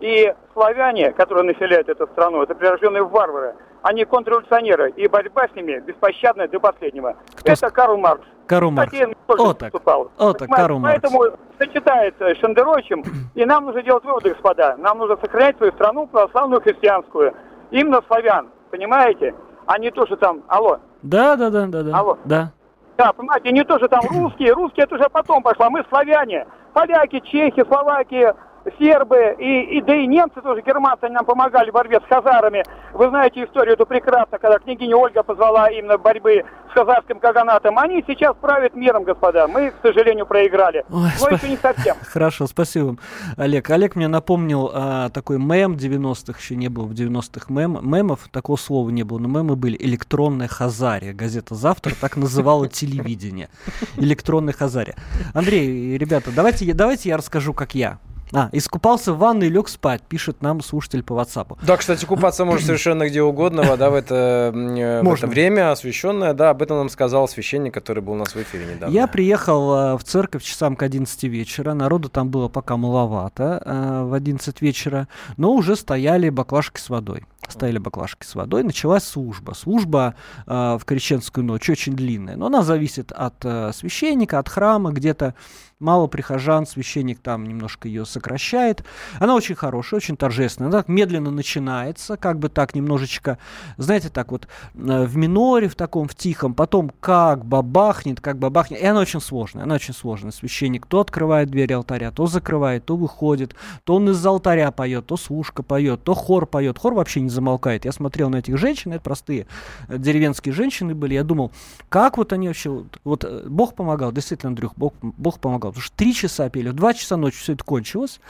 и 0.00 0.34
славяне, 0.52 1.12
которые 1.12 1.44
населяют 1.44 1.88
эту 1.88 2.06
страну, 2.08 2.42
это 2.42 2.54
прирожденные 2.54 3.02
варвары. 3.02 3.54
Они 3.82 4.04
контрреволюционеры, 4.04 4.90
и 4.90 5.06
борьба 5.06 5.46
с 5.48 5.54
ними 5.54 5.78
беспощадная 5.80 6.48
до 6.48 6.58
последнего. 6.58 7.16
Кто 7.36 7.52
это 7.52 7.70
Карл 7.70 7.96
Маркс. 7.96 8.26
Карл 8.46 8.70
Маркс. 8.70 8.92
Кстати, 8.92 9.16
О, 9.28 9.52
так. 9.54 9.72
Выступал. 9.72 10.10
О, 10.18 10.32
так, 10.32 10.48
Карл 10.48 10.78
Маркс. 10.78 11.00
Поэтому 11.00 11.36
сочетается 11.58 12.34
с 12.34 12.38
Шендеровичем, 12.38 13.04
и 13.34 13.44
нам 13.44 13.66
нужно 13.66 13.82
делать 13.82 14.04
выводы, 14.04 14.30
господа. 14.30 14.76
Нам 14.78 14.98
нужно 14.98 15.16
сохранять 15.16 15.56
свою 15.56 15.72
страну 15.72 16.06
православную 16.06 16.60
христианскую. 16.60 17.34
Именно 17.70 18.02
славян, 18.06 18.48
понимаете? 18.70 19.34
А 19.66 19.78
не 19.78 19.90
то, 19.90 20.06
что 20.06 20.16
там... 20.16 20.42
Алло. 20.48 20.78
Да, 21.02 21.36
да, 21.36 21.50
да, 21.50 21.66
да, 21.66 21.82
да. 21.82 21.98
Алло. 21.98 22.18
Да. 22.24 22.52
Да, 22.96 23.12
понимаете, 23.12 23.52
не 23.52 23.64
то, 23.64 23.78
что 23.78 23.88
там 23.88 24.00
русские. 24.08 24.52
Русские 24.52 24.84
это 24.84 24.94
уже 24.94 25.08
потом 25.10 25.42
пошло. 25.42 25.68
Мы 25.70 25.84
славяне. 25.88 26.46
Поляки, 26.72 27.20
чехи, 27.20 27.64
словаки, 27.64 28.32
сербы, 28.78 29.36
и, 29.38 29.78
и, 29.78 29.82
да 29.82 29.94
и 29.94 30.06
немцы 30.06 30.40
тоже, 30.40 30.62
германцы, 30.62 31.04
они 31.04 31.14
нам 31.14 31.24
помогали 31.24 31.70
в 31.70 31.74
борьбе 31.74 32.00
с 32.00 32.08
хазарами. 32.08 32.64
Вы 32.92 33.08
знаете 33.08 33.44
историю 33.44 33.74
эту 33.74 33.86
прекрасно, 33.86 34.38
когда 34.38 34.58
княгиня 34.58 34.96
Ольга 34.96 35.22
позвала 35.22 35.68
именно 35.70 35.98
борьбы 35.98 36.44
с 36.70 36.72
хазарским 36.72 37.20
каганатом. 37.20 37.78
Они 37.78 38.02
сейчас 38.06 38.34
правят 38.40 38.74
миром, 38.74 39.04
господа. 39.04 39.46
Мы, 39.48 39.70
к 39.70 39.74
сожалению, 39.82 40.26
проиграли. 40.26 40.84
Ой, 40.90 41.10
Но 41.20 41.26
спа... 41.26 41.34
еще 41.34 41.48
не 41.48 41.56
совсем. 41.56 41.96
Хорошо, 42.02 42.46
спасибо 42.46 42.86
вам, 42.86 42.98
Олег. 43.36 43.70
Олег 43.70 43.96
мне 43.96 44.08
напомнил 44.08 44.70
а, 44.72 45.08
такой 45.10 45.38
мем 45.38 45.74
90-х, 45.74 46.38
еще 46.38 46.56
не 46.56 46.68
было 46.68 46.84
в 46.84 46.92
90-х 46.92 47.52
мем, 47.52 47.78
мемов, 47.82 48.28
такого 48.30 48.56
слова 48.56 48.90
не 48.90 49.02
было, 49.02 49.18
но 49.18 49.28
мемы 49.28 49.56
были 49.56 49.76
«Электронная 49.78 50.48
Хазария». 50.48 51.12
Газета 51.12 51.54
«Завтра» 51.54 51.94
так 52.00 52.16
называла 52.16 52.68
телевидение. 52.68 53.48
«Электронная 53.96 54.52
Хазария». 54.52 54.96
Андрей, 55.34 55.96
ребята, 55.98 56.30
давайте, 56.34 56.72
давайте 56.72 57.08
я 57.08 57.16
расскажу, 57.16 57.52
как 57.52 57.74
я. 57.74 57.98
А, 58.32 58.48
искупался 58.52 59.12
в 59.12 59.18
ванной 59.18 59.46
и 59.46 59.50
лег 59.50 59.68
спать, 59.68 60.02
пишет 60.02 60.42
нам 60.42 60.60
слушатель 60.60 61.02
по 61.02 61.14
WhatsApp. 61.14 61.58
Да, 61.62 61.76
кстати, 61.76 62.04
купаться 62.04 62.44
можно 62.44 62.66
совершенно 62.66 63.08
где 63.08 63.22
угодно, 63.22 63.62
вода 63.62 63.90
в 63.90 63.94
это, 63.94 64.52
э, 64.54 65.02
в 65.02 65.12
это 65.12 65.26
время 65.26 65.70
освещенное. 65.70 66.32
Да, 66.34 66.50
об 66.50 66.62
этом 66.62 66.78
нам 66.78 66.88
сказал 66.88 67.28
священник, 67.28 67.72
который 67.72 68.02
был 68.02 68.14
у 68.14 68.16
нас 68.16 68.34
в 68.34 68.42
эфире 68.42 68.66
недавно. 68.66 68.92
Я 68.92 69.06
приехал 69.06 69.74
э, 69.74 69.98
в 69.98 70.04
церковь 70.04 70.42
часам 70.42 70.76
к 70.76 70.82
11 70.82 71.22
вечера. 71.24 71.74
Народу 71.74 72.08
там 72.08 72.28
было 72.28 72.48
пока 72.48 72.76
маловато 72.76 73.62
э, 73.64 74.02
в 74.04 74.14
11 74.14 74.60
вечера, 74.60 75.08
но 75.36 75.52
уже 75.52 75.76
стояли 75.76 76.28
баклажки 76.28 76.80
с 76.80 76.88
водой 76.88 77.24
стояли 77.48 77.78
баклажки 77.78 78.24
с 78.24 78.34
водой, 78.34 78.62
началась 78.62 79.04
служба. 79.04 79.52
Служба 79.52 80.14
э, 80.46 80.78
в 80.80 80.84
крещенскую 80.84 81.44
ночь 81.44 81.68
очень 81.70 81.94
длинная, 81.94 82.36
но 82.36 82.46
она 82.46 82.62
зависит 82.62 83.12
от 83.12 83.36
э, 83.44 83.72
священника, 83.72 84.38
от 84.38 84.48
храма, 84.48 84.92
где-то 84.92 85.34
мало 85.78 86.06
прихожан, 86.06 86.66
священник 86.66 87.20
там 87.20 87.44
немножко 87.44 87.88
ее 87.88 88.06
сокращает. 88.06 88.82
Она 89.20 89.34
очень 89.34 89.54
хорошая, 89.54 89.98
очень 89.98 90.16
торжественная. 90.16 90.70
Она 90.70 90.78
так 90.78 90.88
медленно 90.88 91.30
начинается, 91.30 92.16
как 92.16 92.38
бы 92.38 92.48
так 92.48 92.74
немножечко, 92.74 93.38
знаете, 93.76 94.08
так 94.08 94.32
вот 94.32 94.48
э, 94.74 95.04
в 95.04 95.16
миноре, 95.16 95.68
в 95.68 95.74
таком, 95.74 96.08
в 96.08 96.14
тихом, 96.14 96.54
потом 96.54 96.90
как 97.00 97.44
бабахнет, 97.44 98.20
как 98.20 98.38
бабахнет. 98.38 98.80
И 98.80 98.86
она 98.86 99.00
очень 99.00 99.20
сложная, 99.20 99.64
она 99.64 99.74
очень 99.74 99.92
сложная. 99.92 100.32
Священник 100.32 100.86
то 100.86 101.00
открывает 101.00 101.50
двери 101.50 101.74
алтаря, 101.74 102.10
то 102.10 102.26
закрывает, 102.26 102.86
то 102.86 102.96
выходит, 102.96 103.54
то 103.84 103.96
он 103.96 104.08
из 104.08 104.24
алтаря 104.24 104.70
поет, 104.70 105.06
то 105.06 105.18
служка 105.18 105.62
поет, 105.62 106.02
то 106.04 106.14
хор 106.14 106.46
поет. 106.46 106.78
Хор 106.78 106.94
вообще 106.94 107.20
не 107.20 107.28
замолкает. 107.28 107.84
Я 107.84 107.92
смотрел 107.92 108.30
на 108.30 108.36
этих 108.36 108.56
женщин, 108.56 108.92
это 108.92 109.02
простые 109.02 109.46
э, 109.88 109.98
деревенские 109.98 110.54
женщины 110.54 110.94
были. 110.94 111.14
Я 111.14 111.24
думал, 111.24 111.52
как 111.90 112.16
вот 112.16 112.32
они 112.32 112.48
вообще... 112.48 112.84
Вот, 113.04 113.24
э, 113.24 113.44
Бог 113.46 113.74
помогал, 113.74 114.10
действительно, 114.10 114.48
Андрюх, 114.48 114.72
Бог, 114.76 114.94
Бог 115.02 115.38
помогал. 115.38 115.65
Потому 115.70 115.82
что 115.82 115.96
три 115.96 116.14
часа 116.14 116.48
пели, 116.48 116.68
в 116.70 116.74
два 116.74 116.94
часа 116.94 117.16
ночи 117.16 117.38
все 117.38 117.54
это 117.54 117.64
кончилось. 117.64 118.20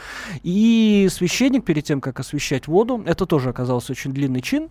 И 0.42 1.09
священник 1.11 1.64
перед 1.64 1.85
тем, 1.85 2.01
как 2.01 2.20
освещать 2.20 2.66
воду, 2.66 3.03
это 3.07 3.27
тоже 3.27 3.51
оказался 3.51 3.92
очень 3.92 4.12
длинный 4.12 4.40
чин, 4.40 4.68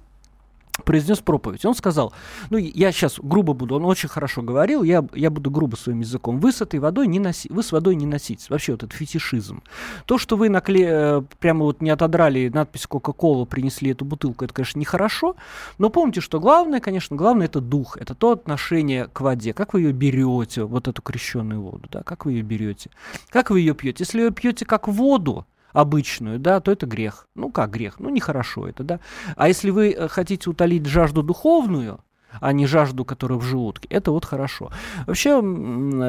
произнес 0.83 1.19
проповедь. 1.19 1.65
Он 1.65 1.75
сказал, 1.75 2.13
ну, 2.49 2.57
я 2.57 2.91
сейчас 2.91 3.19
грубо 3.21 3.53
буду, 3.53 3.75
он 3.75 3.85
очень 3.85 4.09
хорошо 4.09 4.41
говорил, 4.41 4.83
я, 4.83 5.05
я 5.13 5.29
буду 5.29 5.51
грубо 5.51 5.75
своим 5.75 6.01
языком, 6.01 6.39
вы 6.39 6.51
с 6.51 6.61
этой 6.61 6.79
водой 6.79 7.07
не 7.07 7.19
носи, 7.19 7.49
вы 7.51 7.63
с 7.63 7.71
водой 7.71 7.95
не 7.95 8.05
носите. 8.05 8.45
Вообще 8.49 8.73
вот 8.73 8.83
этот 8.83 8.95
фетишизм. 8.97 9.63
То, 10.05 10.17
что 10.17 10.37
вы 10.37 10.49
накле... 10.49 10.87
Э, 10.87 11.21
прямо 11.39 11.65
вот 11.65 11.81
не 11.81 11.89
отодрали 11.89 12.49
надпись 12.53 12.87
Кока-Кола, 12.87 13.45
принесли 13.45 13.91
эту 13.91 14.05
бутылку, 14.05 14.45
это, 14.45 14.53
конечно, 14.53 14.79
нехорошо, 14.79 15.35
но 15.77 15.89
помните, 15.89 16.21
что 16.21 16.39
главное, 16.39 16.79
конечно, 16.79 17.15
главное 17.15 17.47
это 17.47 17.61
дух, 17.61 17.97
это 17.97 18.15
то 18.15 18.31
отношение 18.31 19.07
к 19.07 19.21
воде, 19.21 19.53
как 19.53 19.73
вы 19.73 19.81
ее 19.81 19.91
берете, 19.91 20.63
вот 20.63 20.87
эту 20.87 21.01
крещенную 21.01 21.61
воду, 21.61 21.87
да, 21.91 22.03
как 22.03 22.25
вы 22.25 22.33
ее 22.33 22.41
берете, 22.43 22.89
как 23.29 23.49
вы 23.49 23.59
ее 23.59 23.73
пьете. 23.73 24.03
Если 24.03 24.21
ее 24.21 24.31
пьете 24.31 24.65
как 24.65 24.87
воду, 24.87 25.45
обычную, 25.75 26.39
да, 26.39 26.61
то 26.61 26.71
это 26.71 26.85
грех. 26.85 27.27
Ну 27.35 27.51
как 27.51 27.69
грех? 27.71 27.99
Ну 27.99 28.09
нехорошо 28.09 28.67
это, 28.67 28.83
да. 28.83 28.99
А 29.35 29.49
если 29.49 29.69
вы 29.69 29.91
э, 29.91 30.07
хотите 30.07 30.49
утолить 30.49 30.85
жажду 30.85 31.21
духовную, 31.21 31.99
а 32.41 32.51
не 32.53 32.65
жажду, 32.65 33.05
которая 33.05 33.39
в 33.39 33.43
желудке. 33.43 33.87
Это 33.89 34.11
вот 34.11 34.25
хорошо. 34.25 34.71
Вообще, 35.05 35.41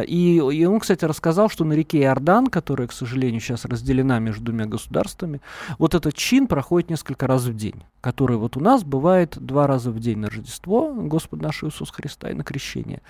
и, 0.07 0.37
и 0.37 0.65
он, 0.65 0.81
кстати, 0.81 1.05
рассказал, 1.05 1.49
что 1.49 1.65
на 1.65 1.73
реке 1.75 2.01
Иордан, 2.01 2.47
которая, 2.47 2.89
к 2.89 2.93
сожалению, 2.93 3.41
сейчас 3.41 3.65
разделена 3.65 4.19
между 4.19 4.45
двумя 4.45 4.67
государствами, 4.67 5.41
вот 5.79 5.95
этот 5.95 6.15
чин 6.15 6.47
проходит 6.47 6.91
несколько 6.91 7.27
раз 7.27 7.45
в 7.45 7.55
день, 7.55 7.83
который 8.01 8.37
вот 8.37 8.57
у 8.57 8.61
нас 8.61 8.85
бывает 8.85 9.37
два 9.39 9.67
раза 9.67 9.91
в 9.91 9.99
день 9.99 10.19
на 10.19 10.29
Рождество, 10.29 10.93
Господь 10.95 11.43
наш 11.43 11.63
Иисус 11.63 11.91
Христа, 11.91 12.31
и 12.31 12.35
на 12.35 12.45
крещение. 12.45 13.03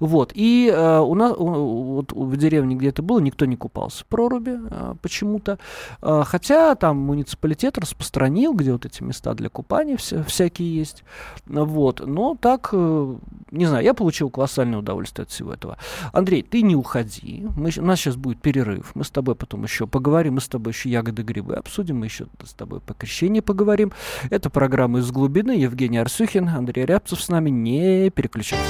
Вот. 0.00 0.32
И 0.34 0.72
э, 0.72 0.98
у 0.98 1.14
нас 1.14 1.34
вот 1.36 2.12
в 2.12 2.36
деревне, 2.36 2.76
где 2.76 2.88
это 2.88 3.02
было, 3.02 3.20
никто 3.20 3.44
не 3.44 3.56
купался 3.56 4.04
в 4.04 4.06
проруби 4.06 4.58
э, 4.58 4.94
почему-то. 5.00 5.58
Э, 6.02 6.22
хотя 6.24 6.74
там 6.74 6.96
муниципалитет 6.98 7.78
распространил, 7.78 8.54
где 8.54 8.72
вот 8.72 8.86
эти 8.86 9.02
места 9.02 9.34
для 9.34 9.48
купания 9.48 9.96
вся, 9.96 10.22
всякие 10.24 10.74
есть. 10.74 11.04
Вот. 11.46 12.06
Но 12.06 12.36
так 12.40 12.57
так, 12.58 12.70
э, 12.72 13.14
не 13.50 13.66
знаю, 13.66 13.84
я 13.84 13.94
получил 13.94 14.30
колоссальное 14.30 14.78
удовольствие 14.78 15.24
от 15.24 15.30
всего 15.30 15.52
этого. 15.52 15.78
Андрей, 16.12 16.42
ты 16.42 16.62
не 16.62 16.76
уходи. 16.76 17.46
Мы, 17.56 17.70
у 17.76 17.84
нас 17.84 18.00
сейчас 18.00 18.16
будет 18.16 18.40
перерыв. 18.40 18.92
Мы 18.94 19.04
с 19.04 19.10
тобой 19.10 19.34
потом 19.34 19.62
еще 19.62 19.86
поговорим. 19.86 20.34
Мы 20.34 20.40
с 20.40 20.48
тобой 20.48 20.72
еще 20.72 20.90
ягоды, 20.90 21.22
грибы 21.22 21.54
обсудим. 21.54 21.98
Мы 21.98 22.06
еще 22.06 22.26
с 22.44 22.52
тобой 22.52 22.80
по 22.80 22.94
крещению 22.94 23.42
поговорим. 23.42 23.92
Это 24.30 24.50
программа 24.50 24.98
«Из 24.98 25.10
глубины». 25.10 25.52
Евгений 25.52 25.98
Арсюхин, 25.98 26.48
Андрей 26.48 26.84
Рябцев 26.84 27.20
с 27.20 27.28
нами. 27.28 27.50
Не 27.50 28.10
переключайтесь. 28.10 28.66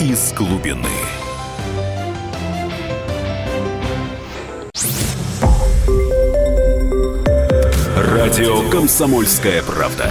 «Из 0.00 0.32
глубины». 0.34 0.88
Радио 7.96 8.68
«Комсомольская 8.70 9.62
правда». 9.62 10.10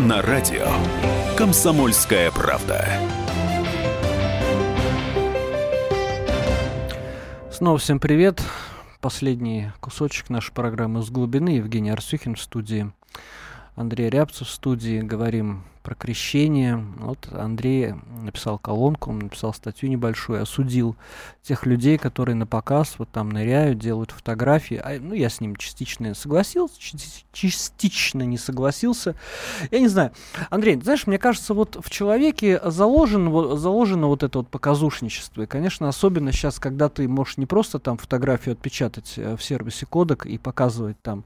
На 0.00 0.20
радио 0.22 0.66
«Комсомольская 1.38 2.32
правда». 2.32 2.84
Снова 7.52 7.78
всем 7.78 8.00
привет. 8.00 8.42
Последний 9.00 9.70
кусочек 9.78 10.30
нашей 10.30 10.52
программы 10.52 11.00
«С 11.00 11.10
глубины». 11.10 11.50
Евгений 11.50 11.90
Арсюхин 11.90 12.34
в 12.34 12.42
студии. 12.42 12.90
Андрей 13.76 14.10
Рябцев 14.10 14.48
в 14.48 14.50
студии. 14.50 15.00
Говорим 15.00 15.62
про 15.84 15.94
крещение. 15.94 16.76
Вот 16.98 17.28
Андрей 17.30 17.94
написал 18.22 18.58
колонку, 18.58 19.10
он 19.10 19.18
написал 19.18 19.52
статью 19.52 19.90
небольшую, 19.90 20.42
осудил 20.42 20.96
тех 21.42 21.66
людей, 21.66 21.98
которые 21.98 22.34
на 22.34 22.46
показ 22.46 22.94
вот 22.96 23.10
там 23.10 23.28
ныряют, 23.28 23.78
делают 23.78 24.10
фотографии. 24.10 24.80
А, 24.82 24.98
ну, 24.98 25.12
я 25.12 25.28
с 25.28 25.42
ним 25.42 25.56
частично 25.56 26.14
согласился, 26.14 26.80
частично 27.32 28.22
не 28.22 28.38
согласился. 28.38 29.14
Я 29.70 29.78
не 29.78 29.88
знаю. 29.88 30.12
Андрей, 30.48 30.80
знаешь, 30.80 31.06
мне 31.06 31.18
кажется, 31.18 31.52
вот 31.52 31.76
в 31.84 31.90
человеке 31.90 32.60
заложено, 32.64 33.28
вот, 33.28 33.58
заложено 33.58 34.06
вот 34.06 34.22
это 34.22 34.38
вот 34.38 34.48
показушничество. 34.48 35.42
И, 35.42 35.46
конечно, 35.46 35.86
особенно 35.86 36.32
сейчас, 36.32 36.58
когда 36.58 36.88
ты 36.88 37.06
можешь 37.06 37.36
не 37.36 37.44
просто 37.44 37.78
там 37.78 37.98
фотографию 37.98 38.54
отпечатать 38.54 39.14
э, 39.18 39.36
в 39.36 39.44
сервисе 39.44 39.84
кодек 39.84 40.24
и 40.24 40.38
показывать 40.38 41.00
там 41.02 41.24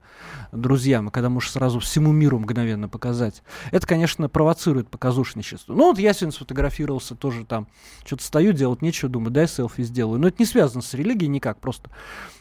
друзьям, 0.51 1.09
а 1.09 1.11
когда 1.13 1.29
можешь 1.29 1.53
сразу 1.53 1.79
всему 1.79 2.11
миру 2.11 2.41
мгновенно 2.41 2.89
показать. 2.89 3.45
Это, 3.71 3.87
конечно, 3.87 4.29
провоцирует 4.29 4.48
провоцирует 4.49 4.89
показушничество. 4.89 5.75
Ну 5.75 5.91
вот 5.91 5.99
я 5.99 6.15
сегодня 6.15 6.33
сфотографировался, 6.33 7.15
тоже 7.15 7.45
там 7.45 7.67
что-то 8.07 8.23
стою, 8.23 8.53
делать 8.53 8.81
нечего, 8.81 9.11
думаю, 9.11 9.31
дай 9.31 9.47
селфи 9.47 9.83
сделаю. 9.83 10.19
Но 10.19 10.29
это 10.29 10.37
не 10.39 10.47
связано 10.47 10.81
с 10.81 10.95
религией 10.95 11.29
никак, 11.29 11.61
просто. 11.61 11.91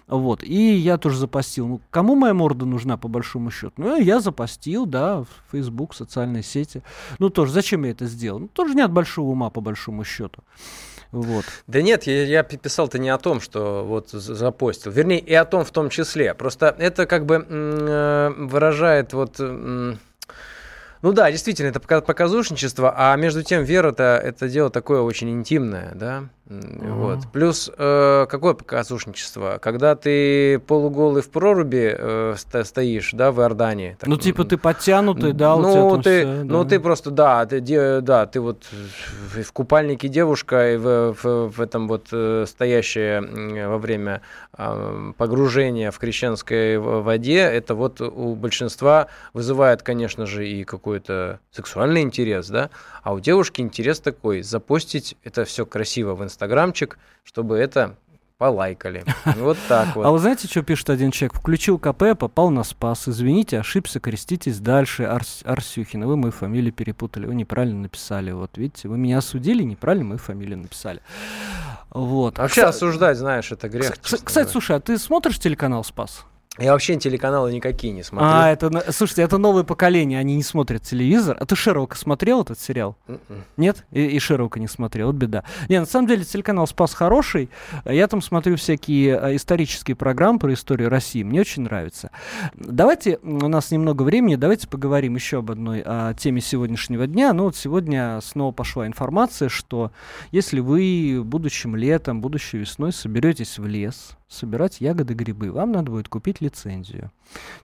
Вот. 0.08 0.42
И 0.42 0.76
я 0.76 0.98
тоже 0.98 1.18
запостил. 1.18 1.68
Ну, 1.68 1.82
кому 1.90 2.16
моя 2.16 2.34
морда 2.34 2.66
нужна, 2.66 2.96
по 2.96 3.10
большому 3.10 3.52
счету? 3.52 3.74
Ну, 3.76 4.00
я 4.00 4.22
запостил, 4.22 4.86
да, 4.86 5.24
в 5.24 5.28
Facebook, 5.52 5.94
социальные 5.94 6.44
сети. 6.44 6.82
Ну, 7.20 7.30
тоже, 7.30 7.52
зачем 7.52 7.84
я 7.84 7.92
это 7.92 8.06
сделал? 8.06 8.40
Ну, 8.40 8.48
тоже 8.48 8.74
нет 8.74 8.90
большого 8.90 9.32
ума, 9.32 9.50
по 9.50 9.60
большому 9.60 10.06
счету. 10.06 10.42
Вот. 11.12 11.44
Да 11.68 11.82
нет, 11.82 12.04
я, 12.04 12.24
я 12.24 12.44
писал-то 12.44 13.00
не 13.00 13.10
о 13.10 13.18
том, 13.18 13.42
что 13.42 13.84
вот 13.86 14.12
запостил. 14.12 14.94
Вернее, 14.94 15.20
и 15.20 15.34
о 15.34 15.44
том 15.44 15.66
в 15.66 15.72
том 15.72 15.90
числе. 15.90 16.34
Просто 16.34 16.74
это 16.80 17.06
как 17.06 17.26
бы 17.26 17.46
э, 17.46 18.30
выражает 18.38 19.12
вот... 19.12 19.42
Ну 21.02 21.14
да, 21.14 21.32
действительно, 21.32 21.68
это 21.70 21.80
показушничество, 21.80 22.94
а 22.98 23.16
между 23.16 23.44
тем 23.44 23.64
вера-то 23.64 24.20
это 24.24 24.50
дело 24.50 24.70
такое 24.70 25.02
очень 25.02 25.30
интимное, 25.30 25.92
да. 25.94 26.26
Mm-hmm. 26.50 26.94
Вот. 26.94 27.20
Плюс 27.34 27.70
э, 27.78 28.26
какое 28.30 28.54
показушничество? 28.54 29.60
Когда 29.62 29.96
ты 29.96 30.60
полуголый 30.60 31.22
в 31.22 31.30
проруби 31.30 31.94
э, 31.98 32.36
стоишь, 32.64 33.12
да, 33.12 33.32
в 33.32 33.42
Иордании. 33.42 33.98
Так, 34.00 34.08
ну, 34.08 34.16
типа 34.16 34.46
ты 34.46 34.58
подтянутый, 34.58 35.34
да, 35.34 35.58
ну, 35.58 35.88
у 35.90 36.02
ты, 36.02 36.22
все, 36.22 36.44
Ну, 36.44 36.64
да. 36.64 36.70
ты 36.70 36.80
просто, 36.80 37.12
да, 37.12 37.46
ты, 37.46 37.60
да, 38.02 38.26
ты 38.26 38.40
вот 38.40 38.66
в 39.44 39.52
купальнике 39.52 40.08
девушка, 40.08 40.74
и 40.74 40.78
в, 40.78 41.14
в, 41.22 41.50
в 41.50 41.62
этом 41.62 41.88
вот 41.88 42.08
э, 42.12 42.46
стоящая 42.48 43.68
во 43.68 43.78
время 43.78 44.22
э, 44.58 45.12
погружения 45.18 45.92
в 45.92 46.00
крещенской 46.00 46.78
воде, 46.78 47.40
это 47.40 47.76
вот 47.76 48.00
у 48.00 48.36
большинства 48.36 49.08
вызывает, 49.34 49.84
конечно 49.84 50.26
же, 50.26 50.48
и 50.48 50.64
какой-то 50.64 51.40
сексуальный 51.52 52.02
интерес, 52.02 52.48
да, 52.48 52.70
а 53.04 53.14
у 53.14 53.20
девушки 53.20 53.62
интерес 53.62 54.00
такой, 54.00 54.44
запостить 54.44 55.18
это 55.24 55.46
все 55.46 55.66
красиво 55.66 56.16
в 56.16 56.24
инстаграмчик, 56.38 57.00
чтобы 57.24 57.58
это 57.58 57.96
полайкали. 58.38 59.04
Вот 59.38 59.58
так 59.68 59.96
вот. 59.96 60.06
А 60.06 60.12
вы 60.12 60.20
знаете, 60.20 60.48
что 60.48 60.62
пишет 60.62 60.92
один 60.92 61.10
человек? 61.10 61.34
Включил 61.34 61.80
КП, 61.80 62.16
попал 62.18 62.52
на 62.52 62.64
спас. 62.64 63.08
Извините, 63.08 63.60
ошибся, 63.60 64.00
креститесь 64.00 64.60
дальше. 64.60 65.04
Арс, 65.04 65.42
Арсюхина, 65.44 66.06
вы 66.06 66.16
мою 66.16 66.32
фамилию 66.32 66.72
перепутали, 66.72 67.26
вы 67.26 67.34
неправильно 67.34 67.82
написали. 67.82 68.32
Вот, 68.32 68.58
видите, 68.58 68.88
вы 68.88 68.98
меня 69.00 69.18
осудили, 69.18 69.64
неправильно 69.64 70.06
мою 70.06 70.20
фамилию 70.20 70.60
написали. 70.60 71.02
Вот. 71.90 72.38
Вообще 72.38 72.64
а, 72.64 72.70
осуждать, 72.70 73.18
знаешь, 73.18 73.52
это 73.52 73.68
грех. 73.70 74.00
Кстати, 74.02 74.50
слушай, 74.52 74.76
а 74.76 74.80
ты 74.80 75.00
смотришь 75.00 75.40
телеканал 75.40 75.84
«Спас»? 75.84 76.26
Я 76.58 76.74
вообще 76.74 76.96
телеканалы 76.96 77.54
никакие 77.54 77.94
не 77.94 78.04
смотрю. 78.04 78.30
А, 78.30 78.50
это, 78.50 78.92
слушайте, 78.92 79.22
это 79.22 79.38
новое 79.38 79.64
поколение, 79.64 80.20
они 80.20 80.36
не 80.36 80.44
смотрят 80.44 80.84
телевизор. 80.84 81.38
А 81.40 81.46
ты 81.46 81.56
Шерлока 81.56 81.98
смотрел 81.98 82.42
этот 82.42 82.60
сериал? 82.60 82.96
Mm-mm. 83.08 83.20
М-м. 83.30 83.44
Нет? 83.58 83.86
И, 83.92 84.06
и 84.06 84.20
Шерлока 84.20 84.60
не 84.60 84.68
смотрел, 84.68 85.08
вот 85.08 85.16
беда. 85.16 85.44
Не, 85.70 85.80
на 85.80 85.86
самом 85.86 86.08
деле 86.08 86.24
телеканал 86.24 86.68
«Спас» 86.68 86.94
хороший. 86.94 87.50
Я 87.86 88.08
там 88.08 88.22
смотрю 88.22 88.56
всякие 88.58 89.18
а, 89.18 89.36
исторические 89.36 89.96
программы 89.96 90.40
про 90.40 90.54
историю 90.54 90.90
России. 90.90 91.24
Мне 91.24 91.42
очень 91.42 91.64
нравится. 91.64 92.12
Давайте, 92.56 93.20
у 93.24 93.48
нас 93.48 93.72
немного 93.72 94.04
времени, 94.04 94.36
давайте 94.36 94.68
поговорим 94.68 95.16
еще 95.16 95.40
об 95.40 95.52
одной 95.52 95.82
о 95.86 96.14
теме 96.14 96.42
сегодняшнего 96.42 97.08
дня. 97.08 97.34
Ну 97.34 97.44
вот 97.44 97.56
сегодня 97.56 98.20
снова 98.24 98.52
пошла 98.52 98.88
информация, 98.88 99.50
что 99.50 99.92
если 100.32 100.60
вы 100.60 101.22
будущим 101.24 101.76
летом, 101.76 102.22
будущей 102.22 102.58
весной 102.58 102.92
соберетесь 102.92 103.58
в 103.60 103.66
лес, 103.66 104.18
собирать 104.30 104.82
ягоды, 104.82 105.14
грибы, 105.14 105.52
вам 105.52 105.72
надо 105.72 105.92
будет 105.92 106.10
купить 106.10 106.42
лицензию. 106.42 107.12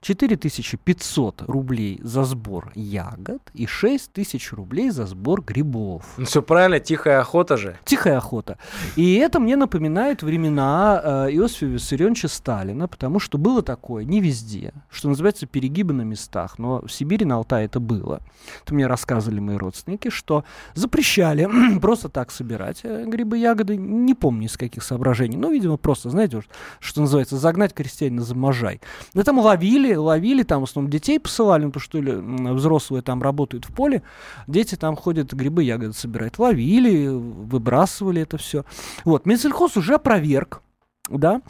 4500 0.00 1.42
рублей 1.42 2.00
за 2.02 2.24
сбор 2.24 2.72
ягод 2.74 3.42
и 3.54 3.66
6000 3.66 4.52
рублей 4.52 4.90
за 4.90 5.06
сбор 5.06 5.42
грибов. 5.42 6.04
Ну, 6.16 6.24
все 6.24 6.42
правильно, 6.42 6.80
тихая 6.80 7.20
охота 7.20 7.56
же. 7.56 7.78
Тихая 7.84 8.18
охота. 8.18 8.58
И 8.96 9.14
это 9.14 9.40
мне 9.40 9.56
напоминает 9.56 10.22
времена 10.22 11.00
э, 11.02 11.32
Иосифа 11.32 11.66
Виссарионовича 11.66 12.28
Сталина, 12.28 12.88
потому 12.88 13.18
что 13.18 13.38
было 13.38 13.62
такое, 13.62 14.04
не 14.04 14.20
везде, 14.20 14.72
что 14.90 15.08
называется 15.08 15.46
перегибы 15.46 15.92
на 15.94 16.02
местах, 16.02 16.58
но 16.58 16.80
в 16.80 16.92
Сибири, 16.92 17.24
на 17.24 17.36
Алтае 17.36 17.66
это 17.66 17.80
было. 17.80 18.20
Это 18.62 18.74
мне 18.74 18.86
рассказывали 18.86 19.40
мои 19.40 19.56
родственники, 19.56 20.10
что 20.10 20.44
запрещали 20.74 21.78
просто 21.80 22.08
так 22.08 22.30
собирать 22.30 22.80
э, 22.84 23.04
грибы, 23.06 23.38
ягоды, 23.38 23.76
не 23.76 24.14
помню 24.14 24.46
из 24.46 24.56
каких 24.56 24.82
соображений, 24.82 25.36
но, 25.36 25.50
видимо, 25.50 25.76
просто, 25.76 26.10
знаете, 26.10 26.42
что 26.80 27.00
называется, 27.00 27.36
загнать 27.36 27.74
крестьянина 27.74 28.22
за 28.22 28.34
можай. 28.34 28.80
Да 29.12 29.22
там 29.22 29.38
ловили, 29.38 29.94
ловили, 29.94 30.42
там 30.42 30.60
в 30.60 30.64
основном 30.64 30.90
детей 30.90 31.18
посылали, 31.18 31.64
ну, 31.64 31.70
потому 31.70 31.82
что 31.82 31.98
или, 31.98 32.12
взрослые 32.54 33.02
там 33.02 33.22
работают 33.22 33.64
в 33.64 33.74
поле, 33.74 34.02
дети 34.46 34.74
там 34.74 34.96
ходят 34.96 35.32
грибы, 35.32 35.64
ягоды 35.64 35.92
собирать. 35.92 36.38
Ловили, 36.38 37.08
выбрасывали 37.08 38.22
это 38.22 38.38
все. 38.38 38.64
Вот, 39.04 39.26
Минсельхоз 39.26 39.76
уже 39.76 39.94
опроверг 39.94 40.62
да, 41.08 41.42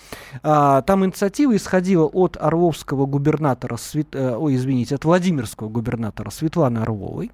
а, 0.43 0.83
там 0.83 1.05
инициатива 1.05 1.55
исходила 1.55 2.07
от 2.07 2.37
орловского 2.37 3.07
губернатора, 3.07 3.77
Свет... 3.77 4.09
э, 4.15 4.37
ой, 4.37 4.57
извините, 4.57 4.97
от 4.97 5.05
Владимирского 5.05 5.69
губернатора 5.69 6.31
Светланы 6.31 6.79
Орловой. 6.79 7.31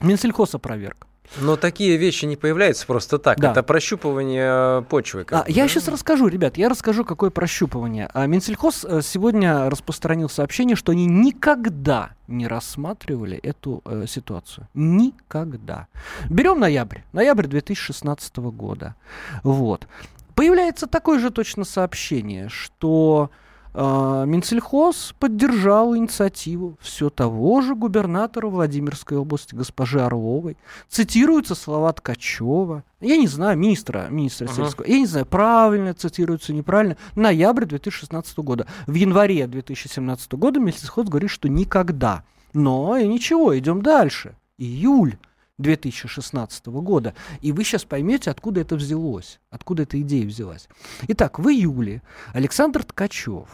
Минсельхоз 0.00 0.54
опроверг. 0.54 1.06
Но 1.40 1.56
такие 1.56 1.96
вещи 1.96 2.24
не 2.24 2.36
появляются 2.36 2.86
просто 2.86 3.18
так. 3.18 3.38
Да. 3.38 3.52
Это 3.52 3.62
прощупывание 3.62 4.80
э, 4.80 4.82
почвы. 4.82 5.26
А, 5.30 5.44
я 5.48 5.68
сейчас 5.68 5.88
расскажу, 5.88 6.28
ребят, 6.28 6.56
я 6.56 6.68
расскажу, 6.68 7.04
какое 7.04 7.30
прощупывание. 7.30 8.08
А, 8.12 8.26
Минсельхоз 8.26 8.84
э, 8.84 9.00
сегодня 9.02 9.70
распространил 9.70 10.28
сообщение, 10.28 10.76
что 10.76 10.92
они 10.92 11.06
никогда 11.06 12.10
не 12.28 12.46
рассматривали 12.46 13.38
эту 13.38 13.82
э, 13.84 14.04
ситуацию. 14.06 14.68
Никогда. 14.74 15.88
Берем 16.28 16.60
ноябрь. 16.60 17.00
Ноябрь 17.12 17.46
2016 17.46 18.36
года. 18.36 18.94
Вот. 19.42 19.86
Появляется 20.34 20.86
такое 20.86 21.18
же 21.18 21.30
точно 21.30 21.64
сообщение, 21.64 22.48
что 22.48 23.30
э, 23.74 24.24
Минсельхоз 24.26 25.14
поддержал 25.18 25.96
инициативу 25.96 26.76
все 26.80 27.10
того 27.10 27.60
же 27.60 27.74
губернатора 27.74 28.48
Владимирской 28.48 29.18
области, 29.18 29.54
госпожи 29.54 30.00
Орловой. 30.00 30.56
Цитируются 30.88 31.54
слова 31.54 31.92
Ткачева. 31.92 32.84
Я 33.00 33.16
не 33.16 33.26
знаю, 33.26 33.58
министра, 33.58 34.06
министра 34.10 34.46
uh-huh. 34.46 34.56
сельского. 34.56 34.86
Я 34.86 34.98
не 34.98 35.06
знаю, 35.06 35.26
правильно 35.26 35.94
цитируются, 35.94 36.52
неправильно. 36.52 36.96
Ноябрь 37.16 37.64
2016 37.66 38.38
года. 38.38 38.66
В 38.86 38.94
январе 38.94 39.46
2017 39.46 40.32
года 40.34 40.60
Минсельхоз 40.60 41.08
говорит, 41.08 41.30
что 41.30 41.48
никогда. 41.48 42.24
Но 42.54 42.96
и 42.96 43.06
ничего, 43.06 43.58
идем 43.58 43.82
дальше. 43.82 44.36
Июль. 44.58 45.16
2016 45.62 46.66
года. 46.66 47.14
И 47.40 47.52
вы 47.52 47.64
сейчас 47.64 47.84
поймете, 47.84 48.30
откуда 48.30 48.60
это 48.60 48.76
взялось, 48.76 49.40
откуда 49.50 49.84
эта 49.84 50.00
идея 50.00 50.26
взялась. 50.26 50.68
Итак, 51.08 51.38
в 51.38 51.48
июле 51.48 52.02
Александр 52.32 52.84
Ткачев 52.84 53.48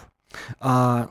а, 0.61 1.11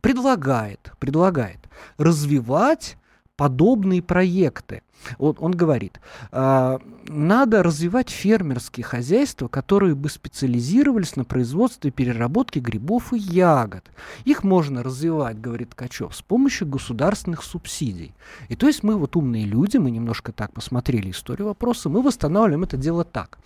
предлагает, 0.00 0.92
предлагает 0.98 1.60
развивать 1.96 2.96
подобные 3.38 4.02
проекты. 4.02 4.82
Вот 5.16 5.36
он 5.40 5.52
говорит, 5.52 6.00
э, 6.32 6.78
надо 7.06 7.62
развивать 7.62 8.10
фермерские 8.10 8.82
хозяйства, 8.82 9.46
которые 9.46 9.94
бы 9.94 10.10
специализировались 10.10 11.14
на 11.14 11.24
производстве 11.24 11.90
и 11.90 11.92
переработке 11.92 12.58
грибов 12.58 13.12
и 13.12 13.18
ягод. 13.18 13.84
Их 14.24 14.42
можно 14.42 14.82
развивать, 14.82 15.40
говорит 15.40 15.70
Ткачев, 15.70 16.16
с 16.16 16.22
помощью 16.22 16.66
государственных 16.66 17.44
субсидий. 17.44 18.12
И 18.48 18.56
то 18.56 18.66
есть 18.66 18.82
мы 18.82 18.96
вот 18.96 19.14
умные 19.14 19.44
люди, 19.44 19.76
мы 19.76 19.92
немножко 19.92 20.32
так 20.32 20.52
посмотрели 20.52 21.12
историю 21.12 21.46
вопроса, 21.46 21.88
мы 21.88 22.02
восстанавливаем 22.02 22.64
это 22.64 22.76
дело 22.76 23.04
так. 23.04 23.38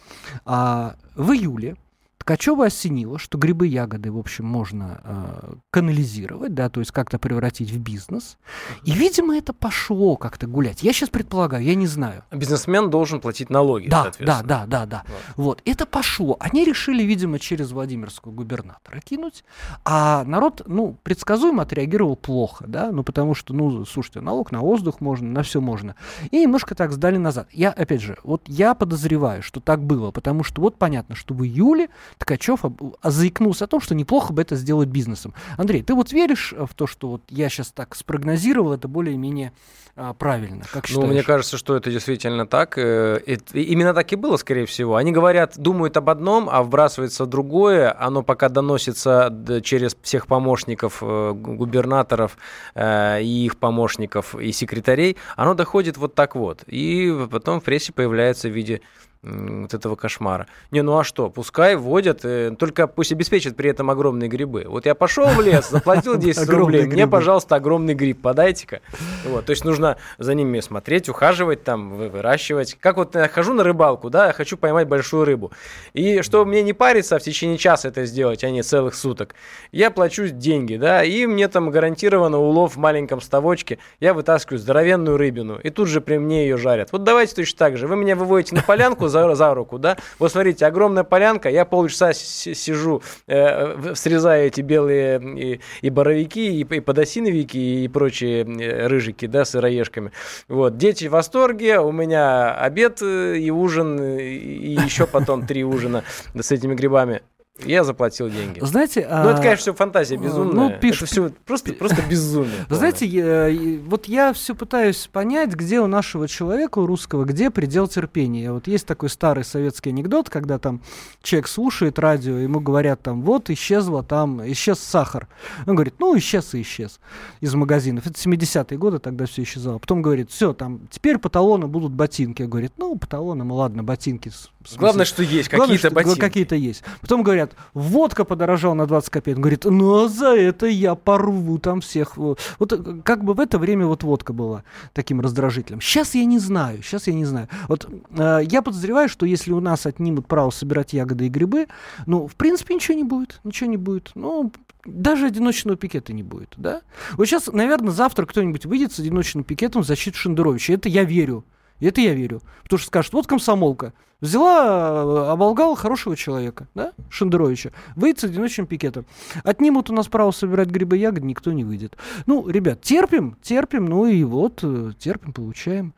А, 0.46 0.96
в 1.14 1.32
июле 1.32 1.76
Ткачева 2.22 2.66
осенило, 2.66 3.18
что 3.18 3.36
грибы, 3.36 3.66
ягоды, 3.66 4.12
в 4.12 4.16
общем, 4.16 4.44
можно 4.44 5.00
э, 5.02 5.54
канализировать, 5.70 6.54
да, 6.54 6.68
то 6.68 6.78
есть 6.78 6.92
как-то 6.92 7.18
превратить 7.18 7.72
в 7.72 7.80
бизнес. 7.80 8.38
И, 8.84 8.92
видимо, 8.92 9.36
это 9.36 9.52
пошло 9.52 10.14
как-то 10.14 10.46
гулять. 10.46 10.84
Я 10.84 10.92
сейчас 10.92 11.08
предполагаю, 11.08 11.64
я 11.64 11.74
не 11.74 11.88
знаю. 11.88 12.22
Бизнесмен 12.30 12.90
должен 12.90 13.20
платить 13.20 13.50
налоги, 13.50 13.88
да, 13.88 14.12
Да, 14.20 14.42
да, 14.44 14.66
да, 14.66 14.86
да. 14.86 15.02
Вот. 15.08 15.18
вот. 15.36 15.62
Это 15.64 15.84
пошло. 15.84 16.36
Они 16.38 16.64
решили, 16.64 17.02
видимо, 17.02 17.40
через 17.40 17.72
Владимирского 17.72 18.30
губернатора 18.30 19.00
кинуть. 19.00 19.42
А 19.84 20.22
народ, 20.22 20.62
ну, 20.66 20.96
предсказуемо 21.02 21.64
отреагировал 21.64 22.14
плохо, 22.14 22.66
да, 22.68 22.92
ну, 22.92 23.02
потому 23.02 23.34
что, 23.34 23.52
ну, 23.52 23.84
слушайте, 23.84 24.20
налог 24.20 24.52
на 24.52 24.60
воздух 24.60 25.00
можно, 25.00 25.28
на 25.28 25.42
все 25.42 25.60
можно. 25.60 25.96
И 26.30 26.40
немножко 26.40 26.76
так 26.76 26.92
сдали 26.92 27.16
назад. 27.16 27.48
Я, 27.50 27.70
опять 27.70 28.00
же, 28.00 28.16
вот 28.22 28.42
я 28.46 28.74
подозреваю, 28.74 29.42
что 29.42 29.58
так 29.58 29.82
было, 29.82 30.12
потому 30.12 30.44
что 30.44 30.62
вот 30.62 30.76
понятно, 30.76 31.16
что 31.16 31.34
в 31.34 31.44
июле 31.44 31.88
Ткачев 32.18 32.60
заикнулся 33.02 33.64
о 33.64 33.68
том, 33.68 33.80
что 33.80 33.94
неплохо 33.94 34.32
бы 34.32 34.42
это 34.42 34.56
сделать 34.56 34.88
бизнесом. 34.88 35.34
Андрей, 35.56 35.82
ты 35.82 35.94
вот 35.94 36.12
веришь 36.12 36.54
в 36.56 36.74
то, 36.74 36.86
что 36.86 37.08
вот 37.08 37.22
я 37.28 37.48
сейчас 37.48 37.72
так 37.72 37.94
спрогнозировал, 37.94 38.72
это 38.72 38.88
более-менее 38.88 39.52
а, 39.94 40.14
правильно? 40.14 40.64
Как 40.72 40.86
считаешь? 40.86 41.06
Ну, 41.06 41.12
мне 41.12 41.22
кажется, 41.22 41.58
что 41.58 41.76
это 41.76 41.90
действительно 41.90 42.46
так. 42.46 42.78
Э, 42.78 43.20
именно 43.52 43.92
так 43.92 44.10
и 44.12 44.16
было, 44.16 44.38
скорее 44.38 44.64
всего. 44.64 44.96
Они 44.96 45.12
говорят, 45.12 45.58
думают 45.58 45.98
об 45.98 46.08
одном, 46.08 46.48
а 46.50 46.62
вбрасывается 46.62 47.26
другое. 47.26 47.94
Оно 47.98 48.22
пока 48.22 48.48
доносится 48.48 49.30
через 49.62 49.94
всех 50.00 50.26
помощников 50.26 51.02
э, 51.02 51.32
губернаторов 51.34 52.38
э, 52.74 53.22
и 53.22 53.44
их 53.44 53.58
помощников 53.58 54.34
и 54.34 54.50
секретарей. 54.52 55.18
Оно 55.36 55.52
доходит 55.52 55.98
вот 55.98 56.14
так 56.14 56.36
вот. 56.36 56.62
И 56.66 57.14
потом 57.30 57.60
в 57.60 57.64
прессе 57.64 57.92
появляется 57.92 58.48
в 58.48 58.52
виде 58.52 58.80
вот 59.22 59.72
этого 59.72 59.94
кошмара. 59.94 60.48
Не, 60.72 60.82
ну 60.82 60.98
а 60.98 61.04
что, 61.04 61.30
пускай 61.30 61.76
вводят, 61.76 62.24
э, 62.24 62.54
только 62.58 62.88
пусть 62.88 63.12
обеспечат 63.12 63.54
при 63.54 63.70
этом 63.70 63.88
огромные 63.88 64.28
грибы. 64.28 64.64
Вот 64.66 64.84
я 64.84 64.96
пошел 64.96 65.26
в 65.26 65.40
лес, 65.40 65.70
заплатил 65.70 66.16
10 66.18 66.48
рублей, 66.48 66.86
мне, 66.86 67.06
пожалуйста, 67.06 67.54
огромный 67.54 67.94
гриб 67.94 68.20
подайте-ка. 68.20 68.80
Вот, 69.24 69.46
то 69.46 69.50
есть 69.50 69.64
нужно 69.64 69.96
за 70.18 70.34
ними 70.34 70.58
смотреть, 70.58 71.08
ухаживать 71.08 71.62
там, 71.62 71.94
выращивать. 71.94 72.76
Как 72.80 72.96
вот 72.96 73.14
я 73.14 73.28
хожу 73.28 73.54
на 73.54 73.62
рыбалку, 73.62 74.10
да, 74.10 74.26
я 74.26 74.32
хочу 74.32 74.56
поймать 74.56 74.88
большую 74.88 75.24
рыбу. 75.24 75.52
И 75.92 76.22
чтобы 76.22 76.46
мне 76.46 76.62
не 76.62 76.72
париться, 76.72 77.16
в 77.16 77.22
течение 77.22 77.58
часа 77.58 77.88
это 77.88 78.04
сделать, 78.06 78.42
а 78.42 78.50
не 78.50 78.62
целых 78.62 78.96
суток, 78.96 79.36
я 79.70 79.92
плачу 79.92 80.28
деньги, 80.28 80.76
да, 80.76 81.04
и 81.04 81.26
мне 81.26 81.46
там 81.46 81.70
гарантированно 81.70 82.38
улов 82.38 82.74
в 82.74 82.78
маленьком 82.78 83.20
ставочке, 83.20 83.78
я 84.00 84.14
вытаскиваю 84.14 84.58
здоровенную 84.58 85.16
рыбину, 85.16 85.60
и 85.62 85.70
тут 85.70 85.86
же 85.86 86.00
при 86.00 86.18
мне 86.18 86.42
ее 86.42 86.56
жарят. 86.56 86.90
Вот 86.90 87.04
давайте 87.04 87.36
точно 87.36 87.58
так 87.58 87.76
же. 87.76 87.86
Вы 87.86 87.94
меня 87.94 88.16
выводите 88.16 88.56
на 88.56 88.62
полянку, 88.62 89.11
за, 89.12 89.34
за 89.34 89.54
руку, 89.54 89.78
да. 89.78 89.96
Вот 90.18 90.32
смотрите, 90.32 90.66
огромная 90.66 91.04
полянка, 91.04 91.48
я 91.48 91.64
полчаса 91.64 92.12
сижу, 92.12 93.02
э, 93.28 93.94
срезаю 93.94 94.46
эти 94.46 94.60
белые 94.60 95.20
и, 95.20 95.60
и 95.82 95.90
боровики, 95.90 96.60
и, 96.60 96.62
и 96.62 96.80
подосиновики, 96.80 97.84
и 97.84 97.88
прочие 97.88 98.44
э, 98.44 98.86
рыжики, 98.88 99.26
да, 99.26 99.44
сыроежками. 99.44 100.10
Вот, 100.48 100.76
дети 100.76 101.06
в 101.06 101.12
восторге, 101.12 101.78
у 101.78 101.92
меня 101.92 102.54
обед 102.54 103.00
э, 103.02 103.36
и 103.38 103.50
ужин, 103.50 104.02
и 104.02 104.76
еще 104.84 105.06
потом 105.06 105.46
три 105.46 105.62
ужина 105.64 106.02
с 106.34 106.50
этими 106.50 106.74
грибами. 106.74 107.22
Я 107.64 107.84
заплатил 107.84 108.28
деньги. 108.28 108.60
Знаете, 108.60 109.06
ну 109.10 109.30
это, 109.30 109.42
конечно, 109.42 109.62
все 109.62 109.74
фантазия 109.74 110.16
ну, 110.18 110.24
безумная. 110.24 110.54
Ну, 110.54 110.70
это 110.70 111.06
все 111.06 111.30
просто, 111.44 111.72
просто 111.72 112.02
безумие. 112.08 112.50
Знаете, 112.70 113.06
я, 113.06 113.50
вот 113.86 114.06
я 114.06 114.32
все 114.32 114.54
пытаюсь 114.54 115.08
понять, 115.10 115.50
где 115.54 115.80
у 115.80 115.86
нашего 115.86 116.28
человека, 116.28 116.78
у 116.78 116.86
русского, 116.86 117.24
где 117.24 117.50
предел 117.50 117.88
терпения. 117.88 118.52
Вот 118.52 118.66
есть 118.66 118.86
такой 118.86 119.08
старый 119.08 119.44
советский 119.44 119.90
анекдот, 119.90 120.28
когда 120.28 120.58
там 120.58 120.82
человек 121.22 121.48
слушает 121.48 121.98
радио, 121.98 122.36
ему 122.38 122.60
говорят 122.60 123.02
там, 123.02 123.22
вот 123.22 123.50
исчезла 123.50 124.02
там, 124.02 124.40
исчез 124.52 124.78
сахар. 124.78 125.28
Он 125.66 125.74
говорит, 125.74 125.94
ну 125.98 126.16
исчез 126.18 126.54
и 126.54 126.62
исчез 126.62 127.00
из 127.40 127.54
магазинов. 127.54 128.06
Это 128.06 128.18
70-е 128.18 128.78
годы, 128.78 128.98
тогда 128.98 129.26
все 129.26 129.42
исчезало. 129.42 129.78
Потом 129.78 130.02
говорит, 130.02 130.30
все, 130.30 130.52
там, 130.52 130.80
теперь 130.90 131.18
по 131.18 131.28
талону 131.28 131.68
будут 131.68 131.92
ботинки. 131.92 132.42
Говорит, 132.42 132.72
ну 132.76 132.96
по 132.96 133.06
талонам, 133.06 133.52
ладно, 133.52 133.82
ботинки. 133.82 134.30
Главное, 134.76 135.04
что 135.04 135.22
есть 135.22 135.48
какие-то 135.48 135.90
ботинки. 135.90 136.18
Какие-то 136.18 136.54
есть. 136.54 136.82
Потом 137.00 137.22
говорят, 137.22 137.51
водка 137.74 138.24
подорожала 138.24 138.74
на 138.74 138.86
20 138.86 139.10
копеек. 139.10 139.36
Он 139.38 139.42
говорит, 139.42 139.64
ну 139.64 140.04
а 140.04 140.08
за 140.08 140.36
это 140.36 140.66
я 140.66 140.94
порву 140.94 141.58
там 141.58 141.80
всех. 141.80 142.16
Вот 142.16 143.02
как 143.04 143.24
бы 143.24 143.34
в 143.34 143.40
это 143.40 143.58
время 143.58 143.86
вот 143.86 144.02
водка 144.02 144.32
была 144.32 144.64
таким 144.92 145.20
раздражителем. 145.20 145.80
Сейчас 145.80 146.14
я 146.14 146.24
не 146.24 146.38
знаю, 146.38 146.82
сейчас 146.82 147.06
я 147.06 147.14
не 147.14 147.24
знаю. 147.24 147.48
Вот 147.68 147.88
э, 148.10 148.40
я 148.44 148.62
подозреваю, 148.62 149.08
что 149.08 149.26
если 149.26 149.52
у 149.52 149.60
нас 149.60 149.86
отнимут 149.86 150.26
право 150.26 150.50
собирать 150.50 150.92
ягоды 150.92 151.26
и 151.26 151.28
грибы, 151.28 151.66
ну, 152.06 152.26
в 152.26 152.34
принципе, 152.34 152.74
ничего 152.74 152.96
не 152.96 153.04
будет, 153.04 153.40
ничего 153.44 153.70
не 153.70 153.76
будет. 153.76 154.10
Ну, 154.14 154.52
даже 154.84 155.26
одиночного 155.26 155.76
пикета 155.76 156.12
не 156.12 156.22
будет, 156.22 156.54
да? 156.56 156.82
Вот 157.12 157.26
сейчас, 157.26 157.46
наверное, 157.46 157.92
завтра 157.92 158.26
кто-нибудь 158.26 158.66
выйдет 158.66 158.92
с 158.92 158.98
одиночным 158.98 159.44
пикетом 159.44 159.82
в 159.82 159.86
защиту 159.86 160.18
Шендеровича. 160.18 160.74
Это 160.74 160.88
я 160.88 161.04
верю. 161.04 161.44
Это 161.88 162.00
я 162.00 162.14
верю. 162.14 162.40
Потому 162.62 162.78
что 162.78 162.88
скажут, 162.88 163.12
вот 163.12 163.26
комсомолка. 163.26 163.92
Взяла, 164.22 165.02
э, 165.04 165.32
оболгала 165.32 165.74
хорошего 165.74 166.16
человека, 166.16 166.68
да, 166.76 166.92
Шендеровича, 167.10 167.72
выйдет 167.96 168.20
с 168.20 168.24
одиночным 168.24 168.68
пикетом. 168.68 169.04
Отнимут 169.42 169.90
у 169.90 169.92
нас 169.92 170.06
право 170.06 170.30
собирать 170.30 170.68
грибы 170.68 170.96
и 170.96 171.00
ягоды, 171.00 171.26
никто 171.26 171.50
не 171.50 171.64
выйдет. 171.64 171.96
Ну, 172.26 172.48
ребят, 172.48 172.82
терпим, 172.82 173.36
терпим, 173.42 173.86
ну 173.86 174.06
и 174.06 174.22
вот, 174.22 174.60
э, 174.62 174.92
терпим, 174.96 175.32
получаем. 175.32 175.92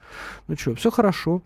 Ну 0.49 0.57
что, 0.57 0.75
все 0.75 0.91
хорошо. 0.91 1.43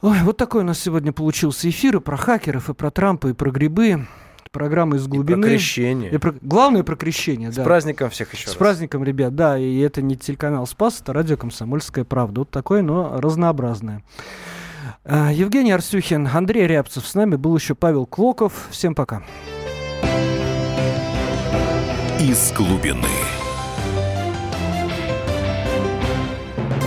Ой, 0.00 0.18
вот 0.22 0.36
такой 0.36 0.62
у 0.62 0.64
нас 0.64 0.78
сегодня 0.78 1.12
получился 1.12 1.68
эфир 1.68 1.96
и 1.96 2.00
про 2.00 2.16
хакеров, 2.16 2.70
и 2.70 2.74
про 2.74 2.92
Трампа, 2.92 3.26
и 3.26 3.32
про 3.32 3.50
грибы 3.50 4.06
программа 4.52 4.96
из 4.96 5.06
глубины. 5.06 5.38
И 5.38 5.42
про 5.42 5.48
крещение. 5.48 6.10
И 6.10 6.18
про... 6.18 6.34
Главное 6.40 6.82
про 6.82 6.96
крещение, 6.96 7.52
С 7.52 7.56
да. 7.56 7.62
С 7.62 7.64
праздником 7.64 8.10
всех 8.10 8.32
еще 8.32 8.44
С 8.44 8.46
раз. 8.48 8.56
праздником, 8.56 9.04
ребят, 9.04 9.34
да. 9.34 9.58
И 9.58 9.78
это 9.78 10.02
не 10.02 10.16
телеканал 10.16 10.66
Спас, 10.66 11.00
это 11.00 11.12
радио 11.12 11.36
«Комсомольская 11.36 12.04
правда». 12.04 12.40
Вот 12.40 12.50
такое, 12.50 12.82
но 12.82 13.20
разнообразное. 13.20 14.02
А, 15.04 15.32
Евгений 15.32 15.72
Арсюхин, 15.72 16.28
Андрей 16.32 16.66
Рябцев. 16.66 17.06
С 17.06 17.14
нами 17.14 17.36
был 17.36 17.56
еще 17.56 17.74
Павел 17.74 18.06
Клоков. 18.06 18.68
Всем 18.70 18.94
пока. 18.94 19.22
Из 22.18 22.52
глубины. 22.52 23.08